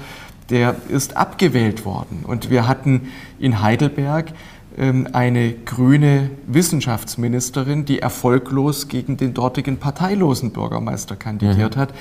der 0.49 0.75
ist 0.89 1.15
abgewählt 1.15 1.85
worden. 1.85 2.25
Und 2.27 2.49
wir 2.49 2.67
hatten 2.67 3.09
in 3.39 3.61
Heidelberg 3.61 4.33
ähm, 4.77 5.07
eine 5.13 5.53
grüne 5.53 6.29
Wissenschaftsministerin, 6.47 7.85
die 7.85 7.99
erfolglos 7.99 8.87
gegen 8.87 9.17
den 9.17 9.33
dortigen 9.33 9.77
parteilosen 9.77 10.51
Bürgermeister 10.51 11.15
kandidiert 11.15 11.75
mhm. 11.75 11.79
hat. 11.79 11.93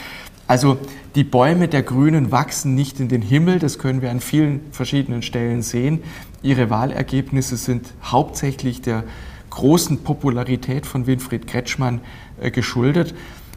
Also 0.48 0.78
die 1.14 1.24
Bäume 1.24 1.68
der 1.68 1.82
Grünen 1.82 2.32
wachsen 2.32 2.74
nicht 2.74 3.00
in 3.00 3.08
den 3.08 3.20
Himmel, 3.20 3.58
das 3.58 3.78
können 3.78 4.00
wir 4.00 4.10
an 4.10 4.20
vielen 4.20 4.60
verschiedenen 4.72 5.20
Stellen 5.20 5.60
sehen. 5.60 6.02
Ihre 6.42 6.70
Wahlergebnisse 6.70 7.58
sind 7.58 7.92
hauptsächlich 8.02 8.80
der 8.80 9.04
großen 9.50 9.98
Popularität 10.04 10.86
von 10.86 11.06
Winfried 11.06 11.46
Kretschmann 11.46 12.00
äh, 12.40 12.50
geschuldet. 12.50 13.14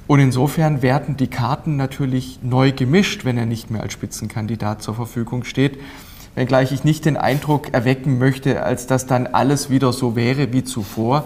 Und 0.08 0.20
insofern 0.20 0.82
werden 0.82 1.16
die 1.16 1.28
Karten 1.28 1.78
natürlich 1.78 2.40
neu 2.44 2.74
gemischt, 2.74 3.24
wenn 3.24 3.38
er 3.38 3.46
nicht 3.46 3.72
mehr 3.72 3.82
als 3.82 3.94
Spitzenkandidat 3.94 4.84
zur 4.84 4.96
Verfügung 4.96 5.46
steht. 5.46 5.80
Wenngleich 6.36 6.74
ich 6.74 6.84
nicht 6.84 7.06
den 7.06 7.16
Eindruck 7.16 7.74
erwecken 7.74 8.18
möchte, 8.18 8.64
als 8.64 8.88
dass 8.88 9.06
dann 9.06 9.28
alles 9.28 9.70
wieder 9.70 9.94
so 9.94 10.18
wäre 10.18 10.52
wie 10.52 10.66
zuvor. 10.66 11.24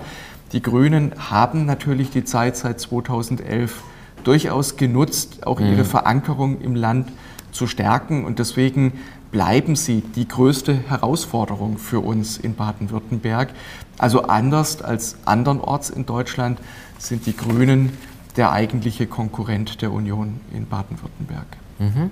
Die 0.52 0.62
Grünen 0.62 1.14
haben 1.18 1.66
natürlich 1.66 2.12
die 2.12 2.24
Zeit 2.24 2.56
seit 2.56 2.80
2011 2.80 3.82
durchaus 4.26 4.76
genutzt, 4.76 5.46
auch 5.48 5.60
ihre 5.60 5.84
mhm. 5.84 5.86
Verankerung 5.86 6.62
im 6.62 6.76
Land 6.76 7.10
zu 7.52 7.68
stärken. 7.68 8.26
Und 8.26 8.40
deswegen 8.40 8.94
bleiben 9.32 9.76
sie 9.76 10.02
die 10.02 10.28
größte 10.28 10.78
Herausforderung 10.88 11.78
für 11.78 12.00
uns 12.00 12.38
in 12.38 12.56
Baden-Württemberg. 12.56 13.50
Also 13.98 14.24
anders 14.24 14.82
als 14.82 15.18
andernorts 15.26 15.90
in 15.90 16.06
Deutschland 16.06 16.60
sind 16.98 17.26
die 17.26 17.36
Grünen 17.36 17.92
der 18.36 18.52
eigentliche 18.52 19.08
Konkurrent 19.08 19.82
der 19.82 19.92
Union 19.92 20.42
in 20.54 20.68
Baden-Württemberg. 20.68 21.48
Mhm. 21.80 22.12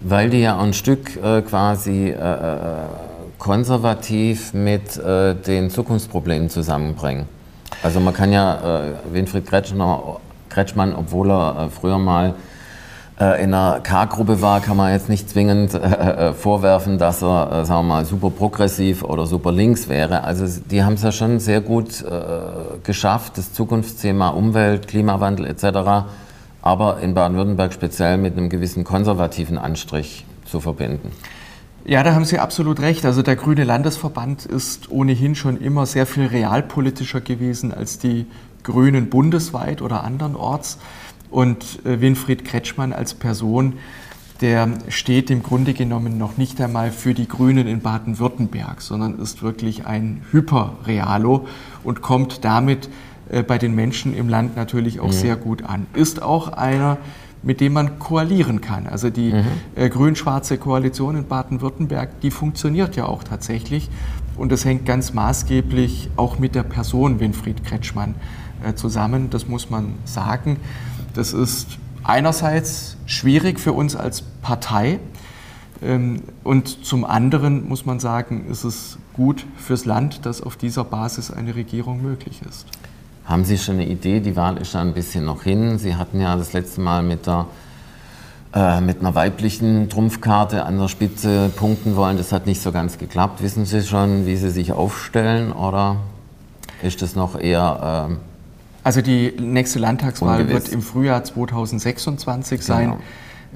Weil 0.00 0.28
die 0.28 0.40
ja 0.40 0.58
ein 0.58 0.74
Stück 0.74 1.16
äh, 1.16 1.42
quasi 1.42 2.08
äh, 2.08 2.12
äh 2.12 2.84
konservativ 3.38 4.54
mit 4.54 4.96
äh, 4.96 5.34
den 5.34 5.68
Zukunftsproblemen 5.68 6.48
zusammenbringen. 6.48 7.26
Also 7.82 8.00
man 8.00 8.14
kann 8.14 8.32
ja 8.32 8.54
äh, 8.54 8.92
Winfried 9.12 9.46
Kretschner 9.46 10.20
Kretschmann, 10.48 10.94
obwohl 10.94 11.30
er 11.30 11.66
äh, 11.66 11.68
früher 11.70 11.98
mal 11.98 12.34
äh, 13.20 13.42
in 13.42 13.54
einer 13.54 13.80
K-Gruppe 13.80 14.40
war, 14.40 14.60
kann 14.60 14.76
man 14.76 14.92
jetzt 14.92 15.08
nicht 15.08 15.28
zwingend 15.28 15.74
äh, 15.74 16.32
vorwerfen, 16.32 16.98
dass 16.98 17.22
er, 17.22 17.64
sagen 17.64 17.86
wir 17.86 17.94
mal, 17.94 18.04
super 18.04 18.30
progressiv 18.30 19.02
oder 19.02 19.26
super 19.26 19.52
links 19.52 19.88
wäre. 19.88 20.24
Also 20.24 20.46
die 20.70 20.82
haben 20.82 20.94
es 20.94 21.02
ja 21.02 21.12
schon 21.12 21.38
sehr 21.38 21.60
gut 21.60 22.04
geschafft, 22.82 23.38
das 23.38 23.52
Zukunftsthema 23.52 24.28
Umwelt, 24.28 24.88
Klimawandel 24.88 25.46
etc., 25.46 26.06
aber 26.62 27.00
in 27.00 27.12
Baden-Württemberg 27.12 27.74
speziell 27.74 28.16
mit 28.16 28.38
einem 28.38 28.48
gewissen 28.48 28.84
konservativen 28.84 29.58
Anstrich 29.58 30.24
zu 30.46 30.60
verbinden. 30.60 31.12
Ja, 31.86 32.02
da 32.02 32.14
haben 32.14 32.24
Sie 32.24 32.38
absolut 32.38 32.80
recht. 32.80 33.04
Also 33.04 33.20
der 33.20 33.36
Grüne 33.36 33.64
Landesverband 33.64 34.46
ist 34.46 34.90
ohnehin 34.90 35.34
schon 35.34 35.60
immer 35.60 35.84
sehr 35.84 36.06
viel 36.06 36.26
realpolitischer 36.26 37.20
gewesen 37.20 37.74
als 37.74 37.98
die 37.98 38.24
Grünen 38.64 39.08
bundesweit 39.08 39.80
oder 39.80 40.02
andernorts. 40.02 40.78
Und 41.30 41.84
äh, 41.84 42.00
Winfried 42.00 42.44
Kretschmann 42.44 42.92
als 42.92 43.14
Person, 43.14 43.74
der 44.40 44.68
steht 44.88 45.30
im 45.30 45.42
Grunde 45.42 45.74
genommen 45.74 46.18
noch 46.18 46.36
nicht 46.36 46.60
einmal 46.60 46.90
für 46.90 47.14
die 47.14 47.28
Grünen 47.28 47.68
in 47.68 47.80
Baden-Württemberg, 47.80 48.82
sondern 48.82 49.18
ist 49.18 49.42
wirklich 49.42 49.86
ein 49.86 50.22
Hyperrealo 50.32 51.46
und 51.84 52.02
kommt 52.02 52.44
damit 52.44 52.88
äh, 53.30 53.42
bei 53.42 53.58
den 53.58 53.74
Menschen 53.74 54.14
im 54.14 54.28
Land 54.28 54.56
natürlich 54.56 55.00
auch 55.00 55.08
mhm. 55.08 55.12
sehr 55.12 55.36
gut 55.36 55.64
an. 55.64 55.86
Ist 55.94 56.22
auch 56.22 56.48
einer, 56.48 56.98
mit 57.42 57.60
dem 57.60 57.74
man 57.74 57.98
koalieren 57.98 58.60
kann. 58.60 58.86
Also 58.86 59.10
die 59.10 59.32
mhm. 59.32 59.44
äh, 59.76 59.88
grün-schwarze 59.88 60.58
Koalition 60.58 61.16
in 61.16 61.26
Baden-Württemberg, 61.26 62.20
die 62.20 62.30
funktioniert 62.30 62.96
ja 62.96 63.06
auch 63.06 63.24
tatsächlich. 63.24 63.88
Und 64.36 64.50
das 64.50 64.64
hängt 64.64 64.84
ganz 64.84 65.14
maßgeblich 65.14 66.10
auch 66.16 66.38
mit 66.38 66.54
der 66.54 66.64
Person 66.64 67.20
Winfried 67.20 67.64
Kretschmann 67.64 68.14
zusammen, 68.74 69.30
das 69.30 69.46
muss 69.46 69.70
man 69.70 69.94
sagen. 70.04 70.58
Das 71.14 71.32
ist 71.32 71.78
einerseits 72.02 72.96
schwierig 73.06 73.60
für 73.60 73.72
uns 73.72 73.96
als 73.96 74.22
Partei 74.42 74.98
ähm, 75.82 76.22
und 76.42 76.84
zum 76.84 77.04
anderen 77.04 77.68
muss 77.68 77.84
man 77.84 78.00
sagen, 78.00 78.46
ist 78.50 78.64
es 78.64 78.98
gut 79.12 79.44
fürs 79.56 79.84
Land, 79.84 80.26
dass 80.26 80.42
auf 80.42 80.56
dieser 80.56 80.84
Basis 80.84 81.30
eine 81.30 81.54
Regierung 81.54 82.02
möglich 82.02 82.40
ist. 82.48 82.66
Haben 83.26 83.44
Sie 83.44 83.58
schon 83.58 83.76
eine 83.76 83.86
Idee? 83.86 84.20
Die 84.20 84.36
Wahl 84.36 84.58
ist 84.58 84.74
ja 84.74 84.80
ein 84.80 84.94
bisschen 84.94 85.24
noch 85.24 85.42
hin. 85.42 85.78
Sie 85.78 85.94
hatten 85.96 86.20
ja 86.20 86.36
das 86.36 86.52
letzte 86.52 86.80
Mal 86.80 87.02
mit, 87.02 87.26
der, 87.26 87.46
äh, 88.54 88.80
mit 88.80 89.00
einer 89.00 89.14
weiblichen 89.14 89.88
Trumpfkarte 89.88 90.64
an 90.64 90.78
der 90.78 90.88
Spitze 90.88 91.50
punkten 91.54 91.96
wollen. 91.96 92.16
Das 92.18 92.32
hat 92.32 92.46
nicht 92.46 92.60
so 92.60 92.70
ganz 92.72 92.98
geklappt. 92.98 93.42
Wissen 93.42 93.64
Sie 93.64 93.82
schon, 93.82 94.26
wie 94.26 94.36
Sie 94.36 94.50
sich 94.50 94.72
aufstellen 94.72 95.52
oder 95.52 95.96
ist 96.82 97.02
das 97.02 97.14
noch 97.14 97.38
eher... 97.38 98.08
Äh, 98.10 98.33
also 98.84 99.00
die 99.00 99.32
nächste 99.40 99.78
Landtagswahl 99.78 100.42
Ungewiss. 100.42 100.64
wird 100.64 100.74
im 100.74 100.82
Frühjahr 100.82 101.24
2026 101.24 102.62
sein. 102.62 102.94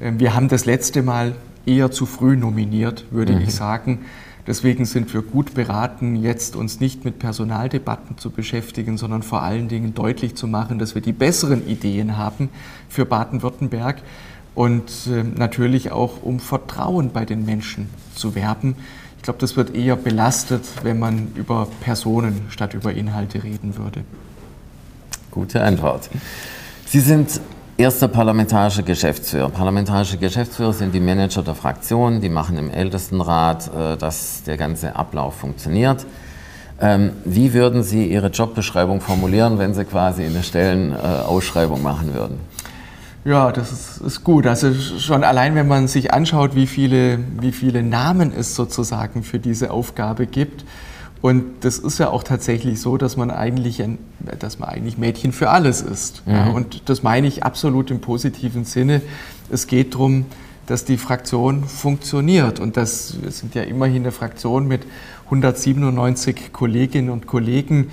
Genau. 0.01 0.19
Wir 0.19 0.35
haben 0.35 0.49
das 0.49 0.65
letzte 0.65 1.03
Mal 1.03 1.35
eher 1.67 1.91
zu 1.91 2.07
früh 2.07 2.37
nominiert, 2.37 3.05
würde 3.11 3.35
mhm. 3.35 3.43
ich 3.43 3.55
sagen. 3.55 4.01
Deswegen 4.47 4.87
sind 4.87 5.13
wir 5.13 5.21
gut 5.21 5.53
beraten, 5.53 6.17
jetzt 6.17 6.57
uns 6.57 6.81
nicht 6.81 7.05
mit 7.05 7.19
Personaldebatten 7.19 8.17
zu 8.17 8.31
beschäftigen, 8.31 8.97
sondern 8.97 9.23
vor 9.23 9.43
allen 9.43 9.69
Dingen 9.69 9.95
deutlich 9.95 10.37
zu 10.37 10.47
machen, 10.47 10.79
dass 10.79 10.95
wir 10.95 11.03
die 11.03 11.13
besseren 11.13 11.69
Ideen 11.69 12.17
haben 12.17 12.49
für 12.89 13.05
Baden-Württemberg 13.05 14.01
und 14.55 14.91
ähm, 15.11 15.35
natürlich 15.37 15.93
auch 15.93 16.23
um 16.23 16.41
Vertrauen 16.41 17.11
bei 17.13 17.27
den 17.27 17.45
Menschen 17.45 17.91
zu 18.15 18.35
werben. 18.35 18.75
Ich 19.19 19.23
glaube, 19.23 19.39
das 19.39 19.57
wird 19.57 19.75
eher 19.75 19.97
belastet, 19.97 20.65
wenn 20.83 20.99
man 20.99 21.33
über 21.35 21.69
Personen 21.83 22.47
statt 22.49 22.73
über 22.73 22.95
Inhalte 22.95 23.45
reden 23.45 23.77
würde. 23.77 24.03
Gute 25.31 25.63
Antwort. 25.63 26.09
Sie 26.87 27.01
sind 27.01 27.41
erster 27.77 28.09
parlamentarischer 28.09 28.83
Geschäftsführer. 28.83 29.49
Parlamentarische 29.51 30.19
Geschäftsführer 30.19 30.73
sind 30.73 30.95
die 30.95 31.01
Manager 31.01 31.43
der 31.43 31.55
Fraktion, 31.55 32.21
die 32.21 32.29
machen 32.29 32.59
im 32.59 32.71
Ältestenrat, 32.71 33.71
äh, 33.75 33.97
dass 33.97 34.43
der 34.45 34.57
ganze 34.57 34.97
Ablauf 34.97 35.35
funktioniert. 35.35 36.05
Ähm, 36.81 37.13
wie 37.25 37.55
würden 37.55 37.83
Sie 37.83 38.07
Ihre 38.07 38.29
Jobbeschreibung 38.29 39.01
formulieren, 39.01 39.59
wenn 39.59 39.75
Sie 39.75 39.85
quasi 39.85 40.25
eine 40.25 40.43
Stellenausschreibung 40.43 41.83
machen 41.83 42.15
würden? 42.15 42.41
Ja, 43.25 43.51
das 43.51 43.73
ist, 43.73 44.01
ist, 44.01 44.25
gut. 44.25 44.47
Also 44.47 44.73
schon 44.73 45.25
allein, 45.25 45.55
wenn 45.55 45.67
man 45.67 45.89
sich 45.89 46.15
anschaut, 46.15 46.55
wie 46.55 46.67
viele, 46.67 47.19
wie 47.41 47.53
viele 47.53 47.83
Namen 47.83 48.33
es 48.33 48.55
sozusagen 48.55 49.23
für 49.23 49.39
diese 49.39 49.71
Aufgabe 49.71 50.27
gibt, 50.27 50.65
und 51.21 51.45
das 51.61 51.79
ist 51.79 51.99
ja 51.99 52.11
auch 52.11 52.23
tatsächlich 52.23 52.81
so, 52.81 52.97
dass 52.97 53.17
man 53.17 53.31
eigentlich, 53.31 53.83
ein, 53.83 53.99
dass 54.39 54.59
man 54.59 54.69
eigentlich 54.69 54.99
Mädchen 54.99 55.33
für 55.33 55.51
alles 55.51 55.83
ist. 55.83 56.27
Mhm. 56.27 56.33
Ja, 56.33 56.49
und 56.51 56.89
das 56.89 57.03
meine 57.03 57.27
ich 57.27 57.43
absolut 57.43 57.91
im 57.91 58.01
positiven 58.01 58.65
Sinne. 58.65 59.03
Es 59.51 59.67
geht 59.67 59.95
darum, 59.95 60.27
dass 60.67 60.85
die 60.85 60.97
Fraktion 60.97 61.65
funktioniert. 61.65 62.61
Und 62.61 62.77
das, 62.77 63.21
wir 63.23 63.31
sind 63.31 63.55
ja 63.55 63.63
immerhin 63.63 64.03
eine 64.03 64.13
Fraktion 64.13 64.69
mit 64.69 64.83
197 65.25 66.53
Kolleginnen 66.53 67.11
und 67.11 67.27
Kollegen. 67.27 67.91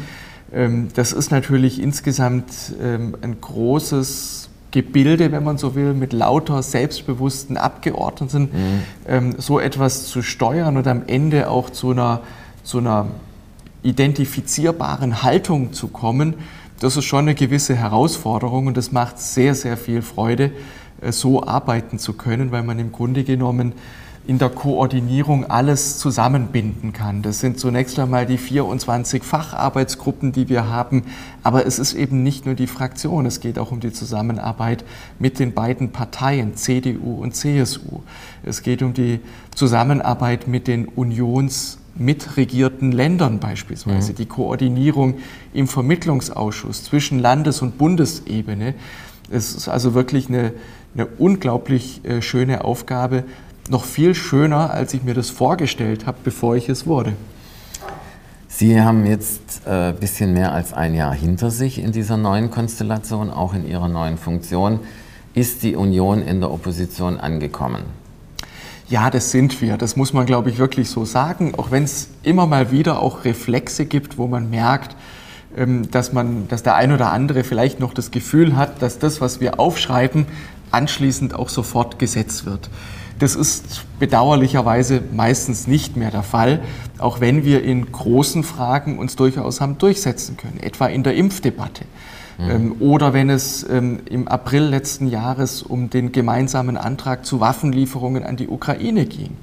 Ähm, 0.54 0.90
das 0.94 1.12
ist 1.12 1.32
natürlich 1.32 1.82
insgesamt 1.82 2.46
ähm, 2.82 3.16
ein 3.22 3.42
großes 3.42 4.50
Gebilde, 4.72 5.32
wenn 5.32 5.44
man 5.44 5.58
so 5.58 5.74
will, 5.74 5.94
mit 5.94 6.12
lauter 6.12 6.62
selbstbewussten 6.62 7.58
Abgeordneten, 7.58 8.42
mhm. 8.44 8.84
Ähm, 9.08 9.36
so 9.38 9.60
etwas 9.60 10.08
zu 10.08 10.22
steuern 10.22 10.76
und 10.76 10.86
am 10.86 11.04
Ende 11.08 11.50
auch 11.50 11.70
zu 11.70 11.92
einer 11.92 12.22
zu 12.66 12.80
einer 12.80 13.08
identifizierbaren 13.84 15.24
Haltung 15.24 15.72
zu 15.72 15.88
kommen, 15.88 16.34
das 16.80 16.98
ist 16.98 17.06
schon 17.06 17.22
eine 17.22 17.36
gewisse 17.36 17.76
Herausforderung 17.76 18.68
und 18.68 18.78
es 18.78 18.92
macht 18.92 19.20
sehr, 19.20 19.56
sehr 19.56 19.78
viel 19.78 20.02
Freude, 20.02 20.52
äh, 21.02 21.12
so 21.12 21.44
arbeiten 21.44 22.00
zu 22.00 22.14
können, 22.14 22.52
weil 22.52 22.64
man 22.64 22.80
im 22.80 22.92
Grunde 22.92 23.24
genommen 23.24 23.74
in 24.28 24.40
der 24.40 24.50
Koordinierung 24.50 25.46
alles 25.46 26.00
zusammenbinden 26.00 26.94
kann. 26.94 27.22
Das 27.22 27.40
sind 27.40 27.60
zunächst 27.60 28.00
einmal 28.00 28.26
die 28.26 28.40
24 28.40 29.24
Facharbeitsgruppen, 29.24 30.32
die 30.32 30.50
wir 30.50 30.68
haben, 30.68 31.04
aber 31.44 31.68
es 31.68 31.78
ist 31.78 31.94
eben 31.94 32.24
nicht 32.24 32.48
nur 32.48 32.56
die 32.56 32.66
Fraktion, 32.66 33.28
es 33.28 33.40
geht 33.40 33.60
auch 33.60 33.72
um 33.72 33.82
die 33.82 33.94
Zusammenarbeit 33.94 34.84
mit 35.20 35.38
den 35.38 35.54
beiden 35.54 35.92
Parteien 35.92 36.56
CDU 36.56 37.22
und 37.22 37.36
CSU. 37.36 38.02
Es 38.42 38.64
geht 38.64 38.82
um 38.82 38.96
die 38.96 39.20
Zusammenarbeit 39.54 40.48
mit 40.48 40.68
den 40.68 40.86
Unions 40.86 41.78
mitregierten 41.96 42.92
Ländern 42.92 43.40
beispielsweise, 43.40 44.12
mhm. 44.12 44.16
die 44.16 44.26
Koordinierung 44.26 45.16
im 45.54 45.68
Vermittlungsausschuss 45.68 46.84
zwischen 46.84 47.20
Landes- 47.20 47.62
und 47.62 47.78
Bundesebene. 47.78 48.76
Es 49.32 49.56
ist 49.56 49.68
also 49.68 49.94
wirklich 49.94 50.30
eine, 50.30 50.54
eine 50.94 51.06
unglaublich 51.06 52.04
äh, 52.06 52.22
schöne 52.22 52.64
Aufgabe, 52.64 53.24
noch 53.70 53.86
viel 53.86 54.14
schöner, 54.14 54.72
als 54.72 54.94
ich 54.94 55.04
mir 55.04 55.14
das 55.14 55.30
vorgestellt 55.30 56.06
habe, 56.06 56.18
bevor 56.24 56.56
ich 56.56 56.70
es 56.70 56.86
wurde. 56.86 57.14
Sie 58.48 58.80
haben 58.80 59.06
jetzt 59.06 59.68
ein 59.68 59.96
äh, 59.96 59.98
bisschen 60.00 60.34
mehr 60.34 60.54
als 60.54 60.72
ein 60.74 60.94
Jahr 60.94 61.14
hinter 61.14 61.52
sich 61.52 61.80
in 61.80 61.92
dieser 61.92 62.16
neuen 62.16 62.52
Konstellation, 62.52 63.30
auch 63.30 63.54
in 63.54 63.68
Ihrer 63.68 63.90
neuen 63.90 64.18
Funktion. 64.18 64.80
Ist 65.34 65.64
die 65.64 65.76
Union 65.76 66.22
in 66.22 66.40
der 66.40 66.52
Opposition 66.52 67.20
angekommen? 67.20 67.84
Ja, 68.88 69.10
das 69.10 69.32
sind 69.32 69.62
wir. 69.62 69.78
Das 69.78 69.96
muss 69.96 70.14
man, 70.14 70.28
glaube 70.28 70.52
ich, 70.52 70.60
wirklich 70.60 70.90
so 70.90 71.06
sagen. 71.06 71.56
Auch 71.58 71.72
wenn 71.72 71.84
es 71.84 72.10
immer 72.22 72.46
mal 72.46 72.72
wieder 72.72 73.02
auch 73.02 73.26
Reflexe 73.26 73.86
gibt, 73.86 74.20
wo 74.20 74.28
man 74.28 74.50
merkt, 74.52 74.96
ähm, 75.58 75.90
dass, 75.90 76.14
man, 76.14 76.48
dass 76.50 76.62
der 76.62 76.76
ein 76.76 76.92
oder 76.92 77.12
andere 77.12 77.44
vielleicht 77.44 77.80
noch 77.80 77.94
das 77.94 78.12
Gefühl 78.12 78.56
hat, 78.56 78.82
dass 78.84 79.00
das, 79.00 79.22
was 79.22 79.40
wir 79.40 79.60
aufschreiben, 79.60 80.28
anschließend 80.70 81.34
auch 81.34 81.50
sofort 81.50 81.98
gesetzt 81.98 82.46
wird. 82.46 82.70
Das 83.18 83.36
ist 83.36 83.86
bedauerlicherweise 83.98 85.02
meistens 85.14 85.68
nicht 85.68 85.96
mehr 85.96 86.12
der 86.12 86.24
Fall, 86.24 86.62
auch 86.98 87.22
wenn 87.22 87.46
wir 87.46 87.64
in 87.64 87.92
großen 87.92 88.44
Fragen 88.44 89.00
uns 89.00 89.16
durchaus 89.16 89.62
haben 89.62 89.78
durchsetzen 89.78 90.36
können, 90.38 90.60
etwa 90.60 90.88
in 90.88 91.04
der 91.04 91.16
Impfdebatte. 91.16 91.86
Mhm. 92.38 92.76
Oder 92.80 93.14
wenn 93.14 93.30
es 93.30 93.68
ähm, 93.70 94.00
im 94.10 94.28
April 94.28 94.64
letzten 94.64 95.08
Jahres 95.08 95.64
um 95.64 95.90
den 95.90 96.12
gemeinsamen 96.12 96.78
Antrag 96.78 97.26
zu 97.26 97.40
Waffenlieferungen 97.40 98.24
an 98.24 98.36
die 98.36 98.48
Ukraine 98.48 99.06
ging. 99.06 99.38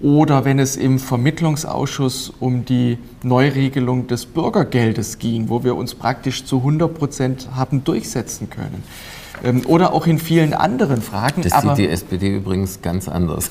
Oder 0.00 0.44
wenn 0.44 0.60
es 0.60 0.76
im 0.76 1.00
Vermittlungsausschuss 1.00 2.32
um 2.38 2.64
die 2.64 2.98
Neuregelung 3.22 4.06
des 4.06 4.26
Bürgergeldes 4.26 5.18
ging, 5.18 5.48
wo 5.48 5.64
wir 5.64 5.74
uns 5.74 5.94
praktisch 5.96 6.44
zu 6.44 6.58
100 6.58 6.94
Prozent 6.94 7.48
haben 7.54 7.82
durchsetzen 7.82 8.48
können. 8.48 8.84
Ähm, 9.42 9.62
oder 9.66 9.92
auch 9.92 10.06
in 10.06 10.18
vielen 10.18 10.54
anderen 10.54 11.02
Fragen. 11.02 11.42
Das 11.42 11.62
sieht 11.62 11.78
die 11.78 11.88
SPD 11.88 12.36
übrigens 12.36 12.80
ganz 12.80 13.08
anders. 13.08 13.50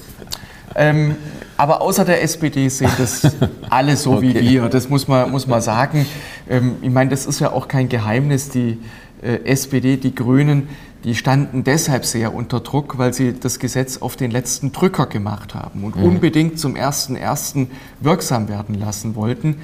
Ähm, 0.75 1.15
aber 1.55 1.81
außer 1.81 2.05
der 2.05 2.21
SPD 2.21 2.69
sehen 2.69 2.91
das 2.97 3.35
alle 3.69 3.97
so 3.97 4.13
okay. 4.13 4.35
wie 4.35 4.49
wir. 4.49 4.69
Das 4.69 4.89
muss 4.89 5.07
man, 5.07 5.31
muss 5.31 5.47
man 5.47 5.61
sagen. 5.61 6.05
Ähm, 6.49 6.75
ich 6.81 6.91
meine, 6.91 7.09
das 7.09 7.25
ist 7.25 7.39
ja 7.39 7.51
auch 7.51 7.67
kein 7.67 7.89
Geheimnis. 7.89 8.49
Die 8.49 8.77
äh, 9.21 9.43
SPD, 9.45 9.97
die 9.97 10.13
Grünen, 10.13 10.69
die 11.03 11.15
standen 11.15 11.63
deshalb 11.63 12.05
sehr 12.05 12.33
unter 12.33 12.59
Druck, 12.59 12.97
weil 12.97 13.13
sie 13.13 13.33
das 13.39 13.59
Gesetz 13.59 13.97
auf 13.97 14.15
den 14.15 14.29
letzten 14.29 14.71
Drücker 14.71 15.05
gemacht 15.05 15.55
haben 15.55 15.83
und 15.83 15.95
mhm. 15.95 16.03
unbedingt 16.03 16.59
zum 16.59 16.75
1.1. 16.75 17.67
wirksam 18.01 18.49
werden 18.49 18.75
lassen 18.75 19.15
wollten. 19.15 19.57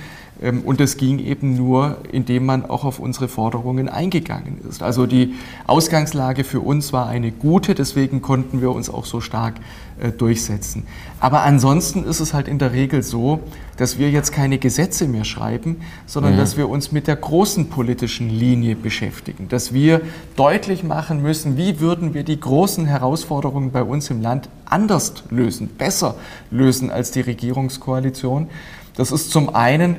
Ähm, 0.43 0.61
und 0.61 0.79
das 0.79 0.97
ging 0.97 1.19
eben 1.19 1.55
nur, 1.55 1.97
indem 2.11 2.45
man 2.45 2.65
auch 2.65 2.83
auf 2.83 2.99
unsere 2.99 3.27
Forderungen 3.27 3.89
eingegangen 3.89 4.59
ist. 4.69 4.83
Also 4.83 5.05
die 5.05 5.33
Ausgangslage 5.65 6.43
für 6.43 6.59
uns 6.59 6.93
war 6.93 7.07
eine 7.07 7.31
gute, 7.31 7.73
deswegen 7.73 8.21
konnten 8.21 8.61
wir 8.61 8.71
uns 8.71 8.89
auch 8.89 9.05
so 9.05 9.21
stark 9.21 9.55
äh, 9.99 10.11
durchsetzen. 10.11 10.83
Aber 11.19 11.43
ansonsten 11.43 12.03
ist 12.03 12.19
es 12.19 12.33
halt 12.33 12.47
in 12.47 12.59
der 12.59 12.73
Regel 12.73 13.01
so, 13.01 13.39
dass 13.77 13.97
wir 13.97 14.11
jetzt 14.11 14.31
keine 14.31 14.57
Gesetze 14.57 15.07
mehr 15.07 15.23
schreiben, 15.23 15.77
sondern 16.05 16.33
mhm. 16.33 16.37
dass 16.37 16.57
wir 16.57 16.69
uns 16.69 16.91
mit 16.91 17.07
der 17.07 17.15
großen 17.15 17.69
politischen 17.69 18.29
Linie 18.29 18.75
beschäftigen, 18.75 19.47
dass 19.47 19.73
wir 19.73 20.01
deutlich 20.35 20.83
machen 20.83 21.21
müssen, 21.21 21.57
wie 21.57 21.79
würden 21.79 22.13
wir 22.13 22.23
die 22.23 22.39
großen 22.39 22.85
Herausforderungen 22.85 23.71
bei 23.71 23.83
uns 23.83 24.09
im 24.09 24.21
Land 24.21 24.49
anders 24.65 25.13
lösen, 25.29 25.69
besser 25.69 26.15
lösen 26.51 26.91
als 26.91 27.11
die 27.11 27.21
Regierungskoalition. 27.21 28.47
Das 28.95 29.11
ist 29.11 29.31
zum 29.31 29.55
einen 29.55 29.95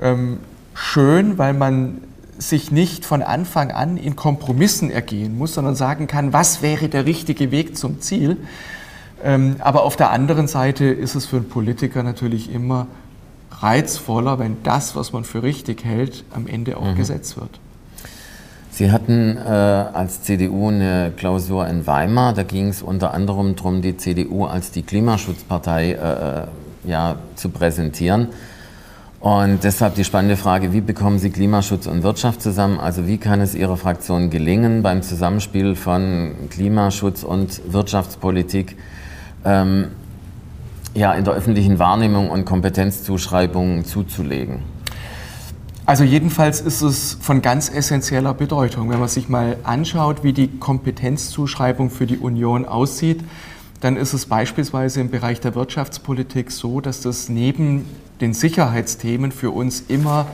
ähm, 0.00 0.38
schön, 0.74 1.38
weil 1.38 1.54
man 1.54 2.00
sich 2.38 2.70
nicht 2.70 3.04
von 3.04 3.22
Anfang 3.22 3.70
an 3.70 3.96
in 3.96 4.16
Kompromissen 4.16 4.90
ergehen 4.90 5.38
muss, 5.38 5.54
sondern 5.54 5.76
sagen 5.76 6.06
kann, 6.06 6.32
was 6.32 6.62
wäre 6.62 6.88
der 6.88 7.06
richtige 7.06 7.50
Weg 7.50 7.76
zum 7.76 8.00
Ziel. 8.00 8.38
Ähm, 9.22 9.56
aber 9.60 9.84
auf 9.84 9.96
der 9.96 10.10
anderen 10.10 10.48
Seite 10.48 10.84
ist 10.84 11.14
es 11.14 11.26
für 11.26 11.36
einen 11.36 11.48
Politiker 11.48 12.02
natürlich 12.02 12.52
immer 12.52 12.86
reizvoller, 13.50 14.38
wenn 14.38 14.56
das, 14.64 14.96
was 14.96 15.12
man 15.12 15.24
für 15.24 15.42
richtig 15.42 15.84
hält, 15.84 16.24
am 16.34 16.46
Ende 16.46 16.76
auch 16.76 16.84
mhm. 16.84 16.96
Gesetz 16.96 17.36
wird. 17.36 17.60
Sie 18.70 18.90
hatten 18.90 19.36
äh, 19.36 19.40
als 19.40 20.22
CDU 20.22 20.68
eine 20.68 21.12
Klausur 21.16 21.68
in 21.68 21.86
Weimar. 21.86 22.32
Da 22.32 22.42
ging 22.42 22.68
es 22.68 22.82
unter 22.82 23.14
anderem 23.14 23.54
darum, 23.54 23.82
die 23.82 23.96
CDU 23.96 24.46
als 24.46 24.72
die 24.72 24.82
Klimaschutzpartei 24.82 25.92
äh, 25.92 26.42
äh 26.42 26.46
ja, 26.86 27.16
zu 27.34 27.48
präsentieren. 27.48 28.28
Und 29.24 29.64
deshalb 29.64 29.94
die 29.94 30.04
spannende 30.04 30.36
Frage, 30.36 30.74
wie 30.74 30.82
bekommen 30.82 31.18
Sie 31.18 31.30
Klimaschutz 31.30 31.86
und 31.86 32.02
Wirtschaft 32.02 32.42
zusammen? 32.42 32.78
Also 32.78 33.06
wie 33.06 33.16
kann 33.16 33.40
es 33.40 33.54
Ihrer 33.54 33.78
Fraktion 33.78 34.28
gelingen, 34.28 34.82
beim 34.82 35.00
Zusammenspiel 35.00 35.76
von 35.76 36.34
Klimaschutz 36.50 37.22
und 37.22 37.62
Wirtschaftspolitik 37.72 38.76
ähm, 39.46 39.86
ja, 40.92 41.14
in 41.14 41.24
der 41.24 41.32
öffentlichen 41.32 41.78
Wahrnehmung 41.78 42.28
und 42.28 42.44
Kompetenzzuschreibung 42.44 43.86
zuzulegen? 43.86 44.58
Also 45.86 46.04
jedenfalls 46.04 46.60
ist 46.60 46.82
es 46.82 47.16
von 47.18 47.40
ganz 47.40 47.70
essentieller 47.70 48.34
Bedeutung. 48.34 48.90
Wenn 48.90 49.00
man 49.00 49.08
sich 49.08 49.30
mal 49.30 49.56
anschaut, 49.64 50.22
wie 50.22 50.34
die 50.34 50.48
Kompetenzzuschreibung 50.48 51.88
für 51.88 52.04
die 52.04 52.18
Union 52.18 52.66
aussieht, 52.66 53.24
dann 53.80 53.96
ist 53.96 54.12
es 54.12 54.26
beispielsweise 54.26 55.00
im 55.00 55.10
Bereich 55.10 55.40
der 55.40 55.54
Wirtschaftspolitik 55.54 56.50
so, 56.50 56.82
dass 56.82 57.00
das 57.00 57.30
neben 57.30 57.86
den 58.24 58.32
Sicherheitsthemen 58.32 59.32
für 59.32 59.50
uns 59.50 59.84
immer 59.86 60.26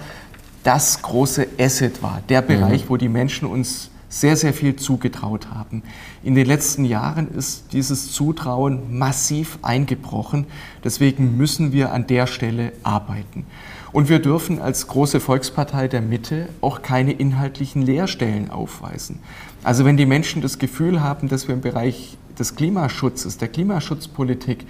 das 0.62 1.02
große 1.02 1.48
Asset 1.58 2.02
war, 2.04 2.22
der 2.28 2.40
Bereich, 2.40 2.84
mhm. 2.84 2.88
wo 2.88 2.96
die 2.96 3.08
Menschen 3.08 3.48
uns 3.48 3.90
sehr, 4.08 4.36
sehr 4.36 4.52
viel 4.52 4.76
zugetraut 4.76 5.48
haben. 5.52 5.82
In 6.22 6.36
den 6.36 6.46
letzten 6.46 6.84
Jahren 6.84 7.28
ist 7.28 7.72
dieses 7.72 8.12
Zutrauen 8.12 8.96
massiv 8.96 9.58
eingebrochen. 9.62 10.46
Deswegen 10.84 11.36
müssen 11.36 11.72
wir 11.72 11.92
an 11.92 12.06
der 12.06 12.26
Stelle 12.28 12.72
arbeiten. 12.84 13.44
Und 13.92 14.08
wir 14.08 14.20
dürfen 14.20 14.60
als 14.60 14.86
große 14.86 15.18
Volkspartei 15.18 15.88
der 15.88 16.00
Mitte 16.00 16.48
auch 16.60 16.82
keine 16.82 17.12
inhaltlichen 17.12 17.82
Leerstellen 17.82 18.50
aufweisen. 18.50 19.18
Also 19.64 19.84
wenn 19.84 19.96
die 19.96 20.06
Menschen 20.06 20.42
das 20.42 20.58
Gefühl 20.60 21.00
haben, 21.00 21.28
dass 21.28 21.48
wir 21.48 21.54
im 21.54 21.60
Bereich 21.60 22.16
des 22.38 22.54
Klimaschutzes, 22.54 23.38
der 23.38 23.48
Klimaschutzpolitik 23.48 24.64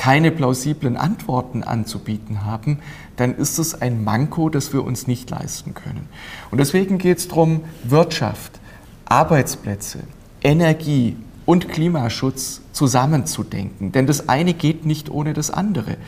keine 0.00 0.30
plausiblen 0.30 0.96
Antworten 0.96 1.62
anzubieten 1.62 2.46
haben, 2.46 2.78
dann 3.16 3.34
ist 3.34 3.58
es 3.58 3.82
ein 3.82 4.02
Manko, 4.02 4.48
das 4.48 4.72
wir 4.72 4.82
uns 4.82 5.06
nicht 5.06 5.28
leisten 5.28 5.74
können. 5.74 6.08
Und 6.50 6.56
deswegen 6.56 6.96
geht 6.96 7.18
es 7.18 7.28
darum, 7.28 7.64
Wirtschaft, 7.84 8.60
Arbeitsplätze, 9.04 9.98
Energie 10.42 11.16
und 11.44 11.68
Klimaschutz 11.68 12.62
zusammenzudenken. 12.72 13.92
Denn 13.92 14.06
das 14.06 14.30
eine 14.30 14.54
geht 14.54 14.86
nicht 14.86 15.10
ohne 15.10 15.34
das 15.34 15.50
andere. 15.50 15.98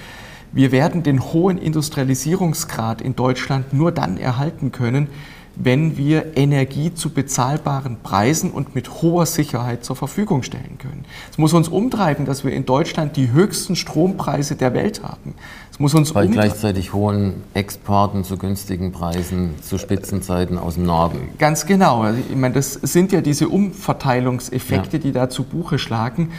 Wir 0.52 0.72
werden 0.72 1.02
den 1.02 1.22
hohen 1.22 1.58
Industrialisierungsgrad 1.58 3.02
in 3.02 3.14
Deutschland 3.14 3.74
nur 3.74 3.92
dann 3.92 4.16
erhalten 4.16 4.72
können, 4.72 5.08
wenn 5.56 5.96
wir 5.96 6.36
Energie 6.36 6.94
zu 6.94 7.10
bezahlbaren 7.10 7.98
Preisen 8.02 8.50
und 8.50 8.74
mit 8.74 9.02
hoher 9.02 9.26
Sicherheit 9.26 9.84
zur 9.84 9.96
Verfügung 9.96 10.42
stellen 10.42 10.78
können. 10.78 11.04
Es 11.30 11.38
muss 11.38 11.52
uns 11.52 11.68
umtreiben, 11.68 12.24
dass 12.24 12.44
wir 12.44 12.52
in 12.52 12.64
Deutschland 12.64 13.16
die 13.16 13.32
höchsten 13.32 13.76
Strompreise 13.76 14.56
der 14.56 14.74
Welt 14.74 15.02
haben. 15.02 15.34
Es 15.70 15.78
muss 15.78 15.94
uns 15.94 16.12
Bei 16.12 16.26
gleichzeitig 16.26 16.92
hohen 16.92 17.42
Exporten 17.54 18.24
zu 18.24 18.36
günstigen 18.36 18.92
Preisen 18.92 19.54
zu 19.62 19.78
Spitzenzeiten 19.78 20.58
aus 20.58 20.74
dem 20.74 20.84
Norden. 20.84 21.30
Ganz 21.38 21.66
genau. 21.66 22.06
Ich 22.12 22.36
meine, 22.36 22.54
das 22.54 22.74
sind 22.74 23.12
ja 23.12 23.20
diese 23.20 23.48
Umverteilungseffekte, 23.48 24.98
ja. 24.98 25.02
die 25.02 25.12
da 25.12 25.30
zu 25.30 25.44
Buche 25.44 25.78
schlagen. 25.78 26.30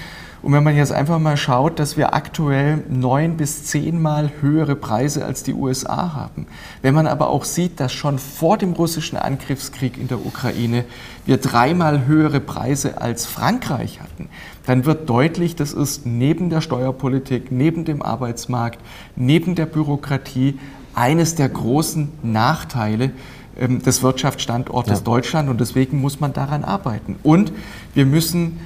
Und 0.44 0.52
wenn 0.52 0.64
man 0.64 0.76
jetzt 0.76 0.92
einfach 0.92 1.20
mal 1.20 1.38
schaut, 1.38 1.80
dass 1.80 1.96
wir 1.96 2.14
aktuell 2.14 2.84
neun 2.90 3.38
bis 3.38 3.64
zehnmal 3.64 4.30
höhere 4.42 4.76
Preise 4.76 5.24
als 5.24 5.44
die 5.44 5.54
USA 5.54 6.14
haben, 6.14 6.48
wenn 6.82 6.94
man 6.94 7.08
aber 7.08 7.30
auch 7.30 7.46
sieht, 7.46 7.80
dass 7.80 7.94
schon 7.94 8.20
vor 8.20 8.58
dem 8.58 8.74
russischen 8.74 9.18
Angriffskrieg 9.18 9.98
in 9.98 10.10
der 10.10 10.24
Ukraine 10.26 10.84
wir 11.26 11.38
dreimal 11.38 12.08
höhere 12.08 12.42
Preise 12.42 13.02
als 13.02 13.26
Frankreich 13.26 14.02
hatten, 14.02 14.28
dann 14.66 14.84
wird 14.84 15.10
deutlich, 15.10 15.56
das 15.56 15.72
ist 15.72 16.06
neben 16.06 16.50
der 16.50 16.60
Steuerpolitik, 16.60 17.50
neben 17.50 17.86
dem 17.86 18.02
Arbeitsmarkt, 18.02 18.80
neben 19.16 19.56
der 19.56 19.66
Bürokratie 19.66 20.60
eines 20.94 21.36
der 21.36 21.48
großen 21.48 22.12
Nachteile 22.22 23.12
ähm, 23.58 23.82
des 23.82 24.04
Wirtschaftsstandortes 24.04 25.00
ja. 25.00 25.04
Deutschland 25.06 25.50
und 25.50 25.62
deswegen 25.62 26.02
muss 26.02 26.20
man 26.20 26.34
daran 26.34 26.66
arbeiten. 26.66 27.16
Und 27.24 27.54
wir 27.94 28.06
müssen 28.06 28.60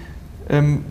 ähm, 0.49 0.83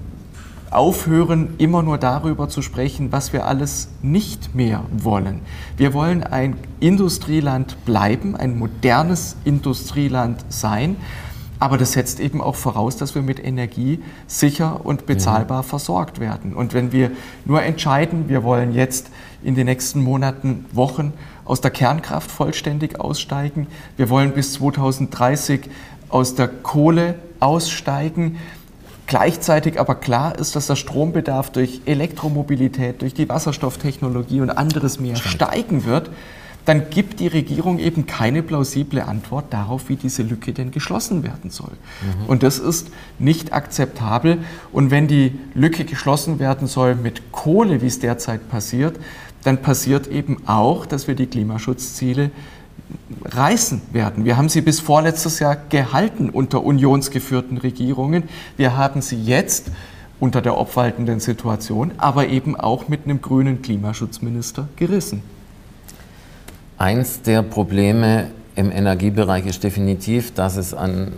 aufhören, 0.71 1.55
immer 1.59 1.83
nur 1.83 1.99
darüber 1.99 2.49
zu 2.49 2.63
sprechen, 2.63 3.13
was 3.13 3.33
wir 3.33 3.47
alles 3.47 3.89
nicht 4.03 4.55
mehr 4.55 4.85
wollen. 4.93 5.41
Wir 5.77 5.95
wollen 5.95 6.23
ein 6.23 6.57
Industrieland 6.81 7.85
bleiben, 7.85 8.37
ein 8.37 8.59
modernes 8.59 9.37
Industrieland 9.45 10.45
sein. 10.49 10.97
Aber 11.59 11.79
das 11.79 11.93
setzt 11.93 12.21
eben 12.21 12.43
auch 12.43 12.55
voraus, 12.55 12.97
dass 12.97 13.15
wir 13.15 13.23
mit 13.23 13.43
Energie 13.43 14.01
sicher 14.27 14.85
und 14.85 15.07
bezahlbar 15.07 15.63
mhm. 15.63 15.67
versorgt 15.67 16.21
werden. 16.21 16.55
Und 16.55 16.75
wenn 16.75 16.93
wir 16.93 17.13
nur 17.47 17.63
entscheiden, 17.63 18.29
wir 18.29 18.43
wollen 18.45 18.75
jetzt 18.75 19.11
in 19.43 19.55
den 19.55 19.67
nächsten 19.67 20.03
Monaten, 20.03 20.67
Wochen 20.73 21.15
aus 21.47 21.63
der 21.63 21.71
Kernkraft 21.71 22.31
vollständig 22.31 23.01
aussteigen, 23.01 23.69
wir 23.97 24.11
wollen 24.11 24.33
bis 24.33 24.55
2030 24.55 25.71
aus 26.11 26.35
der 26.35 26.49
Kohle 26.49 27.15
aussteigen, 27.41 28.37
Gleichzeitig 29.07 29.79
aber 29.79 29.95
klar 29.95 30.37
ist, 30.39 30.57
dass 30.57 30.67
der 30.67 30.77
Strombedarf 30.77 31.51
durch 31.51 31.83
Elektromobilität, 31.87 33.03
durch 33.03 33.15
die 33.15 33.29
Wasserstofftechnologie 33.29 34.41
und 34.41 34.51
anderes 34.51 34.99
mehr 34.99 35.17
steigen 35.17 35.85
wird, 35.85 36.11
dann 36.65 36.91
gibt 36.91 37.21
die 37.21 37.29
Regierung 37.29 37.79
eben 37.79 38.07
keine 38.07 38.43
plausible 38.43 39.05
Antwort 39.05 39.53
darauf, 39.53 39.89
wie 39.89 39.95
diese 39.95 40.25
Lücke 40.25 40.53
denn 40.53 40.73
geschlossen 40.73 41.23
werden 41.23 41.51
soll. 41.51 41.71
Mhm. 41.71 42.27
Und 42.27 42.43
das 42.43 42.59
ist 42.59 42.89
nicht 43.21 43.53
akzeptabel. 43.53 44.39
Und 44.73 44.91
wenn 44.91 45.07
die 45.07 45.39
Lücke 45.55 45.85
geschlossen 45.85 46.41
werden 46.41 46.67
soll 46.67 46.97
mit 46.97 47.31
Kohle, 47.31 47.83
wie 47.83 47.87
es 47.87 48.01
derzeit 48.01 48.51
passiert, 48.51 48.99
dann 49.45 49.63
passiert 49.63 50.09
eben 50.09 50.39
auch, 50.49 50.87
dass 50.87 51.07
wir 51.07 51.15
die 51.15 51.27
Klimaschutzziele 51.27 52.33
reißen 53.25 53.83
werden. 53.93 54.25
Wir 54.25 54.37
haben 54.37 54.49
sie 54.49 54.61
bis 54.61 54.81
vorletztes 54.81 55.39
Jahr 55.39 55.57
gehalten 55.57 56.31
unter 56.31 56.65
unionsgeführten 56.65 57.59
Regierungen. 57.59 58.25
Wir 58.57 58.77
haben 58.77 59.03
sie 59.03 59.21
jetzt 59.21 59.71
unter 60.21 60.41
der 60.41 60.57
obwaltenden 60.57 61.21
Situation, 61.21 61.93
aber 61.99 62.29
eben 62.29 62.57
auch 62.57 62.89
mit 62.89 63.05
einem 63.05 63.21
grünen 63.21 63.63
Klimaschutzminister 63.63 64.69
gerissen. 64.77 65.23
Eins 66.79 67.23
der 67.23 67.43
Probleme 67.43 68.29
im 68.55 68.71
Energiebereich 68.71 69.47
ist 69.47 69.63
definitiv, 69.65 70.33
dass 70.33 70.57
es 70.57 70.73
an 70.73 71.13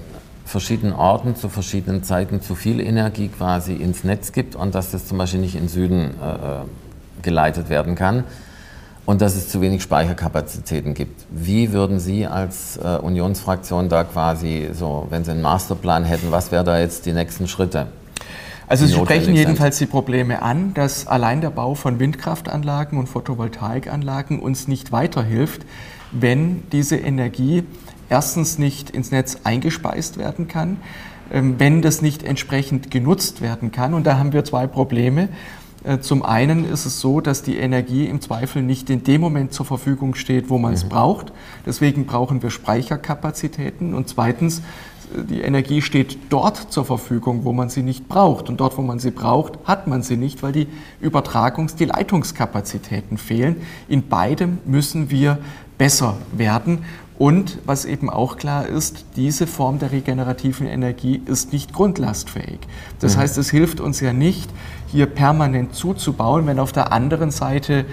verschiedenen 0.44 0.94
Orten 0.94 1.36
zu 1.36 1.48
verschiedenen 1.48 2.02
Zeiten 2.02 2.40
zu 2.40 2.54
viel 2.54 2.80
Energie 2.80 3.28
quasi 3.28 3.74
ins 3.74 4.02
Netz 4.02 4.32
gibt 4.32 4.56
und 4.56 4.74
dass 4.74 4.90
das 4.92 5.06
zum 5.06 5.18
Beispiel 5.18 5.40
nicht 5.40 5.54
in 5.54 5.68
Süden 5.68 6.14
äh, 6.22 6.62
äh 6.62 6.64
geleitet 7.20 7.68
werden 7.68 7.96
kann 7.96 8.22
und 9.08 9.22
dass 9.22 9.36
es 9.36 9.48
zu 9.48 9.62
wenig 9.62 9.80
Speicherkapazitäten 9.80 10.92
gibt. 10.92 11.24
Wie 11.30 11.72
würden 11.72 11.98
Sie 11.98 12.26
als 12.26 12.76
äh, 12.76 12.98
Unionsfraktion 12.98 13.88
da 13.88 14.04
quasi 14.04 14.68
so, 14.74 15.06
wenn 15.08 15.24
Sie 15.24 15.30
einen 15.30 15.40
Masterplan 15.40 16.04
hätten, 16.04 16.30
was 16.30 16.52
wären 16.52 16.66
da 16.66 16.78
jetzt 16.78 17.06
die 17.06 17.14
nächsten 17.14 17.48
Schritte? 17.48 17.86
Also 18.66 18.84
Sie 18.84 18.92
sprechen 18.92 19.34
jedenfalls 19.34 19.78
die 19.78 19.86
Probleme 19.86 20.42
an, 20.42 20.74
dass 20.74 21.06
allein 21.06 21.40
der 21.40 21.48
Bau 21.48 21.74
von 21.74 21.98
Windkraftanlagen 21.98 22.98
und 22.98 23.08
Photovoltaikanlagen 23.08 24.40
uns 24.40 24.68
nicht 24.68 24.92
weiterhilft, 24.92 25.62
wenn 26.12 26.64
diese 26.70 26.96
Energie 26.96 27.64
erstens 28.10 28.58
nicht 28.58 28.90
ins 28.90 29.10
Netz 29.10 29.38
eingespeist 29.42 30.18
werden 30.18 30.48
kann, 30.48 30.76
ähm, 31.32 31.54
wenn 31.56 31.80
das 31.80 32.02
nicht 32.02 32.24
entsprechend 32.24 32.90
genutzt 32.90 33.40
werden 33.40 33.72
kann. 33.72 33.94
Und 33.94 34.06
da 34.06 34.18
haben 34.18 34.34
wir 34.34 34.44
zwei 34.44 34.66
Probleme. 34.66 35.30
Äh, 35.84 36.00
zum 36.00 36.22
einen 36.22 36.64
ist 36.64 36.86
es 36.86 37.00
so, 37.00 37.20
dass 37.20 37.42
die 37.42 37.56
Energie 37.56 38.06
im 38.06 38.20
Zweifel 38.20 38.62
nicht 38.62 38.90
in 38.90 39.04
dem 39.04 39.20
Moment 39.20 39.52
zur 39.52 39.66
Verfügung 39.66 40.14
steht, 40.14 40.50
wo 40.50 40.58
man 40.58 40.74
es 40.74 40.84
mhm. 40.84 40.88
braucht. 40.90 41.32
Deswegen 41.66 42.06
brauchen 42.06 42.42
wir 42.42 42.50
Speicherkapazitäten. 42.50 43.94
Und 43.94 44.08
zweitens, 44.08 44.62
die 45.14 45.40
Energie 45.40 45.80
steht 45.80 46.18
dort 46.28 46.72
zur 46.72 46.84
Verfügung, 46.84 47.44
wo 47.44 47.52
man 47.52 47.70
sie 47.70 47.82
nicht 47.82 48.08
braucht. 48.08 48.48
Und 48.48 48.60
dort, 48.60 48.76
wo 48.76 48.82
man 48.82 48.98
sie 48.98 49.10
braucht, 49.10 49.58
hat 49.64 49.86
man 49.86 50.02
sie 50.02 50.16
nicht, 50.16 50.42
weil 50.42 50.52
die 50.52 50.66
Übertragungs-, 51.02 51.76
die 51.76 51.86
Leitungskapazitäten 51.86 53.16
fehlen. 53.16 53.56
In 53.88 54.08
beidem 54.08 54.58
müssen 54.66 55.10
wir 55.10 55.38
besser 55.78 56.16
werden. 56.32 56.84
Und 57.18 57.58
was 57.64 57.84
eben 57.84 58.10
auch 58.10 58.36
klar 58.36 58.66
ist, 58.66 59.04
diese 59.16 59.48
Form 59.48 59.80
der 59.80 59.90
regenerativen 59.90 60.68
Energie 60.68 61.20
ist 61.26 61.52
nicht 61.52 61.72
grundlastfähig. 61.72 62.60
Das 63.00 63.16
mhm. 63.16 63.20
heißt, 63.20 63.38
es 63.38 63.50
hilft 63.50 63.80
uns 63.80 63.98
ja 63.98 64.12
nicht, 64.12 64.48
hier 64.90 65.06
permanent 65.06 65.74
zuzubauen, 65.74 66.46
wenn 66.46 66.58
auf 66.58 66.72
der 66.72 66.92
anderen 66.92 67.30
Seite 67.30 67.84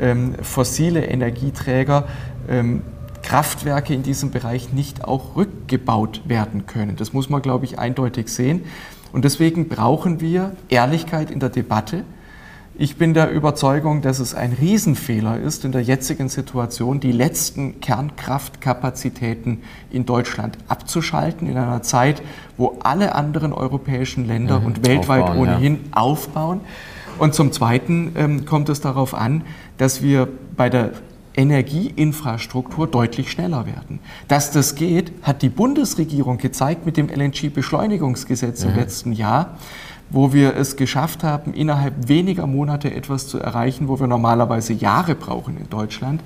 ähm, 0.00 0.34
fossile 0.42 1.04
Energieträger 1.04 2.04
ähm, 2.48 2.82
Kraftwerke 3.22 3.94
in 3.94 4.02
diesem 4.02 4.30
Bereich 4.30 4.72
nicht 4.72 5.04
auch 5.04 5.36
rückgebaut 5.36 6.22
werden 6.26 6.66
können. 6.66 6.96
Das 6.96 7.12
muss 7.12 7.30
man, 7.30 7.40
glaube 7.40 7.64
ich, 7.64 7.78
eindeutig 7.78 8.28
sehen. 8.28 8.64
Und 9.12 9.24
deswegen 9.24 9.68
brauchen 9.68 10.20
wir 10.20 10.52
Ehrlichkeit 10.68 11.30
in 11.30 11.38
der 11.38 11.50
Debatte. 11.50 12.04
Ich 12.78 12.96
bin 12.96 13.12
der 13.12 13.30
Überzeugung, 13.30 14.00
dass 14.00 14.18
es 14.18 14.34
ein 14.34 14.54
Riesenfehler 14.54 15.38
ist, 15.38 15.66
in 15.66 15.72
der 15.72 15.82
jetzigen 15.82 16.30
Situation 16.30 17.00
die 17.00 17.12
letzten 17.12 17.80
Kernkraftkapazitäten 17.80 19.62
in 19.90 20.06
Deutschland 20.06 20.56
abzuschalten, 20.68 21.48
in 21.48 21.58
einer 21.58 21.82
Zeit, 21.82 22.22
wo 22.56 22.78
alle 22.82 23.14
anderen 23.14 23.52
europäischen 23.52 24.26
Länder 24.26 24.60
mhm, 24.60 24.66
und 24.66 24.86
weltweit 24.86 25.24
aufbauen, 25.24 25.38
ohnehin 25.38 25.74
ja. 25.74 25.80
aufbauen. 25.92 26.60
Und 27.18 27.34
zum 27.34 27.52
Zweiten 27.52 28.12
ähm, 28.16 28.46
kommt 28.46 28.70
es 28.70 28.80
darauf 28.80 29.12
an, 29.12 29.42
dass 29.76 30.02
wir 30.02 30.26
bei 30.56 30.70
der 30.70 30.92
Energieinfrastruktur 31.34 32.86
deutlich 32.86 33.30
schneller 33.30 33.66
werden. 33.66 34.00
Dass 34.28 34.50
das 34.50 34.74
geht, 34.74 35.12
hat 35.22 35.42
die 35.42 35.48
Bundesregierung 35.50 36.38
gezeigt 36.38 36.86
mit 36.86 36.96
dem 36.96 37.08
LNG-Beschleunigungsgesetz 37.08 38.64
mhm. 38.64 38.70
im 38.70 38.76
letzten 38.76 39.12
Jahr 39.12 39.58
wo 40.12 40.32
wir 40.32 40.54
es 40.56 40.76
geschafft 40.76 41.24
haben, 41.24 41.54
innerhalb 41.54 42.08
weniger 42.08 42.46
Monate 42.46 42.94
etwas 42.94 43.26
zu 43.26 43.38
erreichen, 43.38 43.88
wo 43.88 43.98
wir 43.98 44.06
normalerweise 44.06 44.74
Jahre 44.74 45.14
brauchen 45.14 45.56
in 45.56 45.68
Deutschland. 45.70 46.22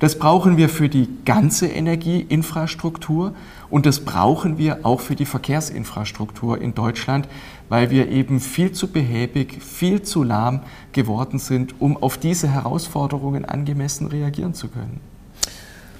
Das 0.00 0.18
brauchen 0.18 0.56
wir 0.56 0.68
für 0.68 0.88
die 0.88 1.08
ganze 1.24 1.66
Energieinfrastruktur 1.66 3.32
und 3.70 3.86
das 3.86 4.00
brauchen 4.00 4.58
wir 4.58 4.84
auch 4.84 5.00
für 5.00 5.16
die 5.16 5.24
Verkehrsinfrastruktur 5.24 6.60
in 6.60 6.74
Deutschland, 6.74 7.28
weil 7.68 7.90
wir 7.90 8.08
eben 8.08 8.40
viel 8.40 8.72
zu 8.72 8.88
behäbig, 8.88 9.62
viel 9.62 10.02
zu 10.02 10.22
lahm 10.22 10.60
geworden 10.92 11.38
sind, 11.38 11.80
um 11.80 11.96
auf 11.96 12.18
diese 12.18 12.48
Herausforderungen 12.48 13.44
angemessen 13.44 14.06
reagieren 14.08 14.54
zu 14.54 14.68
können. 14.68 15.00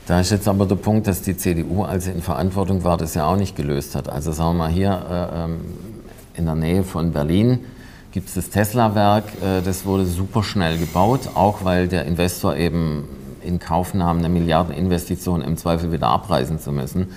Da 0.07 0.21
ist 0.21 0.31
jetzt 0.31 0.49
aber 0.49 0.67
der 0.67 0.77
Punkt, 0.77 1.07
dass 1.07 1.23
die 1.23 1.37
CDU, 1.37 1.83
als 1.83 2.05
sie 2.05 2.11
in 2.11 2.21
Verantwortung 2.21 2.85
war, 2.85 2.99
das 2.99 3.15
ja 3.15 3.27
auch 3.27 3.37
nicht 3.37 3.57
gelöst 3.57 3.95
hat. 3.95 4.09
Also 4.09 4.33
sagen 4.33 4.51
wir 4.51 4.65
mal 4.65 4.71
hier, 4.71 4.91
äh, 5.11 5.45
ähm, 5.45 5.61
in 6.37 6.47
der 6.47 6.55
Nähe 6.55 6.85
von 6.85 7.13
Berlin 7.13 7.61
gibt 8.13 8.29
es 8.29 8.35
das 8.35 8.51
Tesla-Werk. 8.51 9.25
Äh, 9.43 9.63
das 9.63 9.85
wurde 9.85 10.07
super 10.07 10.43
schnell 10.43 10.79
gebaut, 10.79 11.31
auch 11.35 11.65
weil 11.65 11.89
der 11.89 12.07
Investor 12.07 12.57
eben 12.57 13.05
in 13.43 13.59
Kauf 13.59 13.93
nahm, 13.93 14.19
eine 14.19 14.29
Milliardeninvestition 14.29 15.43
im 15.43 15.57
Zweifel 15.57 15.93
wieder 15.93 16.09
abreißen 16.09 16.59
zu 16.59 16.73
müssen. 16.73 17.09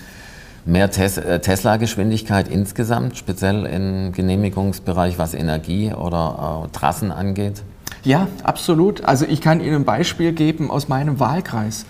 Mehr 0.65 0.89
äh, 0.97 1.39
Tesla-Geschwindigkeit 1.39 2.49
insgesamt, 2.49 3.15
speziell 3.15 3.65
im 3.65 4.11
Genehmigungsbereich, 4.11 5.17
was 5.17 5.33
Energie 5.33 5.93
oder 5.93 6.65
äh, 6.65 6.77
Trassen 6.77 7.11
angeht? 7.11 7.61
Ja, 8.03 8.27
absolut. 8.43 9.05
Also 9.05 9.25
ich 9.25 9.39
kann 9.39 9.61
Ihnen 9.61 9.75
ein 9.75 9.85
Beispiel 9.85 10.33
geben 10.33 10.69
aus 10.69 10.87
meinem 10.87 11.19
Wahlkreis. 11.19 11.85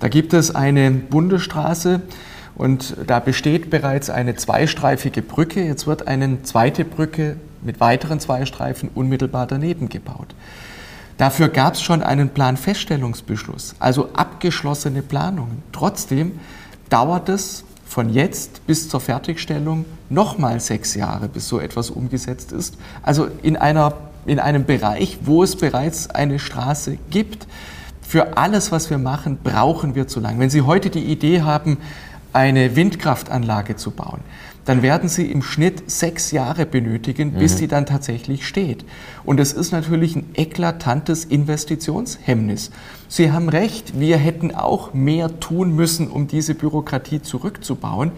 Da 0.00 0.08
gibt 0.08 0.32
es 0.32 0.54
eine 0.54 0.90
Bundesstraße, 0.90 2.02
und 2.60 2.94
da 3.06 3.20
besteht 3.20 3.70
bereits 3.70 4.10
eine 4.10 4.36
zweistreifige 4.36 5.22
Brücke. 5.22 5.64
Jetzt 5.64 5.86
wird 5.86 6.06
eine 6.06 6.42
zweite 6.42 6.84
Brücke 6.84 7.36
mit 7.62 7.80
weiteren 7.80 8.20
zwei 8.20 8.44
Streifen 8.44 8.90
unmittelbar 8.94 9.46
daneben 9.46 9.88
gebaut. 9.88 10.34
Dafür 11.16 11.48
gab 11.48 11.72
es 11.72 11.80
schon 11.80 12.02
einen 12.02 12.28
Planfeststellungsbeschluss, 12.28 13.76
also 13.78 14.10
abgeschlossene 14.12 15.00
Planungen. 15.00 15.62
Trotzdem 15.72 16.32
dauert 16.90 17.30
es 17.30 17.64
von 17.86 18.10
jetzt 18.10 18.66
bis 18.66 18.90
zur 18.90 19.00
Fertigstellung 19.00 19.86
nochmal 20.10 20.60
sechs 20.60 20.94
Jahre, 20.94 21.28
bis 21.28 21.48
so 21.48 21.60
etwas 21.60 21.88
umgesetzt 21.88 22.52
ist. 22.52 22.76
Also 23.02 23.28
in, 23.42 23.56
einer, 23.56 23.94
in 24.26 24.38
einem 24.38 24.66
Bereich, 24.66 25.20
wo 25.22 25.42
es 25.42 25.56
bereits 25.56 26.10
eine 26.10 26.38
Straße 26.38 26.98
gibt. 27.08 27.46
Für 28.02 28.36
alles, 28.36 28.70
was 28.70 28.90
wir 28.90 28.98
machen, 28.98 29.38
brauchen 29.42 29.94
wir 29.94 30.08
zu 30.08 30.20
lange. 30.20 30.40
Wenn 30.40 30.50
Sie 30.50 30.62
heute 30.62 30.90
die 30.90 31.04
Idee 31.04 31.40
haben, 31.40 31.78
eine 32.32 32.76
Windkraftanlage 32.76 33.76
zu 33.76 33.90
bauen, 33.90 34.20
dann 34.64 34.82
werden 34.82 35.08
Sie 35.08 35.30
im 35.30 35.42
Schnitt 35.42 35.90
sechs 35.90 36.30
Jahre 36.30 36.66
benötigen, 36.66 37.32
bis 37.32 37.54
mhm. 37.54 37.58
sie 37.58 37.68
dann 37.68 37.86
tatsächlich 37.86 38.46
steht. 38.46 38.84
Und 39.24 39.40
es 39.40 39.52
ist 39.52 39.72
natürlich 39.72 40.14
ein 40.16 40.30
eklatantes 40.34 41.24
Investitionshemmnis. 41.24 42.70
Sie 43.08 43.32
haben 43.32 43.48
recht, 43.48 43.98
wir 43.98 44.16
hätten 44.16 44.54
auch 44.54 44.94
mehr 44.94 45.40
tun 45.40 45.74
müssen, 45.74 46.08
um 46.08 46.28
diese 46.28 46.54
Bürokratie 46.54 47.22
zurückzubauen. 47.22 48.12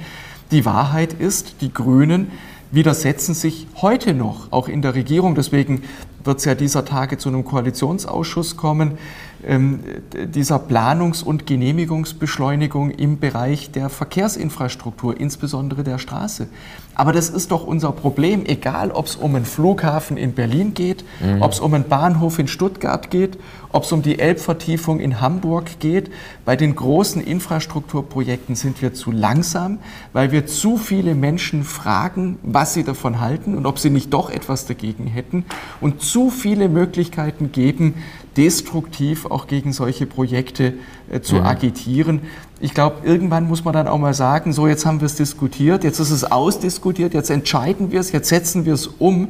Die 0.51 0.67
Wahrheit 0.67 1.15
ist, 1.15 1.63
die 1.63 1.73
Grünen 1.73 2.31
widersetzen 2.73 3.35
sich 3.35 3.67
heute 3.81 4.13
noch, 4.13 4.51
auch 4.51 4.69
in 4.69 4.83
der 4.83 4.95
Regierung. 4.95 5.35
Deswegen 5.35 5.83
wird 6.25 6.39
es 6.39 6.45
ja 6.45 6.55
dieser 6.55 6.85
Tage 6.85 7.19
zu 7.19 7.29
einem 7.29 7.45
Koalitionsausschuss 7.45 8.57
kommen, 8.57 8.99
dieser 9.45 10.57
Planungs- 10.57 11.25
und 11.25 11.47
Genehmigungsbeschleunigung 11.47 12.91
im 12.91 13.19
Bereich 13.19 13.73
der 13.73 13.89
Verkehrsinfrastruktur, 13.89 15.19
insbesondere 15.19 15.83
der 15.83 15.99
Straße. 15.99 16.47
Aber 16.95 17.13
das 17.13 17.31
ist 17.31 17.51
doch 17.51 17.67
unser 17.67 17.91
Problem, 17.93 18.45
egal 18.45 18.91
ob 18.91 19.07
es 19.07 19.17
um 19.17 19.35
einen 19.35 19.47
Flughafen 19.47 20.17
in 20.17 20.35
Berlin 20.35 20.75
geht, 20.75 21.05
mhm. 21.21 21.41
ob 21.41 21.53
es 21.53 21.61
um 21.61 21.73
einen 21.73 21.89
Bahnhof 21.89 22.39
in 22.39 22.49
Stuttgart 22.49 23.11
geht, 23.11 23.39
ob 23.71 23.85
es 23.85 23.93
um 23.93 24.03
die 24.03 24.19
Elbvertiefung 24.19 25.01
in 25.01 25.21
Hamburg 25.21 25.81
geht. 25.81 26.11
Bei 26.45 26.55
den 26.55 26.77
großen 26.77 27.23
Infrastrukturprojekten 27.23 28.55
sind 28.55 28.83
wir 28.83 28.93
zu 28.93 29.11
langsam, 29.11 29.79
weil 30.13 30.33
wir 30.33 30.47
zu 30.47 30.77
viele 30.77 31.15
Menschen 31.15 31.65
fragen, 31.65 32.39
was 32.43 32.75
sie 32.75 32.85
davon 32.85 33.21
halten 33.21 33.57
und 33.57 33.65
ob 33.65 33.79
sie 33.79 33.91
nicht 33.91 34.13
doch 34.13 34.29
etwas 34.29 34.67
dagegen 34.67 35.07
hätten 35.07 35.47
und 35.81 36.03
zu 36.03 36.29
viele 36.29 36.69
Möglichkeiten 36.69 37.53
geben, 37.53 37.95
destruktiv 38.37 39.27
auch 39.27 39.47
gegen 39.47 39.73
solche 39.73 40.07
Projekte 40.07 40.75
äh, 41.11 41.21
zu 41.21 41.37
mhm. 41.37 41.43
agitieren. 41.43 42.21
Ich 42.61 42.75
glaube, 42.75 43.05
irgendwann 43.05 43.49
muss 43.49 43.65
man 43.65 43.75
dann 43.75 43.89
auch 43.89 43.99
mal 43.99 44.15
sagen, 44.15 44.53
so 44.53 44.67
jetzt 44.67 44.87
haben 44.87 45.01
wir 45.01 45.07
es 45.07 45.17
diskutiert, 45.17 45.85
jetzt 45.85 45.99
ist 45.99 46.11
es 46.11 46.25
ausdiskutiert, 46.25 47.15
jetzt 47.15 47.31
entscheiden 47.31 47.91
wir 47.91 48.01
es, 48.01 48.13
jetzt 48.13 48.29
setzen 48.29 48.65
wir 48.65 48.75
es 48.75 48.87
um. 48.87 49.29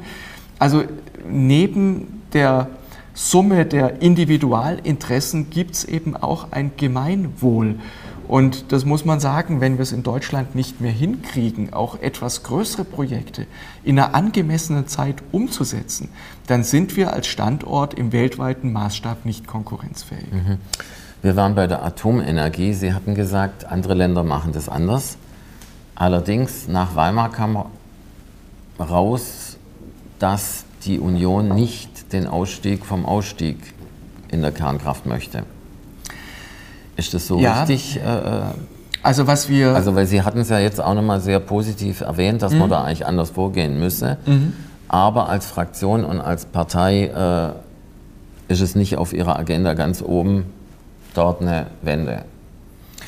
Also 0.58 0.84
neben 1.28 2.22
der 2.32 2.68
Summe 3.14 3.66
der 3.66 4.00
Individualinteressen 4.00 5.50
gibt 5.50 5.74
es 5.74 5.84
eben 5.84 6.16
auch 6.16 6.48
ein 6.50 6.72
Gemeinwohl. 6.76 7.76
Und 8.32 8.72
das 8.72 8.86
muss 8.86 9.04
man 9.04 9.20
sagen, 9.20 9.60
wenn 9.60 9.76
wir 9.76 9.82
es 9.82 9.92
in 9.92 10.02
Deutschland 10.02 10.54
nicht 10.54 10.80
mehr 10.80 10.90
hinkriegen, 10.90 11.74
auch 11.74 12.00
etwas 12.00 12.42
größere 12.44 12.82
Projekte 12.82 13.46
in 13.84 13.98
einer 13.98 14.14
angemessenen 14.14 14.88
Zeit 14.88 15.16
umzusetzen, 15.32 16.08
dann 16.46 16.64
sind 16.64 16.96
wir 16.96 17.12
als 17.12 17.26
Standort 17.26 17.92
im 17.92 18.10
weltweiten 18.10 18.72
Maßstab 18.72 19.26
nicht 19.26 19.46
konkurrenzfähig. 19.46 20.32
Mhm. 20.32 20.56
Wir 21.20 21.36
waren 21.36 21.54
bei 21.54 21.66
der 21.66 21.84
Atomenergie. 21.84 22.72
Sie 22.72 22.94
hatten 22.94 23.14
gesagt, 23.14 23.66
andere 23.66 23.92
Länder 23.92 24.24
machen 24.24 24.52
das 24.52 24.70
anders. 24.70 25.18
Allerdings, 25.94 26.68
nach 26.68 26.96
Weimar 26.96 27.32
kam 27.32 27.66
raus, 28.80 29.58
dass 30.18 30.64
die 30.86 30.98
Union 31.00 31.50
nicht 31.50 32.14
den 32.14 32.26
Ausstieg 32.26 32.86
vom 32.86 33.04
Ausstieg 33.04 33.58
in 34.30 34.40
der 34.40 34.52
Kernkraft 34.52 35.04
möchte. 35.04 35.44
Ist 36.96 37.14
das 37.14 37.26
so 37.26 37.38
ja, 37.38 37.60
richtig? 37.60 37.98
Äh, 37.98 38.00
äh, 38.00 38.42
also 39.02 39.26
was 39.26 39.48
wir... 39.48 39.74
Also 39.74 39.94
weil 39.94 40.06
Sie 40.06 40.22
hatten 40.22 40.40
es 40.40 40.48
ja 40.48 40.58
jetzt 40.58 40.80
auch 40.80 40.94
nochmal 40.94 41.20
sehr 41.20 41.40
positiv 41.40 42.00
erwähnt, 42.02 42.42
dass 42.42 42.52
mhm. 42.52 42.60
man 42.60 42.70
da 42.70 42.84
eigentlich 42.84 43.06
anders 43.06 43.30
vorgehen 43.30 43.78
müsse. 43.78 44.18
Mhm. 44.26 44.52
Aber 44.88 45.28
als 45.28 45.46
Fraktion 45.46 46.04
und 46.04 46.20
als 46.20 46.44
Partei 46.44 47.06
äh, 47.06 48.52
ist 48.52 48.60
es 48.60 48.74
nicht 48.74 48.96
auf 48.96 49.12
Ihrer 49.12 49.38
Agenda 49.38 49.74
ganz 49.74 50.02
oben, 50.02 50.44
dort 51.14 51.40
eine 51.40 51.66
Wende 51.82 52.24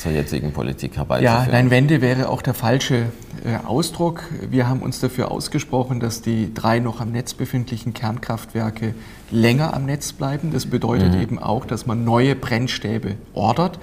zur 0.04 0.12
jetzigen 0.12 0.52
Politik 0.52 0.98
herbeizuführen. 0.98 1.46
Ja, 1.46 1.50
nein, 1.50 1.70
Wende 1.70 2.02
wäre 2.02 2.28
auch 2.28 2.42
der 2.42 2.52
falsche 2.52 3.06
äh, 3.44 3.56
Ausdruck. 3.66 4.22
Wir 4.50 4.68
haben 4.68 4.82
uns 4.82 5.00
dafür 5.00 5.30
ausgesprochen, 5.30 5.98
dass 5.98 6.20
die 6.20 6.52
drei 6.52 6.78
noch 6.78 7.00
am 7.00 7.10
Netz 7.10 7.32
befindlichen 7.32 7.94
Kernkraftwerke 7.94 8.94
länger 9.30 9.72
am 9.72 9.86
Netz 9.86 10.12
bleiben. 10.12 10.52
Das 10.52 10.66
bedeutet 10.66 11.14
mhm. 11.14 11.22
eben 11.22 11.38
auch, 11.38 11.64
dass 11.64 11.86
man 11.86 12.04
neue 12.04 12.36
Brennstäbe 12.36 13.14
ordert. 13.32 13.78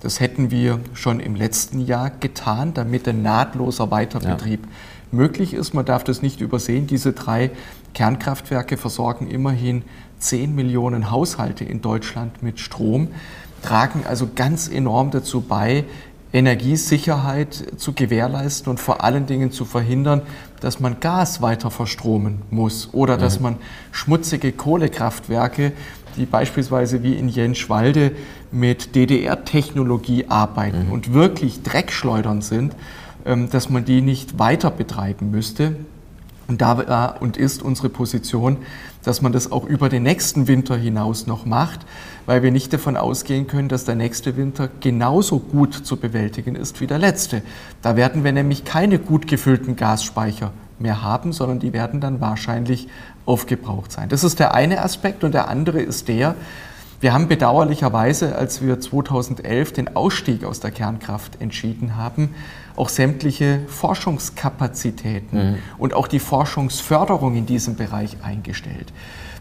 Das 0.00 0.18
hätten 0.18 0.50
wir 0.50 0.80
schon 0.94 1.20
im 1.20 1.34
letzten 1.34 1.80
Jahr 1.80 2.10
getan, 2.10 2.72
damit 2.72 3.06
ein 3.06 3.20
nahtloser 3.20 3.90
Weiterbetrieb 3.90 4.60
ja. 4.62 4.68
möglich 5.10 5.52
ist. 5.52 5.74
Man 5.74 5.84
darf 5.84 6.04
das 6.04 6.22
nicht 6.22 6.40
übersehen. 6.40 6.86
Diese 6.86 7.12
drei 7.12 7.50
Kernkraftwerke 7.92 8.78
versorgen 8.78 9.28
immerhin 9.28 9.82
10 10.20 10.54
Millionen 10.54 11.10
Haushalte 11.10 11.64
in 11.64 11.82
Deutschland 11.82 12.42
mit 12.42 12.60
Strom 12.60 13.08
tragen 13.62 14.04
also 14.06 14.28
ganz 14.34 14.68
enorm 14.68 15.10
dazu 15.10 15.40
bei, 15.40 15.84
Energiesicherheit 16.32 17.78
zu 17.78 17.92
gewährleisten 17.92 18.70
und 18.70 18.80
vor 18.80 19.02
allen 19.02 19.26
Dingen 19.26 19.52
zu 19.52 19.64
verhindern, 19.64 20.22
dass 20.60 20.80
man 20.80 21.00
Gas 21.00 21.40
weiter 21.40 21.70
verstromen 21.70 22.42
muss 22.50 22.90
oder 22.92 23.16
mhm. 23.16 23.20
dass 23.20 23.40
man 23.40 23.56
schmutzige 23.92 24.52
Kohlekraftwerke, 24.52 25.72
die 26.16 26.26
beispielsweise 26.26 27.02
wie 27.02 27.14
in 27.14 27.28
Jenschwalde 27.28 28.12
mit 28.50 28.94
DDR-Technologie 28.94 30.26
arbeiten 30.28 30.86
mhm. 30.86 30.92
und 30.92 31.14
wirklich 31.14 31.62
Dreckschleudern 31.62 32.42
sind, 32.42 32.74
ähm, 33.24 33.48
dass 33.50 33.70
man 33.70 33.84
die 33.84 34.02
nicht 34.02 34.38
weiter 34.38 34.70
betreiben 34.70 35.30
müsste. 35.30 35.76
Und 36.48 36.60
da 36.60 36.78
war 36.86 37.22
und 37.22 37.36
ist 37.36 37.62
unsere 37.62 37.88
Position, 37.88 38.58
dass 39.06 39.22
man 39.22 39.32
das 39.32 39.52
auch 39.52 39.64
über 39.64 39.88
den 39.88 40.02
nächsten 40.02 40.48
Winter 40.48 40.76
hinaus 40.76 41.28
noch 41.28 41.46
macht, 41.46 41.86
weil 42.26 42.42
wir 42.42 42.50
nicht 42.50 42.72
davon 42.72 42.96
ausgehen 42.96 43.46
können, 43.46 43.68
dass 43.68 43.84
der 43.84 43.94
nächste 43.94 44.36
Winter 44.36 44.68
genauso 44.80 45.38
gut 45.38 45.74
zu 45.74 45.96
bewältigen 45.96 46.56
ist 46.56 46.80
wie 46.80 46.88
der 46.88 46.98
letzte. 46.98 47.42
Da 47.82 47.94
werden 47.94 48.24
wir 48.24 48.32
nämlich 48.32 48.64
keine 48.64 48.98
gut 48.98 49.28
gefüllten 49.28 49.76
Gasspeicher 49.76 50.50
mehr 50.80 51.02
haben, 51.02 51.32
sondern 51.32 51.60
die 51.60 51.72
werden 51.72 52.00
dann 52.00 52.20
wahrscheinlich 52.20 52.88
aufgebraucht 53.26 53.92
sein. 53.92 54.08
Das 54.08 54.24
ist 54.24 54.40
der 54.40 54.54
eine 54.54 54.82
Aspekt 54.82 55.22
und 55.22 55.34
der 55.34 55.48
andere 55.48 55.80
ist 55.80 56.08
der, 56.08 56.34
wir 56.98 57.12
haben 57.12 57.28
bedauerlicherweise, 57.28 58.36
als 58.36 58.62
wir 58.62 58.80
2011 58.80 59.72
den 59.72 59.94
Ausstieg 59.94 60.44
aus 60.44 60.60
der 60.60 60.70
Kernkraft 60.70 61.40
entschieden 61.40 61.96
haben, 61.96 62.34
auch 62.76 62.88
sämtliche 62.88 63.60
Forschungskapazitäten 63.68 65.52
mhm. 65.52 65.58
und 65.78 65.94
auch 65.94 66.08
die 66.08 66.18
Forschungsförderung 66.18 67.36
in 67.36 67.46
diesem 67.46 67.76
Bereich 67.76 68.18
eingestellt. 68.22 68.92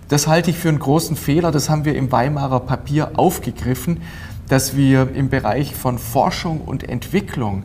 Das 0.08 0.28
halte 0.28 0.52
ich 0.52 0.58
für 0.58 0.70
einen 0.70 0.80
großen 0.80 1.16
Fehler. 1.16 1.52
Das 1.52 1.70
haben 1.70 1.86
wir 1.86 1.96
im 1.96 2.12
Weimarer 2.12 2.60
Papier 2.60 3.18
aufgegriffen, 3.18 4.02
dass 4.48 4.76
wir 4.76 5.10
im 5.16 5.30
Bereich 5.30 5.74
von 5.76 5.98
Forschung 5.98 6.62
und 6.62 6.88
Entwicklung 6.88 7.64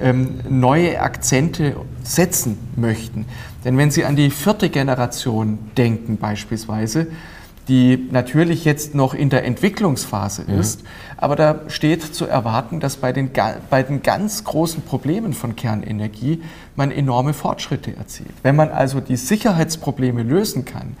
ähm, 0.00 0.40
neue 0.48 1.00
Akzente 1.00 1.76
setzen 2.02 2.58
möchten. 2.76 3.26
Denn 3.64 3.76
wenn 3.76 3.90
Sie 3.90 4.04
an 4.04 4.16
die 4.16 4.30
vierte 4.30 4.70
Generation 4.70 5.58
denken 5.76 6.16
beispielsweise, 6.16 7.08
die 7.68 8.08
natürlich 8.10 8.64
jetzt 8.64 8.94
noch 8.94 9.14
in 9.14 9.30
der 9.30 9.44
Entwicklungsphase 9.44 10.44
mhm. 10.46 10.60
ist. 10.60 10.82
Aber 11.16 11.36
da 11.36 11.60
steht 11.68 12.02
zu 12.02 12.26
erwarten, 12.26 12.80
dass 12.80 12.96
bei 12.96 13.12
den, 13.12 13.30
bei 13.70 13.82
den 13.82 14.02
ganz 14.02 14.44
großen 14.44 14.82
Problemen 14.82 15.32
von 15.32 15.56
Kernenergie 15.56 16.42
man 16.76 16.90
enorme 16.90 17.32
Fortschritte 17.32 17.96
erzielt. 17.96 18.34
Wenn 18.42 18.56
man 18.56 18.68
also 18.68 19.00
die 19.00 19.16
Sicherheitsprobleme 19.16 20.22
lösen 20.22 20.64
kann 20.64 20.96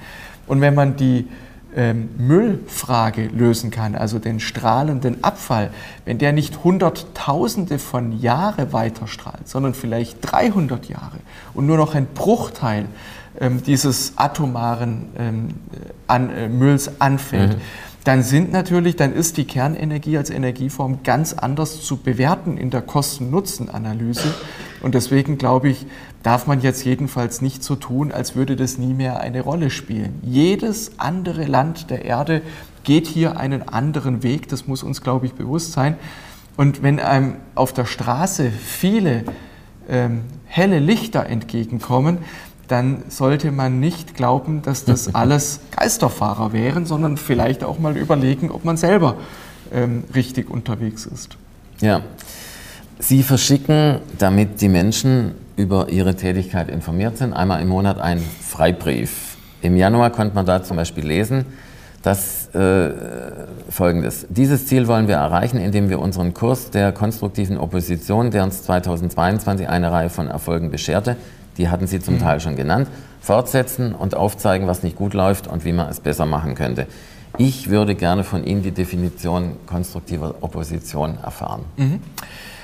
und 0.46 0.60
wenn 0.60 0.74
man 0.74 0.96
die 0.96 1.28
ähm, 1.76 2.08
Müllfrage 2.16 3.26
lösen 3.26 3.70
kann, 3.70 3.94
also 3.94 4.18
den 4.18 4.40
strahlenden 4.40 5.24
Abfall, 5.24 5.70
wenn 6.04 6.18
der 6.18 6.32
nicht 6.32 6.62
Hunderttausende 6.62 7.78
von 7.78 8.20
Jahre 8.20 8.72
weiterstrahlt, 8.72 9.48
sondern 9.48 9.74
vielleicht 9.74 10.18
300 10.22 10.88
Jahre 10.88 11.18
und 11.52 11.66
nur 11.66 11.76
noch 11.76 11.94
ein 11.94 12.06
Bruchteil 12.06 12.86
dieses 13.66 14.12
atomaren 14.16 15.06
ähm, 15.18 15.48
an, 16.06 16.30
äh, 16.30 16.48
Mülls 16.48 17.00
anfällt, 17.00 17.56
mhm. 17.56 17.60
dann 18.04 18.22
sind 18.22 18.52
natürlich, 18.52 18.96
dann 18.96 19.12
ist 19.12 19.36
die 19.36 19.44
Kernenergie 19.44 20.16
als 20.16 20.30
Energieform 20.30 21.02
ganz 21.02 21.32
anders 21.32 21.82
zu 21.82 21.96
bewerten 21.96 22.56
in 22.56 22.70
der 22.70 22.82
Kosten-Nutzen-Analyse. 22.82 24.34
Und 24.82 24.94
deswegen 24.94 25.38
glaube 25.38 25.68
ich, 25.68 25.86
darf 26.22 26.46
man 26.46 26.60
jetzt 26.60 26.84
jedenfalls 26.84 27.42
nicht 27.42 27.64
so 27.64 27.74
tun, 27.74 28.12
als 28.12 28.36
würde 28.36 28.56
das 28.56 28.78
nie 28.78 28.94
mehr 28.94 29.20
eine 29.20 29.40
Rolle 29.40 29.70
spielen. 29.70 30.20
Jedes 30.22 30.98
andere 30.98 31.44
Land 31.44 31.90
der 31.90 32.04
Erde 32.04 32.42
geht 32.82 33.06
hier 33.06 33.38
einen 33.38 33.68
anderen 33.68 34.22
Weg, 34.22 34.48
das 34.48 34.66
muss 34.66 34.82
uns, 34.82 35.00
glaube 35.00 35.26
ich, 35.26 35.32
bewusst 35.32 35.72
sein. 35.72 35.96
Und 36.56 36.82
wenn 36.82 37.00
einem 37.00 37.36
auf 37.54 37.72
der 37.72 37.84
Straße 37.84 38.50
viele 38.50 39.24
ähm, 39.88 40.22
helle 40.46 40.78
Lichter 40.78 41.26
entgegenkommen, 41.26 42.18
dann 42.68 43.04
sollte 43.08 43.52
man 43.52 43.80
nicht 43.80 44.14
glauben, 44.14 44.62
dass 44.62 44.84
das 44.84 45.14
alles 45.14 45.60
Geisterfahrer 45.76 46.52
wären, 46.52 46.86
sondern 46.86 47.16
vielleicht 47.16 47.64
auch 47.64 47.78
mal 47.78 47.96
überlegen, 47.96 48.50
ob 48.50 48.64
man 48.64 48.76
selber 48.76 49.16
ähm, 49.72 50.04
richtig 50.14 50.50
unterwegs 50.50 51.06
ist. 51.06 51.36
Ja. 51.80 52.00
Sie 52.98 53.22
verschicken, 53.22 53.98
damit 54.18 54.60
die 54.60 54.68
Menschen 54.68 55.34
über 55.56 55.88
ihre 55.88 56.14
Tätigkeit 56.14 56.68
informiert 56.68 57.18
sind, 57.18 57.32
einmal 57.32 57.60
im 57.60 57.68
Monat 57.68 58.00
einen 58.00 58.22
Freibrief. 58.22 59.36
Im 59.62 59.76
Januar 59.76 60.10
konnte 60.10 60.34
man 60.34 60.46
da 60.46 60.62
zum 60.62 60.76
Beispiel 60.76 61.06
lesen, 61.06 61.44
Das 62.02 62.54
äh, 62.54 62.90
folgendes. 63.70 64.26
Dieses 64.28 64.66
Ziel 64.66 64.86
wollen 64.88 65.08
wir 65.08 65.14
erreichen, 65.16 65.56
indem 65.56 65.88
wir 65.88 66.00
unseren 66.00 66.34
Kurs 66.34 66.70
der 66.70 66.92
konstruktiven 66.92 67.56
Opposition, 67.56 68.30
der 68.30 68.44
uns 68.44 68.62
2022 68.62 69.68
eine 69.68 69.90
Reihe 69.90 70.10
von 70.10 70.28
Erfolgen 70.28 70.70
bescherte, 70.70 71.16
die 71.58 71.68
hatten 71.68 71.86
Sie 71.86 72.00
zum 72.00 72.14
mhm. 72.14 72.20
Teil 72.20 72.40
schon 72.40 72.56
genannt, 72.56 72.88
fortsetzen 73.20 73.94
und 73.94 74.16
aufzeigen, 74.16 74.66
was 74.66 74.82
nicht 74.82 74.96
gut 74.96 75.14
läuft 75.14 75.46
und 75.46 75.64
wie 75.64 75.72
man 75.72 75.88
es 75.88 76.00
besser 76.00 76.26
machen 76.26 76.54
könnte. 76.54 76.86
Ich 77.36 77.68
würde 77.68 77.94
gerne 77.94 78.22
von 78.22 78.44
Ihnen 78.44 78.62
die 78.62 78.70
Definition 78.70 79.56
konstruktiver 79.66 80.36
Opposition 80.40 81.18
erfahren. 81.22 81.64
Mhm. 81.76 82.00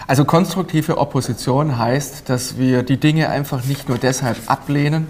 Also 0.06 0.24
konstruktive 0.24 0.98
Opposition 0.98 1.78
heißt, 1.78 2.28
dass 2.28 2.58
wir 2.58 2.82
die 2.82 2.98
Dinge 2.98 3.28
einfach 3.28 3.64
nicht 3.64 3.88
nur 3.88 3.98
deshalb 3.98 4.38
ablehnen, 4.46 5.06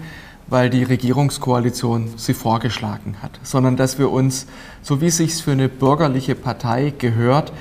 weil 0.47 0.69
die 0.69 0.83
Regierungskoalition 0.83 2.13
sie 2.17 2.33
vorgeschlagen 2.33 3.15
hat, 3.21 3.31
sondern 3.41 3.77
dass 3.77 3.97
wir 3.97 4.11
uns, 4.11 4.47
so 4.81 5.01
wie 5.01 5.07
es 5.07 5.17
sich 5.17 5.35
für 5.35 5.53
eine 5.53 5.69
bürgerliche 5.69 6.35
Partei 6.35 6.93
gehört, 6.97 7.53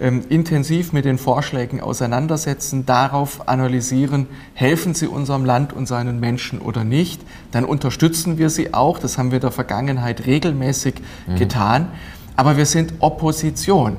intensiv 0.00 0.92
mit 0.92 1.04
den 1.04 1.18
Vorschlägen 1.18 1.80
auseinandersetzen, 1.80 2.84
darauf 2.84 3.48
analysieren, 3.48 4.26
helfen 4.52 4.92
sie 4.92 5.06
unserem 5.06 5.44
Land 5.44 5.72
und 5.72 5.86
seinen 5.86 6.18
Menschen 6.18 6.58
oder 6.58 6.82
nicht, 6.82 7.22
dann 7.52 7.64
unterstützen 7.64 8.36
wir 8.36 8.50
sie 8.50 8.74
auch, 8.74 8.98
das 8.98 9.18
haben 9.18 9.30
wir 9.30 9.36
in 9.36 9.42
der 9.42 9.52
Vergangenheit 9.52 10.26
regelmäßig 10.26 10.96
mhm. 11.28 11.36
getan, 11.36 11.88
aber 12.36 12.56
wir 12.56 12.66
sind 12.66 12.94
Opposition. 12.98 13.96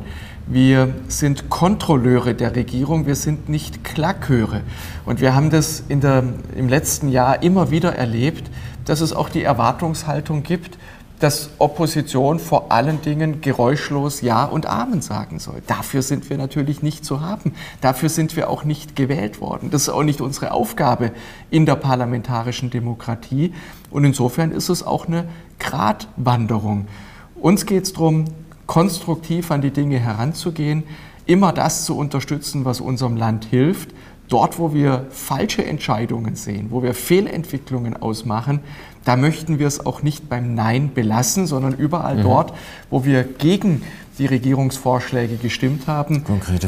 Wir 0.47 0.93
sind 1.07 1.49
Kontrolleure 1.49 2.35
der 2.35 2.55
Regierung, 2.55 3.07
wir 3.07 3.15
sind 3.15 3.49
nicht 3.49 3.83
Klackhöre. 3.83 4.61
Und 5.03 5.19
wir 5.19 5.33
haben 5.33 5.49
das 5.49 5.83
in 5.87 6.01
der, 6.01 6.23
im 6.55 6.69
letzten 6.69 7.09
Jahr 7.09 7.41
immer 7.41 7.71
wieder 7.71 7.95
erlebt, 7.95 8.51
dass 8.85 9.01
es 9.01 9.11
auch 9.11 9.29
die 9.29 9.41
Erwartungshaltung 9.41 10.43
gibt, 10.43 10.77
dass 11.19 11.49
Opposition 11.59 12.39
vor 12.39 12.71
allen 12.71 13.01
Dingen 13.01 13.41
geräuschlos 13.41 14.21
Ja 14.21 14.45
und 14.45 14.65
Amen 14.65 15.01
sagen 15.01 15.39
soll. 15.39 15.61
Dafür 15.67 16.01
sind 16.01 16.29
wir 16.29 16.37
natürlich 16.37 16.83
nicht 16.83 17.05
zu 17.05 17.21
haben. 17.21 17.53
Dafür 17.81 18.09
sind 18.09 18.35
wir 18.35 18.49
auch 18.49 18.63
nicht 18.63 18.95
gewählt 18.95 19.39
worden. 19.39 19.69
Das 19.71 19.83
ist 19.83 19.89
auch 19.89 20.03
nicht 20.03 20.21
unsere 20.21 20.51
Aufgabe 20.51 21.11
in 21.49 21.65
der 21.65 21.75
parlamentarischen 21.75 22.69
Demokratie. 22.69 23.53
Und 23.91 24.03
insofern 24.03 24.51
ist 24.51 24.69
es 24.69 24.83
auch 24.83 25.07
eine 25.07 25.25
Gratwanderung. 25.59 26.87
Uns 27.35 27.65
geht 27.65 27.83
es 27.83 27.93
darum, 27.93 28.25
konstruktiv 28.67 29.51
an 29.51 29.61
die 29.61 29.71
Dinge 29.71 29.99
heranzugehen, 29.99 30.83
immer 31.25 31.53
das 31.53 31.85
zu 31.85 31.97
unterstützen, 31.97 32.65
was 32.65 32.81
unserem 32.81 33.15
Land 33.15 33.45
hilft. 33.45 33.89
Dort, 34.27 34.57
wo 34.57 34.73
wir 34.73 35.05
falsche 35.11 35.63
Entscheidungen 35.63 36.35
sehen, 36.35 36.67
wo 36.71 36.81
wir 36.81 36.93
Fehlentwicklungen 36.93 37.95
ausmachen, 37.95 38.59
da 39.03 39.15
möchten 39.15 39.59
wir 39.59 39.67
es 39.67 39.85
auch 39.85 40.01
nicht 40.01 40.29
beim 40.29 40.55
Nein 40.55 40.91
belassen, 40.93 41.45
sondern 41.45 41.75
überall 41.75 42.17
mhm. 42.17 42.23
dort, 42.23 42.53
wo 42.89 43.05
wir 43.05 43.23
gegen 43.23 43.83
die 44.17 44.25
Regierungsvorschläge 44.25 45.35
gestimmt 45.35 45.87
haben, 45.87 46.23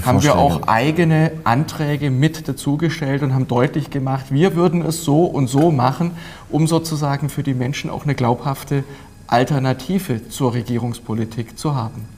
haben 0.05 0.21
wir 0.21 0.37
auch 0.37 0.67
eigene 0.67 1.31
Anträge 1.45 2.11
mit 2.11 2.47
dazugestellt 2.47 3.23
und 3.23 3.33
haben 3.33 3.47
deutlich 3.47 3.89
gemacht, 3.89 4.27
wir 4.29 4.55
würden 4.55 4.81
es 4.83 5.03
so 5.03 5.23
und 5.23 5.47
so 5.47 5.71
machen, 5.71 6.11
um 6.49 6.67
sozusagen 6.67 7.29
für 7.29 7.43
die 7.43 7.53
Menschen 7.53 7.89
auch 7.89 8.03
eine 8.03 8.15
glaubhafte 8.15 8.83
Alternative 9.27 10.29
zur 10.29 10.53
Regierungspolitik 10.53 11.57
zu 11.57 11.73
haben. 11.73 12.16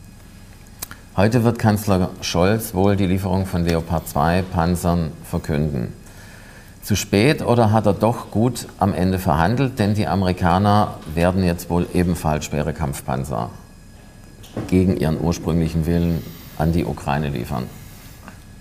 Heute 1.20 1.44
wird 1.44 1.60
Kanzler 1.60 2.12
Scholz 2.22 2.74
wohl 2.74 2.96
die 2.96 3.06
Lieferung 3.06 3.46
von 3.46 3.66
Leopard 3.66 4.08
2 4.08 4.42
Panzern 4.54 5.12
verkünden. 5.30 5.92
Zu 6.82 6.96
spät 6.96 7.42
oder 7.42 7.74
hat 7.74 7.88
er 7.88 7.94
doch 7.94 8.32
gut 8.32 8.68
am 8.78 8.94
Ende 8.94 9.20
verhandelt? 9.20 9.80
Denn 9.80 9.96
die 9.96 10.08
Amerikaner 10.08 10.98
werden 11.16 11.44
jetzt 11.44 11.70
wohl 11.70 11.88
ebenfalls 11.94 12.46
schwere 12.46 12.72
Kampfpanzer 12.72 13.50
gegen 14.70 14.96
ihren 14.96 15.20
ursprünglichen 15.20 15.86
Willen 15.86 16.24
an 16.58 16.72
die 16.72 16.86
Ukraine 16.86 17.28
liefern. 17.28 17.66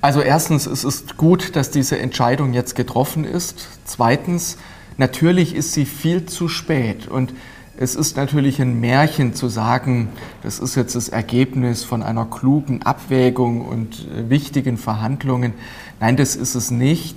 Also 0.00 0.20
erstens, 0.20 0.66
es 0.66 0.82
ist 0.82 1.16
gut, 1.16 1.54
dass 1.54 1.70
diese 1.70 2.00
Entscheidung 2.00 2.54
jetzt 2.54 2.74
getroffen 2.74 3.22
ist. 3.22 3.68
Zweitens, 3.84 4.59
natürlich 4.96 5.54
ist 5.54 5.74
sie 5.74 5.86
viel 5.86 6.26
zu 6.26 6.48
spät. 6.48 7.06
Und 7.06 7.32
es 7.80 7.94
ist 7.94 8.16
natürlich 8.16 8.60
ein 8.60 8.80
Märchen 8.80 9.34
zu 9.34 9.48
sagen, 9.48 10.08
das 10.42 10.58
ist 10.58 10.74
jetzt 10.74 10.96
das 10.96 11.08
Ergebnis 11.08 11.84
von 11.84 12.02
einer 12.02 12.24
klugen 12.24 12.82
Abwägung 12.82 13.60
und 13.60 14.08
äh, 14.08 14.28
wichtigen 14.28 14.76
Verhandlungen. 14.76 15.54
Nein, 16.00 16.16
das 16.16 16.34
ist 16.34 16.56
es 16.56 16.72
nicht. 16.72 17.16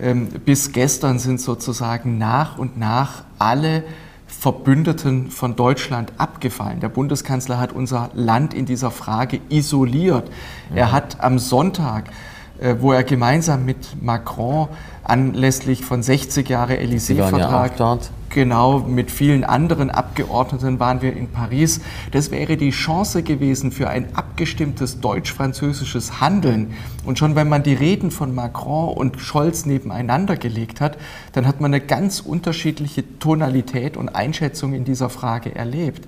Ähm, 0.00 0.28
bis 0.44 0.72
gestern 0.72 1.20
sind 1.20 1.40
sozusagen 1.40 2.18
nach 2.18 2.58
und 2.58 2.76
nach 2.76 3.22
alle 3.38 3.84
Verbündeten 4.26 5.30
von 5.30 5.54
Deutschland 5.54 6.12
abgefallen. 6.16 6.80
Der 6.80 6.88
Bundeskanzler 6.88 7.60
hat 7.60 7.72
unser 7.72 8.10
Land 8.14 8.52
in 8.52 8.66
dieser 8.66 8.90
Frage 8.90 9.40
isoliert. 9.48 10.28
Er 10.74 10.90
hat 10.90 11.20
am 11.20 11.38
Sonntag, 11.38 12.10
äh, 12.58 12.74
wo 12.80 12.90
er 12.92 13.04
gemeinsam 13.04 13.64
mit 13.64 14.02
Macron 14.02 14.68
anlässlich 15.04 15.84
von 15.84 16.02
60 16.02 16.48
Jahre 16.48 16.74
Élysée-Vertrag 16.80 17.78
ja 17.78 18.00
Genau, 18.30 18.78
mit 18.78 19.10
vielen 19.10 19.42
anderen 19.42 19.90
Abgeordneten 19.90 20.78
waren 20.78 21.02
wir 21.02 21.16
in 21.16 21.32
Paris. 21.32 21.80
Das 22.12 22.30
wäre 22.30 22.56
die 22.56 22.70
Chance 22.70 23.24
gewesen 23.24 23.72
für 23.72 23.88
ein 23.88 24.14
abgestimmtes 24.14 25.00
deutsch-französisches 25.00 26.20
Handeln. 26.20 26.72
Und 27.04 27.18
schon 27.18 27.34
wenn 27.34 27.48
man 27.48 27.64
die 27.64 27.74
Reden 27.74 28.12
von 28.12 28.32
Macron 28.32 28.96
und 28.96 29.20
Scholz 29.20 29.66
nebeneinander 29.66 30.36
gelegt 30.36 30.80
hat, 30.80 30.96
dann 31.32 31.44
hat 31.44 31.60
man 31.60 31.74
eine 31.74 31.84
ganz 31.84 32.20
unterschiedliche 32.20 33.02
Tonalität 33.18 33.96
und 33.96 34.08
Einschätzung 34.08 34.74
in 34.74 34.84
dieser 34.84 35.10
Frage 35.10 35.52
erlebt. 35.56 36.06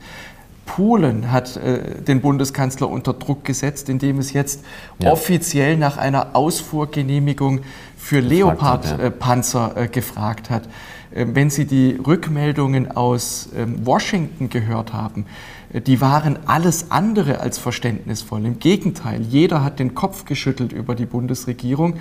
Polen 0.64 1.32
hat 1.32 1.56
äh, 1.56 2.02
den 2.02 2.20
Bundeskanzler 2.20 2.88
unter 2.88 3.14
Druck 3.14 3.44
gesetzt, 3.44 3.88
indem 3.88 4.20
es 4.20 4.32
jetzt 4.32 4.64
ja. 5.00 5.10
offiziell 5.10 5.76
nach 5.76 5.96
einer 5.96 6.36
Ausfuhrgenehmigung 6.36 7.62
für 7.96 8.20
Leopard-Panzer 8.20 9.76
äh, 9.76 9.88
gefragt 9.88 10.50
hat. 10.50 10.68
Ähm, 11.14 11.34
wenn 11.34 11.50
Sie 11.50 11.66
die 11.66 11.98
Rückmeldungen 12.04 12.90
aus 12.90 13.48
ähm, 13.56 13.86
Washington 13.86 14.48
gehört 14.48 14.92
haben, 14.92 15.26
äh, 15.72 15.80
die 15.80 16.00
waren 16.00 16.38
alles 16.46 16.90
andere 16.90 17.40
als 17.40 17.58
verständnisvoll. 17.58 18.44
Im 18.44 18.58
Gegenteil, 18.58 19.22
jeder 19.22 19.62
hat 19.62 19.78
den 19.78 19.94
Kopf 19.94 20.24
geschüttelt 20.24 20.72
über 20.72 20.94
die 20.94 21.06
Bundesregierung. 21.06 21.94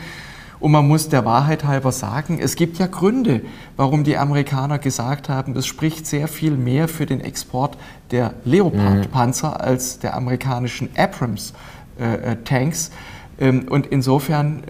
Und 0.59 0.71
man 0.71 0.87
muss 0.87 1.09
der 1.09 1.25
Wahrheit 1.25 1.63
halber 1.63 1.91
sagen, 1.91 2.37
es 2.39 2.55
gibt 2.55 2.77
ja 2.77 2.85
Gründe, 2.85 3.41
warum 3.77 4.03
die 4.03 4.15
Amerikaner 4.15 4.77
gesagt 4.77 5.27
haben, 5.27 5.55
das 5.55 5.65
spricht 5.65 6.05
sehr 6.05 6.27
viel 6.27 6.51
mehr 6.51 6.87
für 6.87 7.07
den 7.07 7.19
Export 7.19 7.77
der 8.11 8.35
Leopard-Panzer 8.45 9.49
mhm. 9.49 9.55
als 9.55 9.97
der 9.97 10.15
amerikanischen 10.15 10.89
Abrams-Tanks. 10.95 12.91
Äh, 13.39 13.43
äh, 13.43 13.49
ähm, 13.49 13.65
und 13.67 13.87
insofern 13.87 14.61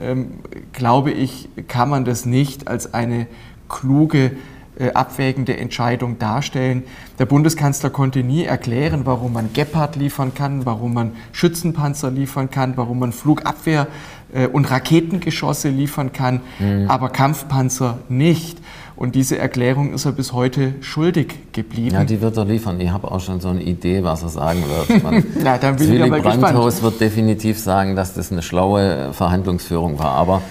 glaube 0.71 1.11
ich, 1.11 1.49
kann 1.67 1.89
man 1.89 2.05
das 2.05 2.25
nicht 2.25 2.69
als 2.69 2.93
eine 2.93 3.27
kluge, 3.71 4.31
äh, 4.77 4.93
abwägende 4.93 5.57
Entscheidung 5.57 6.17
darstellen. 6.17 6.83
Der 7.19 7.25
Bundeskanzler 7.25 7.89
konnte 7.89 8.23
nie 8.23 8.45
erklären, 8.45 9.01
warum 9.05 9.33
man 9.33 9.53
Gepard 9.53 9.95
liefern 9.95 10.33
kann, 10.33 10.65
warum 10.65 10.93
man 10.93 11.11
Schützenpanzer 11.33 12.09
liefern 12.09 12.49
kann, 12.49 12.77
warum 12.77 12.99
man 12.99 13.11
Flugabwehr 13.11 13.87
äh, 14.33 14.47
und 14.47 14.69
Raketengeschosse 14.71 15.69
liefern 15.69 16.13
kann, 16.13 16.41
mhm. 16.59 16.89
aber 16.89 17.09
Kampfpanzer 17.09 17.99
nicht. 18.09 18.59
Und 18.95 19.15
diese 19.15 19.37
Erklärung 19.37 19.93
ist 19.93 20.05
er 20.05 20.11
bis 20.11 20.31
heute 20.31 20.75
schuldig 20.81 21.51
geblieben. 21.53 21.95
Ja, 21.95 22.03
die 22.03 22.21
wird 22.21 22.37
er 22.37 22.45
liefern. 22.45 22.79
Ich 22.79 22.91
habe 22.91 23.09
auch 23.09 23.19
schon 23.19 23.41
so 23.41 23.49
eine 23.49 23.63
Idee, 23.63 24.03
was 24.03 24.21
er 24.21 24.29
sagen 24.29 24.63
wird. 24.67 25.03
Man, 25.03 25.23
Na, 25.43 25.57
dann 25.57 25.75
bin 25.75 25.87
Willy 25.87 25.97
ich 25.97 26.03
aber 26.03 26.21
Brandhaus 26.21 26.75
gespannt. 26.75 26.83
wird 26.83 27.01
definitiv 27.01 27.59
sagen, 27.59 27.95
dass 27.95 28.13
das 28.13 28.31
eine 28.31 28.41
schlaue 28.41 29.11
Verhandlungsführung 29.11 29.97
war. 29.97 30.11
Aber 30.11 30.41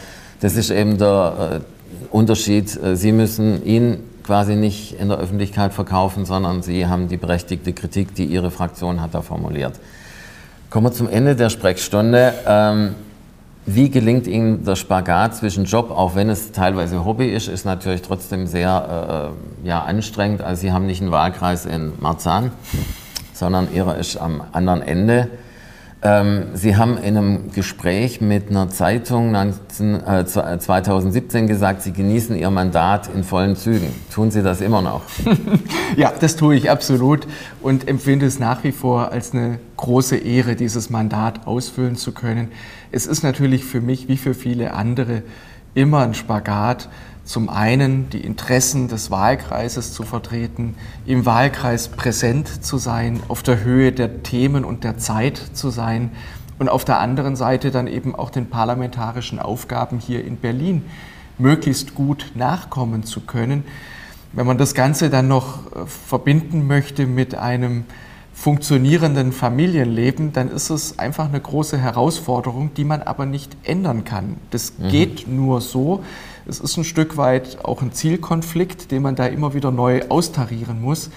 das 0.40 0.56
ist 0.56 0.70
eben 0.70 0.98
der, 0.98 1.60
äh, 1.62 1.79
Unterschied, 2.10 2.82
äh, 2.82 2.96
Sie 2.96 3.12
müssen 3.12 3.64
ihn 3.64 3.98
quasi 4.24 4.54
nicht 4.54 4.98
in 5.00 5.08
der 5.08 5.18
Öffentlichkeit 5.18 5.72
verkaufen, 5.72 6.24
sondern 6.24 6.62
Sie 6.62 6.86
haben 6.86 7.08
die 7.08 7.16
berechtigte 7.16 7.72
Kritik, 7.72 8.14
die 8.14 8.24
Ihre 8.24 8.50
Fraktion 8.50 9.00
hat 9.00 9.14
da 9.14 9.22
formuliert. 9.22 9.80
Kommen 10.70 10.86
wir 10.86 10.92
zum 10.92 11.08
Ende 11.08 11.34
der 11.34 11.50
Sprechstunde. 11.50 12.34
Ähm, 12.46 12.94
wie 13.66 13.90
gelingt 13.90 14.26
Ihnen 14.26 14.64
der 14.64 14.76
Spagat 14.76 15.36
zwischen 15.36 15.64
Job, 15.64 15.90
auch 15.90 16.14
wenn 16.14 16.30
es 16.30 16.52
teilweise 16.52 17.04
Hobby 17.04 17.28
ist, 17.28 17.48
ist 17.48 17.64
natürlich 17.64 18.02
trotzdem 18.02 18.46
sehr 18.46 19.32
äh, 19.64 19.66
ja, 19.68 19.82
anstrengend. 19.82 20.42
Also 20.42 20.62
Sie 20.62 20.72
haben 20.72 20.86
nicht 20.86 21.02
einen 21.02 21.10
Wahlkreis 21.10 21.66
in 21.66 21.92
Marzahn, 22.00 22.52
sondern 23.34 23.72
Ihrer 23.74 23.96
ist 23.98 24.16
am 24.16 24.42
anderen 24.52 24.82
Ende. 24.82 25.28
Ähm, 26.02 26.46
Sie 26.54 26.76
haben 26.76 26.96
in 26.96 27.16
einem 27.16 27.52
Gespräch 27.52 28.22
mit 28.22 28.48
einer 28.48 28.70
Zeitung 28.70 29.32
19, 29.32 30.00
äh, 30.00 30.24
2017 30.24 31.46
gesagt, 31.46 31.82
Sie 31.82 31.92
genießen 31.92 32.36
Ihr 32.36 32.48
Mandat 32.50 33.10
in 33.14 33.22
vollen 33.22 33.54
Zügen. 33.54 33.92
Tun 34.12 34.30
Sie 34.30 34.42
das 34.42 34.62
immer 34.62 34.80
noch? 34.80 35.02
ja, 35.96 36.10
das 36.18 36.36
tue 36.36 36.54
ich 36.56 36.70
absolut 36.70 37.26
und 37.60 37.86
empfinde 37.86 38.24
es 38.24 38.38
nach 38.38 38.64
wie 38.64 38.72
vor 38.72 39.12
als 39.12 39.34
eine 39.34 39.58
große 39.76 40.16
Ehre, 40.16 40.56
dieses 40.56 40.88
Mandat 40.88 41.46
ausfüllen 41.46 41.96
zu 41.96 42.12
können. 42.12 42.48
Es 42.92 43.06
ist 43.06 43.22
natürlich 43.22 43.64
für 43.64 43.82
mich 43.82 44.08
wie 44.08 44.16
für 44.16 44.32
viele 44.32 44.72
andere 44.72 45.22
immer 45.74 46.00
ein 46.00 46.14
Spagat 46.14 46.88
zum 47.30 47.48
einen 47.48 48.10
die 48.10 48.22
Interessen 48.22 48.88
des 48.88 49.12
Wahlkreises 49.12 49.92
zu 49.92 50.02
vertreten, 50.02 50.74
im 51.06 51.26
Wahlkreis 51.26 51.86
präsent 51.86 52.64
zu 52.64 52.76
sein, 52.76 53.20
auf 53.28 53.44
der 53.44 53.62
Höhe 53.62 53.92
der 53.92 54.24
Themen 54.24 54.64
und 54.64 54.82
der 54.82 54.98
Zeit 54.98 55.40
zu 55.52 55.70
sein 55.70 56.10
und 56.58 56.68
auf 56.68 56.84
der 56.84 56.98
anderen 56.98 57.36
Seite 57.36 57.70
dann 57.70 57.86
eben 57.86 58.16
auch 58.16 58.30
den 58.30 58.46
parlamentarischen 58.50 59.38
Aufgaben 59.38 60.00
hier 60.00 60.24
in 60.24 60.38
Berlin 60.38 60.82
möglichst 61.38 61.94
gut 61.94 62.32
nachkommen 62.34 63.04
zu 63.04 63.20
können. 63.20 63.62
Wenn 64.32 64.48
man 64.48 64.58
das 64.58 64.74
Ganze 64.74 65.08
dann 65.08 65.28
noch 65.28 65.66
äh, 65.66 65.86
verbinden 65.86 66.66
möchte 66.66 67.06
mit 67.06 67.36
einem 67.36 67.84
funktionierenden 68.32 69.30
Familienleben, 69.30 70.32
dann 70.32 70.50
ist 70.50 70.70
es 70.70 70.98
einfach 70.98 71.28
eine 71.28 71.40
große 71.40 71.78
Herausforderung, 71.78 72.74
die 72.74 72.84
man 72.84 73.02
aber 73.02 73.24
nicht 73.24 73.56
ändern 73.62 74.04
kann. 74.04 74.38
Das 74.50 74.72
mhm. 74.78 74.88
geht 74.88 75.28
nur 75.28 75.60
so. 75.60 76.02
Es 76.50 76.58
ist 76.58 76.76
ein 76.76 76.82
Stück 76.82 77.16
weit 77.16 77.64
auch 77.64 77.80
ein 77.80 77.92
Zielkonflikt, 77.92 78.90
den 78.90 79.02
man 79.02 79.14
da 79.14 79.26
immer 79.26 79.54
wieder 79.54 79.70
neu 79.70 80.02
austarieren 80.08 80.82
muss. 80.82 81.10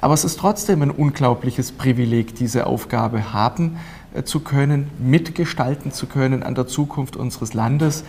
Aber 0.00 0.14
es 0.14 0.22
ist 0.22 0.38
trotzdem 0.38 0.80
ein 0.80 0.92
unglaubliches 0.92 1.72
Privileg, 1.72 2.36
diese 2.36 2.68
Aufgabe 2.68 3.32
haben 3.32 3.78
äh, 4.14 4.22
zu 4.22 4.38
können, 4.38 4.88
mitgestalten 5.00 5.90
zu 5.90 6.06
können 6.06 6.44
an 6.44 6.54
der 6.54 6.68
Zukunft 6.68 7.16
unseres 7.16 7.52
Landes, 7.52 8.04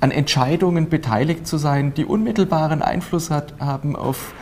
an 0.00 0.10
Entscheidungen 0.10 0.88
beteiligt 0.88 1.46
zu 1.46 1.58
sein, 1.58 1.92
die 1.92 2.06
unmittelbaren 2.06 2.80
Einfluss 2.80 3.30
hat, 3.30 3.52
haben 3.60 3.94
auf 3.94 4.32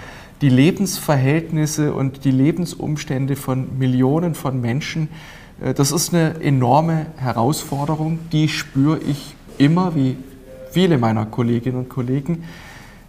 die 0.42 0.50
Lebensverhältnisse 0.50 1.92
und 1.92 2.24
die 2.24 2.30
Lebensumstände 2.30 3.34
von 3.34 3.76
Millionen 3.78 4.36
von 4.36 4.60
Menschen. 4.60 5.08
Äh, 5.60 5.74
das 5.74 5.90
ist 5.90 6.14
eine 6.14 6.40
enorme 6.40 7.06
Herausforderung, 7.16 8.20
die 8.30 8.48
spüre 8.48 9.00
ich 9.00 9.34
immer, 9.58 9.96
wie 9.96 10.16
viele 10.74 10.98
meiner 10.98 11.24
Kolleginnen 11.24 11.78
und 11.78 11.88
Kollegen. 11.88 12.44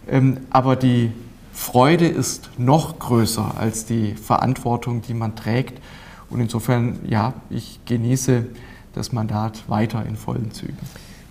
Ähm, 0.08 0.38
aber 0.50 0.76
die 0.76 1.12
Freude 1.52 2.06
ist 2.06 2.50
noch 2.58 2.98
größer 2.98 3.54
als 3.58 3.84
die 3.84 4.14
Verantwortung, 4.14 5.02
die 5.02 5.14
man 5.14 5.34
trägt. 5.34 5.82
Und 6.30 6.40
insofern, 6.40 7.00
ja, 7.08 7.34
ich 7.50 7.80
genieße 7.84 8.46
das 8.94 9.12
Mandat 9.12 9.68
weiter 9.68 10.04
in 10.06 10.16
vollen 10.16 10.52
Zügen. 10.52 10.78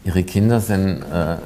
Ihre 0.03 0.23
Kinder 0.23 0.59
sind 0.59 1.01
äh, 1.01 1.37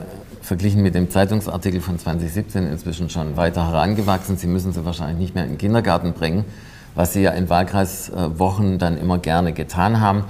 verglichen 0.42 0.82
mit 0.82 0.96
dem 0.96 1.10
Zeitungsartikel 1.10 1.82
von 1.82 2.00
2017 2.00 2.66
inzwischen 2.68 3.10
schon 3.10 3.38
weiter 3.38 3.68
herangewachsen. 3.68 4.38
Sie 4.38 4.48
müssen 4.48 4.74
sie 4.74 4.84
wahrscheinlich 4.86 5.20
nicht 5.20 5.36
mehr 5.36 5.44
in 5.44 5.52
den 5.52 5.58
Kindergarten 5.58 6.14
bringen, 6.14 6.46
was 6.96 7.14
Sie 7.14 7.22
ja 7.22 7.32
in 7.32 7.48
Wahlkreiswochen 7.50 8.80
dann 8.80 8.98
immer 8.98 9.20
gerne 9.20 9.54
getan 9.54 10.02
haben. 10.02 10.24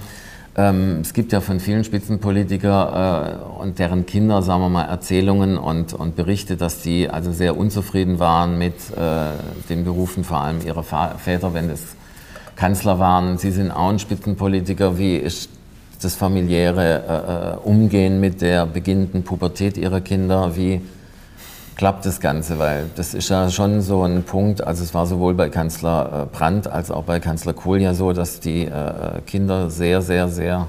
Ähm, 0.55 0.99
es 1.01 1.13
gibt 1.13 1.31
ja 1.31 1.41
von 1.41 1.59
vielen 1.59 1.83
Spitzenpolitikern 1.83 3.29
äh, 3.29 3.61
und 3.61 3.79
deren 3.79 4.05
Kinder, 4.05 4.41
sagen 4.41 4.61
wir 4.61 4.69
mal, 4.69 4.85
Erzählungen 4.85 5.57
und, 5.57 5.93
und 5.93 6.15
Berichte, 6.15 6.57
dass 6.57 6.81
die 6.81 7.09
also 7.09 7.31
sehr 7.31 7.57
unzufrieden 7.57 8.19
waren 8.19 8.57
mit 8.57 8.73
äh, 8.95 9.31
den 9.69 9.83
Berufen, 9.83 10.23
vor 10.23 10.39
allem 10.39 10.65
ihrer 10.65 10.83
Väter, 10.83 11.53
wenn 11.53 11.69
es 11.69 11.95
Kanzler 12.55 12.99
waren. 12.99 13.37
Sie 13.37 13.51
sind 13.51 13.71
auch 13.71 13.89
ein 13.89 13.99
Spitzenpolitiker. 13.99 14.97
Wie 14.97 15.15
ist 15.15 15.49
das 16.01 16.15
familiäre 16.15 17.57
äh, 17.63 17.67
Umgehen 17.67 18.19
mit 18.19 18.41
der 18.41 18.65
beginnenden 18.65 19.23
Pubertät 19.23 19.77
ihrer 19.77 20.01
Kinder? 20.01 20.55
Wie 20.55 20.81
klappt 21.79 22.05
das 22.05 22.19
Ganze? 22.19 22.59
Weil 22.59 22.89
das 22.97 23.13
ist 23.13 23.29
ja 23.29 23.49
schon 23.49 23.79
so 23.79 24.03
ein 24.03 24.23
Punkt, 24.23 24.61
also 24.61 24.83
es 24.83 24.93
war 24.93 25.05
sowohl 25.05 25.33
bei 25.33 25.47
Kanzler 25.47 26.27
äh, 26.27 26.35
Brandt 26.37 26.67
als 26.67 26.91
auch 26.91 27.03
bei 27.05 27.21
Kanzler 27.21 27.53
Kohl 27.53 27.81
ja 27.81 27.93
so, 27.93 28.11
dass 28.11 28.41
die 28.41 28.65
äh, 28.65 29.21
Kinder 29.25 29.69
sehr, 29.69 30.01
sehr, 30.01 30.27
sehr 30.27 30.67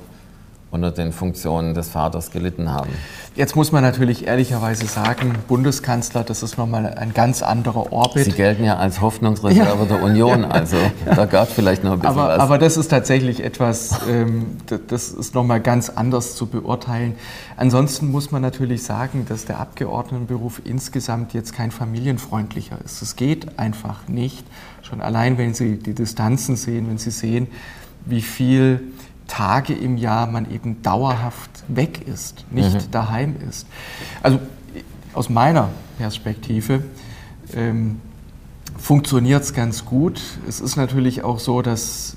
unter 0.70 0.92
den 0.92 1.12
Funktionen 1.12 1.74
des 1.74 1.88
Vaters 1.88 2.30
gelitten 2.30 2.72
haben. 2.72 2.90
Jetzt 3.34 3.56
muss 3.56 3.72
man 3.72 3.82
natürlich 3.82 4.26
ehrlicherweise 4.26 4.86
sagen, 4.86 5.34
Bundeskanzler, 5.48 6.24
das 6.24 6.42
ist 6.42 6.58
nochmal 6.58 6.86
ein 6.86 7.14
ganz 7.14 7.42
anderer 7.42 7.92
Orbit. 7.92 8.24
Sie 8.24 8.32
gelten 8.32 8.64
ja 8.64 8.76
als 8.76 9.00
Hoffnungsreserve 9.00 9.82
ja. 9.82 9.96
der 9.96 10.02
Union, 10.02 10.44
also 10.44 10.76
ja. 10.76 11.14
da 11.14 11.26
gab 11.26 11.48
es 11.48 11.54
vielleicht 11.54 11.82
noch 11.82 11.92
ein 11.92 12.00
bisschen 12.00 12.18
aber, 12.18 12.28
was. 12.28 12.38
Aber 12.38 12.58
das 12.58 12.76
ist 12.76 12.88
tatsächlich 12.88 13.42
etwas, 13.42 14.00
ähm, 14.08 14.58
das 14.88 15.10
ist 15.10 15.34
nochmal 15.34 15.60
ganz 15.60 15.90
anders 15.90 16.34
zu 16.34 16.46
beurteilen. 16.46 17.14
Ansonsten 17.56 18.10
muss 18.10 18.30
man 18.30 18.42
natürlich 18.42 18.82
sagen, 18.82 19.26
dass 19.28 19.44
der 19.44 19.60
Abgeordnetenberuf 19.60 20.62
insgesamt 20.64 21.32
jetzt 21.32 21.52
kein 21.52 21.70
familienfreundlicher 21.70 22.78
ist. 22.84 23.02
Es 23.02 23.16
geht 23.16 23.58
einfach 23.58 24.08
nicht. 24.08 24.44
Schon 24.82 25.00
allein, 25.00 25.38
wenn 25.38 25.54
Sie 25.54 25.76
die 25.76 25.94
Distanzen 25.94 26.56
sehen, 26.56 26.88
wenn 26.88 26.98
Sie 26.98 27.10
sehen, 27.10 27.48
wie 28.06 28.22
viel 28.22 28.80
Tage 29.30 29.74
im 29.74 29.96
Jahr 29.96 30.26
man 30.26 30.50
eben 30.50 30.82
dauerhaft 30.82 31.50
weg 31.68 32.06
ist, 32.06 32.44
nicht 32.50 32.74
mhm. 32.74 32.90
daheim 32.90 33.36
ist. 33.48 33.66
Also 34.24 34.40
aus 35.14 35.30
meiner 35.30 35.68
Perspektive 35.98 36.82
ähm, 37.54 38.00
funktioniert 38.76 39.44
es 39.44 39.54
ganz 39.54 39.84
gut. 39.84 40.20
Es 40.48 40.60
ist 40.60 40.74
natürlich 40.74 41.22
auch 41.22 41.38
so, 41.38 41.62
dass 41.62 42.16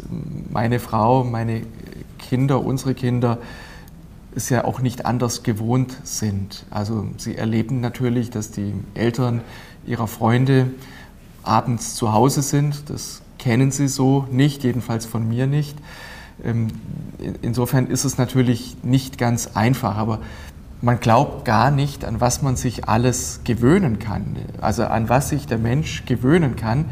meine 0.50 0.80
Frau, 0.80 1.24
meine 1.24 1.62
Kinder, 2.18 2.66
unsere 2.66 2.96
Kinder 2.96 3.38
es 4.36 4.50
ja 4.50 4.66
auch 4.66 4.80
nicht 4.80 5.06
anders 5.06 5.44
gewohnt 5.44 5.96
sind. 6.04 6.66
Also 6.72 7.08
sie 7.18 7.38
erleben 7.38 7.80
natürlich, 7.80 8.32
dass 8.32 8.50
die 8.50 8.74
Eltern 8.96 9.42
ihrer 9.86 10.08
Freunde 10.08 10.72
abends 11.44 11.94
zu 11.94 12.12
Hause 12.12 12.42
sind. 12.42 12.90
Das 12.90 13.22
kennen 13.38 13.70
sie 13.70 13.88
so 13.88 14.26
nicht, 14.32 14.64
jedenfalls 14.64 15.06
von 15.06 15.28
mir 15.28 15.46
nicht. 15.46 15.78
Ähm, 16.44 16.68
insofern 17.42 17.88
ist 17.88 18.04
es 18.04 18.18
natürlich 18.18 18.78
nicht 18.84 19.18
ganz 19.18 19.52
einfach, 19.54 19.98
aber 19.98 20.20
man 20.82 21.00
glaubt 21.00 21.46
gar 21.46 21.72
nicht, 21.72 22.04
an 22.04 22.20
was 22.20 22.42
man 22.42 22.58
sich 22.58 22.90
alles 22.90 23.42
gewöhnen 23.46 24.00
kann, 24.00 24.36
also 24.60 24.84
an 24.84 25.08
was 25.08 25.30
sich 25.30 25.48
der 25.48 25.58
Mensch 25.58 26.04
gewöhnen 26.06 26.58
kann. 26.58 26.86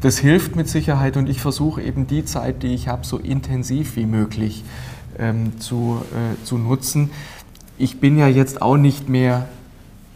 Das 0.00 0.18
hilft 0.18 0.56
mit 0.56 0.68
Sicherheit 0.68 1.16
und 1.16 1.28
ich 1.28 1.40
versuche 1.40 1.82
eben 1.82 2.06
die 2.06 2.24
Zeit, 2.24 2.62
die 2.62 2.74
ich 2.74 2.88
habe, 2.88 3.04
so 3.04 3.18
intensiv 3.18 3.96
wie 3.96 4.06
möglich 4.06 4.64
ähm, 5.18 5.60
zu, 5.60 6.00
äh, 6.12 6.44
zu 6.44 6.56
nutzen. 6.56 7.10
Ich 7.76 8.00
bin 8.00 8.16
ja 8.16 8.26
jetzt 8.26 8.62
auch 8.62 8.78
nicht 8.78 9.08
mehr 9.08 9.46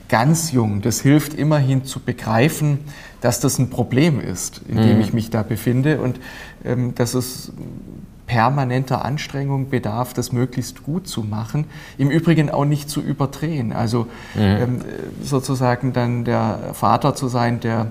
ganz 0.09 0.53
jung. 0.53 0.83
Das 0.83 1.01
hilft 1.01 1.35
immerhin 1.35 1.85
zu 1.85 2.01
begreifen, 2.01 2.79
dass 3.21 3.41
das 3.41 3.59
ein 3.59 3.71
Problem 3.71 4.21
ist, 4.21 4.61
in 4.67 4.77
dem 4.77 4.97
mhm. 4.97 5.03
ich 5.03 5.13
mich 5.13 5.31
da 5.31 5.43
befinde 5.43 6.01
und 6.01 6.19
ähm, 6.65 6.95
dass 6.95 7.15
es 7.15 7.53
permanenter 8.31 9.05
Anstrengung 9.05 9.71
bedarf, 9.71 10.15
das 10.15 10.31
möglichst 10.31 10.85
gut 10.85 11.09
zu 11.09 11.25
machen. 11.25 11.65
Im 11.99 12.11
Übrigen 12.11 12.49
auch 12.49 12.65
nicht 12.65 12.89
zu 12.89 13.01
überdrehen. 13.01 13.73
Also 13.73 14.07
mhm. 14.37 14.41
ähm, 14.41 14.81
sozusagen 15.21 15.93
dann 15.93 16.25
der 16.25 16.71
Vater 16.73 17.17
zu 17.17 17.27
sein, 17.27 17.59
der 17.59 17.89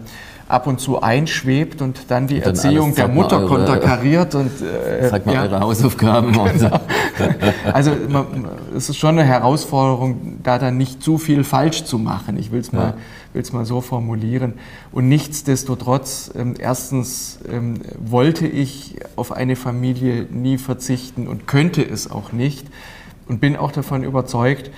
ab 0.50 0.66
und 0.66 0.80
zu 0.82 1.02
einschwebt 1.02 1.82
und 1.82 2.10
dann 2.10 2.28
die 2.28 2.38
und 2.38 2.46
dann 2.46 2.56
Erziehung 2.56 2.86
alles, 2.86 2.96
der 2.96 3.08
Mutter 3.08 3.38
eure, 3.38 3.48
konterkariert 3.48 4.34
und 4.34 4.52
äh, 4.62 5.08
sagt 5.08 5.28
mal 5.28 5.36
ja, 5.36 5.44
eure 5.44 5.60
Hausaufgaben. 5.62 6.38
Genau. 6.50 6.80
also 7.74 7.92
man, 8.10 8.48
es 8.76 8.90
ist 8.90 8.98
schon 8.98 9.20
eine 9.20 9.24
Herausforderung, 9.24 10.40
da 10.42 10.58
dann 10.58 10.78
nicht 10.78 11.04
zu 11.04 11.18
viel 11.18 11.44
falsch 11.44 11.84
zu 11.84 12.00
machen. 12.00 12.38
Ich 12.38 12.52
will 12.52 12.62
es 12.62 12.72
mal, 12.72 12.96
ja. 13.34 13.42
mal 13.52 13.66
so 13.66 13.82
formulieren. 13.82 14.54
Und 14.92 15.08
nichtsdestotrotz, 15.10 16.32
ähm, 16.36 16.56
erstens 16.58 17.40
ähm, 17.50 17.82
wollte 18.00 18.48
ich 18.48 18.96
auf 19.16 19.32
eine 19.32 19.56
Familie 19.56 20.26
nie 20.32 20.58
verzichten 20.58 21.28
und 21.28 21.46
könnte 21.46 21.84
es 21.84 22.10
auch 22.10 22.32
nicht 22.32 22.66
und 23.28 23.40
bin 23.40 23.56
auch 23.56 23.72
davon 23.72 24.04
überzeugt, 24.04 24.72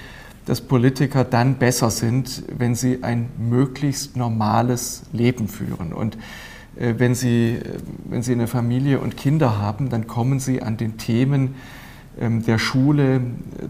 dass 0.46 0.62
Politiker 0.62 1.24
dann 1.24 1.56
besser 1.56 1.92
sind, 1.92 2.44
wenn 2.58 2.76
sie 2.76 3.04
ein 3.04 3.30
möglichst 3.38 4.18
normales 4.18 5.04
Leben 5.14 5.48
führen. 5.48 5.94
Und 5.94 6.18
äh, 6.76 6.96
wenn, 6.98 7.16
sie, 7.16 7.56
äh, 7.56 7.78
wenn 8.06 8.24
sie 8.24 8.34
eine 8.34 8.48
Familie 8.48 9.00
und 9.00 9.18
Kinder 9.18 9.58
haben, 9.60 9.90
dann 9.90 10.08
kommen 10.08 10.40
sie 10.40 10.62
an 10.62 10.78
den 10.78 10.98
Themen 10.98 11.56
ähm, 12.20 12.44
der 12.44 12.58
Schule, 12.58 13.22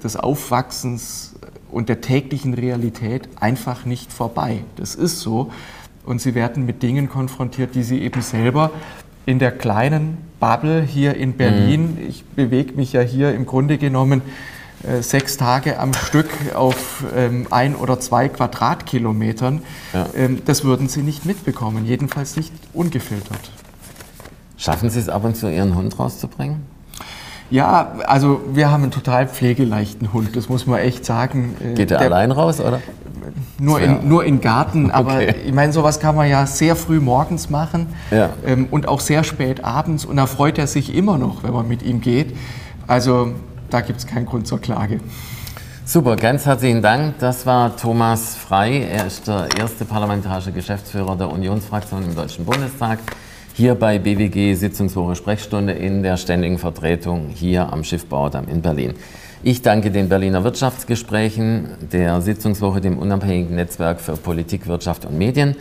des 0.04 0.16
Aufwachsens 0.16 1.36
und 1.72 1.90
der 1.90 2.02
täglichen 2.02 2.54
Realität 2.54 3.30
einfach 3.40 3.86
nicht 3.86 4.12
vorbei. 4.12 4.64
Das 4.76 4.96
ist 4.96 5.20
so. 5.20 5.52
Und 6.06 6.22
sie 6.22 6.36
werden 6.36 6.66
mit 6.66 6.82
Dingen 6.82 7.10
konfrontiert, 7.10 7.76
die 7.76 7.84
sie 7.84 8.02
eben 8.02 8.22
selber 8.22 8.72
in 9.26 9.40
der 9.40 9.52
kleinen 9.52 10.18
Bubble 10.40 10.82
hier 10.82 11.16
in 11.16 11.34
Berlin, 11.34 11.96
mhm. 11.96 12.10
ich 12.10 12.26
bewege 12.26 12.74
mich 12.74 12.94
ja 12.94 13.02
hier 13.02 13.34
im 13.36 13.46
Grunde 13.46 13.78
genommen 13.78 14.24
sechs 15.02 15.38
Tage 15.38 15.80
am 15.80 15.94
Stück 15.94 16.30
auf 16.56 17.04
ähm, 17.16 17.48
ein 17.52 17.76
oder 17.76 18.00
zwei 18.00 18.30
Quadratkilometern. 18.30 19.62
Ja. 19.94 20.08
Ähm, 20.16 20.42
das 20.46 20.64
würden 20.64 20.88
Sie 20.88 21.04
nicht 21.04 21.26
mitbekommen, 21.26 21.86
jedenfalls 21.86 22.36
nicht 22.36 22.54
ungefiltert. 22.74 23.52
Schaffen 24.58 24.90
Sie 24.90 25.00
es 25.00 25.10
ab 25.10 25.24
und 25.24 25.36
zu, 25.36 25.52
Ihren 25.52 25.76
Hund 25.76 25.98
rauszubringen? 25.98 26.64
Ja, 27.52 27.96
also 28.08 28.42
wir 28.54 28.72
haben 28.72 28.84
einen 28.84 28.92
total 28.92 29.28
pflegeleichten 29.28 30.14
Hund, 30.14 30.36
das 30.38 30.48
muss 30.48 30.66
man 30.68 30.80
echt 30.80 31.04
sagen. 31.04 31.56
Äh, 31.60 31.74
Geht 31.74 31.92
er 31.92 31.98
Der, 31.98 32.08
allein 32.08 32.32
raus, 32.32 32.62
oder? 32.62 32.80
Nur, 33.60 33.82
in, 33.82 34.08
nur 34.08 34.24
in 34.24 34.40
Garten, 34.40 34.90
aber 34.92 35.16
okay. 35.16 35.36
ich 35.46 35.54
meine, 35.54 35.74
sowas 35.74 36.00
kann 36.00 36.16
man 36.16 36.30
ja 36.30 36.46
sehr 36.46 36.78
früh 36.78 37.02
morgens 37.02 37.50
machen 37.50 37.88
ja. 38.10 38.30
ähm, 38.46 38.68
und 38.72 38.88
auch 38.88 39.02
sehr 39.02 39.26
spät 39.26 39.66
abends 39.66 40.06
und 40.06 40.16
da 40.16 40.28
freut 40.28 40.58
er 40.58 40.66
sich 40.66 40.96
immer 40.96 41.18
noch, 41.18 41.44
wenn 41.44 41.54
man 41.54 41.68
mit 41.68 41.84
ihm 41.84 42.00
geht. 42.00 42.36
Also 42.88 43.34
da 43.72 43.82
gibt 43.82 44.00
es 44.00 44.08
keinen 44.08 44.26
Grund 44.26 44.48
zur 44.48 44.60
Klage. 44.60 45.00
Super, 45.86 46.16
ganz 46.16 46.46
herzlichen 46.46 46.82
Dank. 46.82 47.20
Das 47.20 47.46
war 47.46 47.76
Thomas 47.76 48.36
Frei. 48.36 48.82
Er 48.84 49.08
ist 49.08 49.28
der 49.28 49.48
erste 49.58 49.84
parlamentarische 49.84 50.52
Geschäftsführer 50.52 51.18
der 51.18 51.32
Unionsfraktion 51.32 52.04
im 52.04 52.16
Deutschen 52.16 52.46
Bundestag. 52.46 53.00
Hier 53.54 53.76
bei 53.76 54.00
BWG 54.00 54.54
Sitzungswoche 54.54 55.16
Sprechstunde 55.16 55.74
in 55.74 56.04
der 56.04 56.18
ständigen 56.18 56.58
Vertretung 56.58 57.30
hier 57.34 57.74
am 57.74 57.84
Schiffbauerdamm 57.84 58.48
in 58.48 58.62
Berlin. 58.62 58.94
Ich 59.44 59.64
danke 59.64 59.92
den 59.92 60.08
Berliner 60.08 60.44
Wirtschaftsgesprächen, 60.44 61.70
der 61.92 62.22
Sitzungswoche, 62.22 62.80
dem 62.80 62.98
unabhängigen 62.98 63.56
Netzwerk 63.56 64.00
für 64.00 64.16
Politik, 64.16 64.68
Wirtschaft 64.68 65.04
und 65.06 65.18
Medien. 65.18 65.56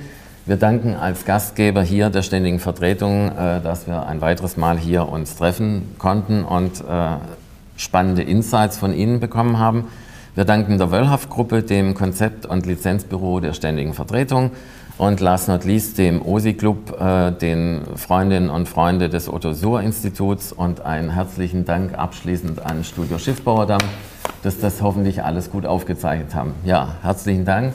Wir 0.47 0.57
danken 0.57 0.95
als 0.95 1.25
Gastgeber 1.25 1.83
hier 1.83 2.11
der 2.11 2.23
ständigen 2.23 2.61
Vertretung, 2.61 3.29
äh, 3.31 3.61
dass 3.61 3.87
wir 3.87 4.07
ein 4.07 4.21
weiteres 4.21 4.57
Mal 4.57 4.79
hier 4.79 5.09
uns 5.09 5.37
treffen 5.37 5.95
konnten 5.99 6.45
und 6.45 6.81
äh, 6.81 7.17
spannende 7.81 8.23
Insights 8.23 8.77
von 8.77 8.93
Ihnen 8.93 9.21
bekommen 9.21 9.59
haben. 9.59 9.87
Wir 10.35 10.45
danken 10.45 10.79
der 10.79 10.91
Wöllhaft-Gruppe, 10.91 11.63
dem 11.63 11.95
Konzept- 11.95 12.47
und 12.47 12.67
Lizenzbüro 12.67 13.41
der 13.41 13.53
Ständigen 13.53 13.95
Vertretung 13.95 14.53
und 14.99 15.21
last 15.21 15.49
not 15.49 15.65
least 15.65 15.99
dem 15.99 16.21
OSI-Club, 16.23 17.01
äh, 17.01 17.33
den 17.33 17.81
Freundinnen 17.97 18.51
und 18.51 18.69
Freunden 18.69 19.11
des 19.11 19.33
Otto-Suhr-Instituts 19.33 20.53
und 20.53 20.83
einen 20.83 21.11
herzlichen 21.11 21.65
Dank 21.65 21.99
abschließend 21.99 22.65
an 22.65 22.85
Studio 22.85 23.19
Schiffbauerdamm, 23.19 23.81
dass 24.43 24.61
das 24.61 24.83
hoffentlich 24.83 25.25
alles 25.25 25.51
gut 25.51 25.65
aufgezeichnet 25.65 26.35
haben. 26.35 26.53
Ja, 26.65 26.97
herzlichen 27.03 27.45
Dank. 27.45 27.73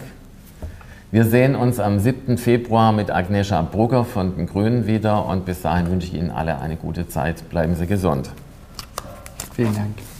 Wir 1.11 1.25
sehen 1.25 1.55
uns 1.55 1.79
am 1.79 1.99
7. 1.99 2.37
Februar 2.37 2.91
mit 2.91 3.09
Agnesha 3.09 3.61
Brugger 3.63 4.05
von 4.05 4.35
den 4.35 4.45
Grünen 4.45 4.85
wieder 4.85 5.25
und 5.25 5.45
bis 5.45 5.61
dahin 5.61 5.89
wünsche 5.89 6.07
ich 6.07 6.13
Ihnen 6.13 6.29
alle 6.29 6.59
eine 6.59 6.75
gute 6.75 7.07
Zeit. 7.07 7.49
Bleiben 7.49 7.75
Sie 7.75 7.87
gesund. 7.87 8.29
Vielen 9.55 9.73
Dank. 9.73 10.14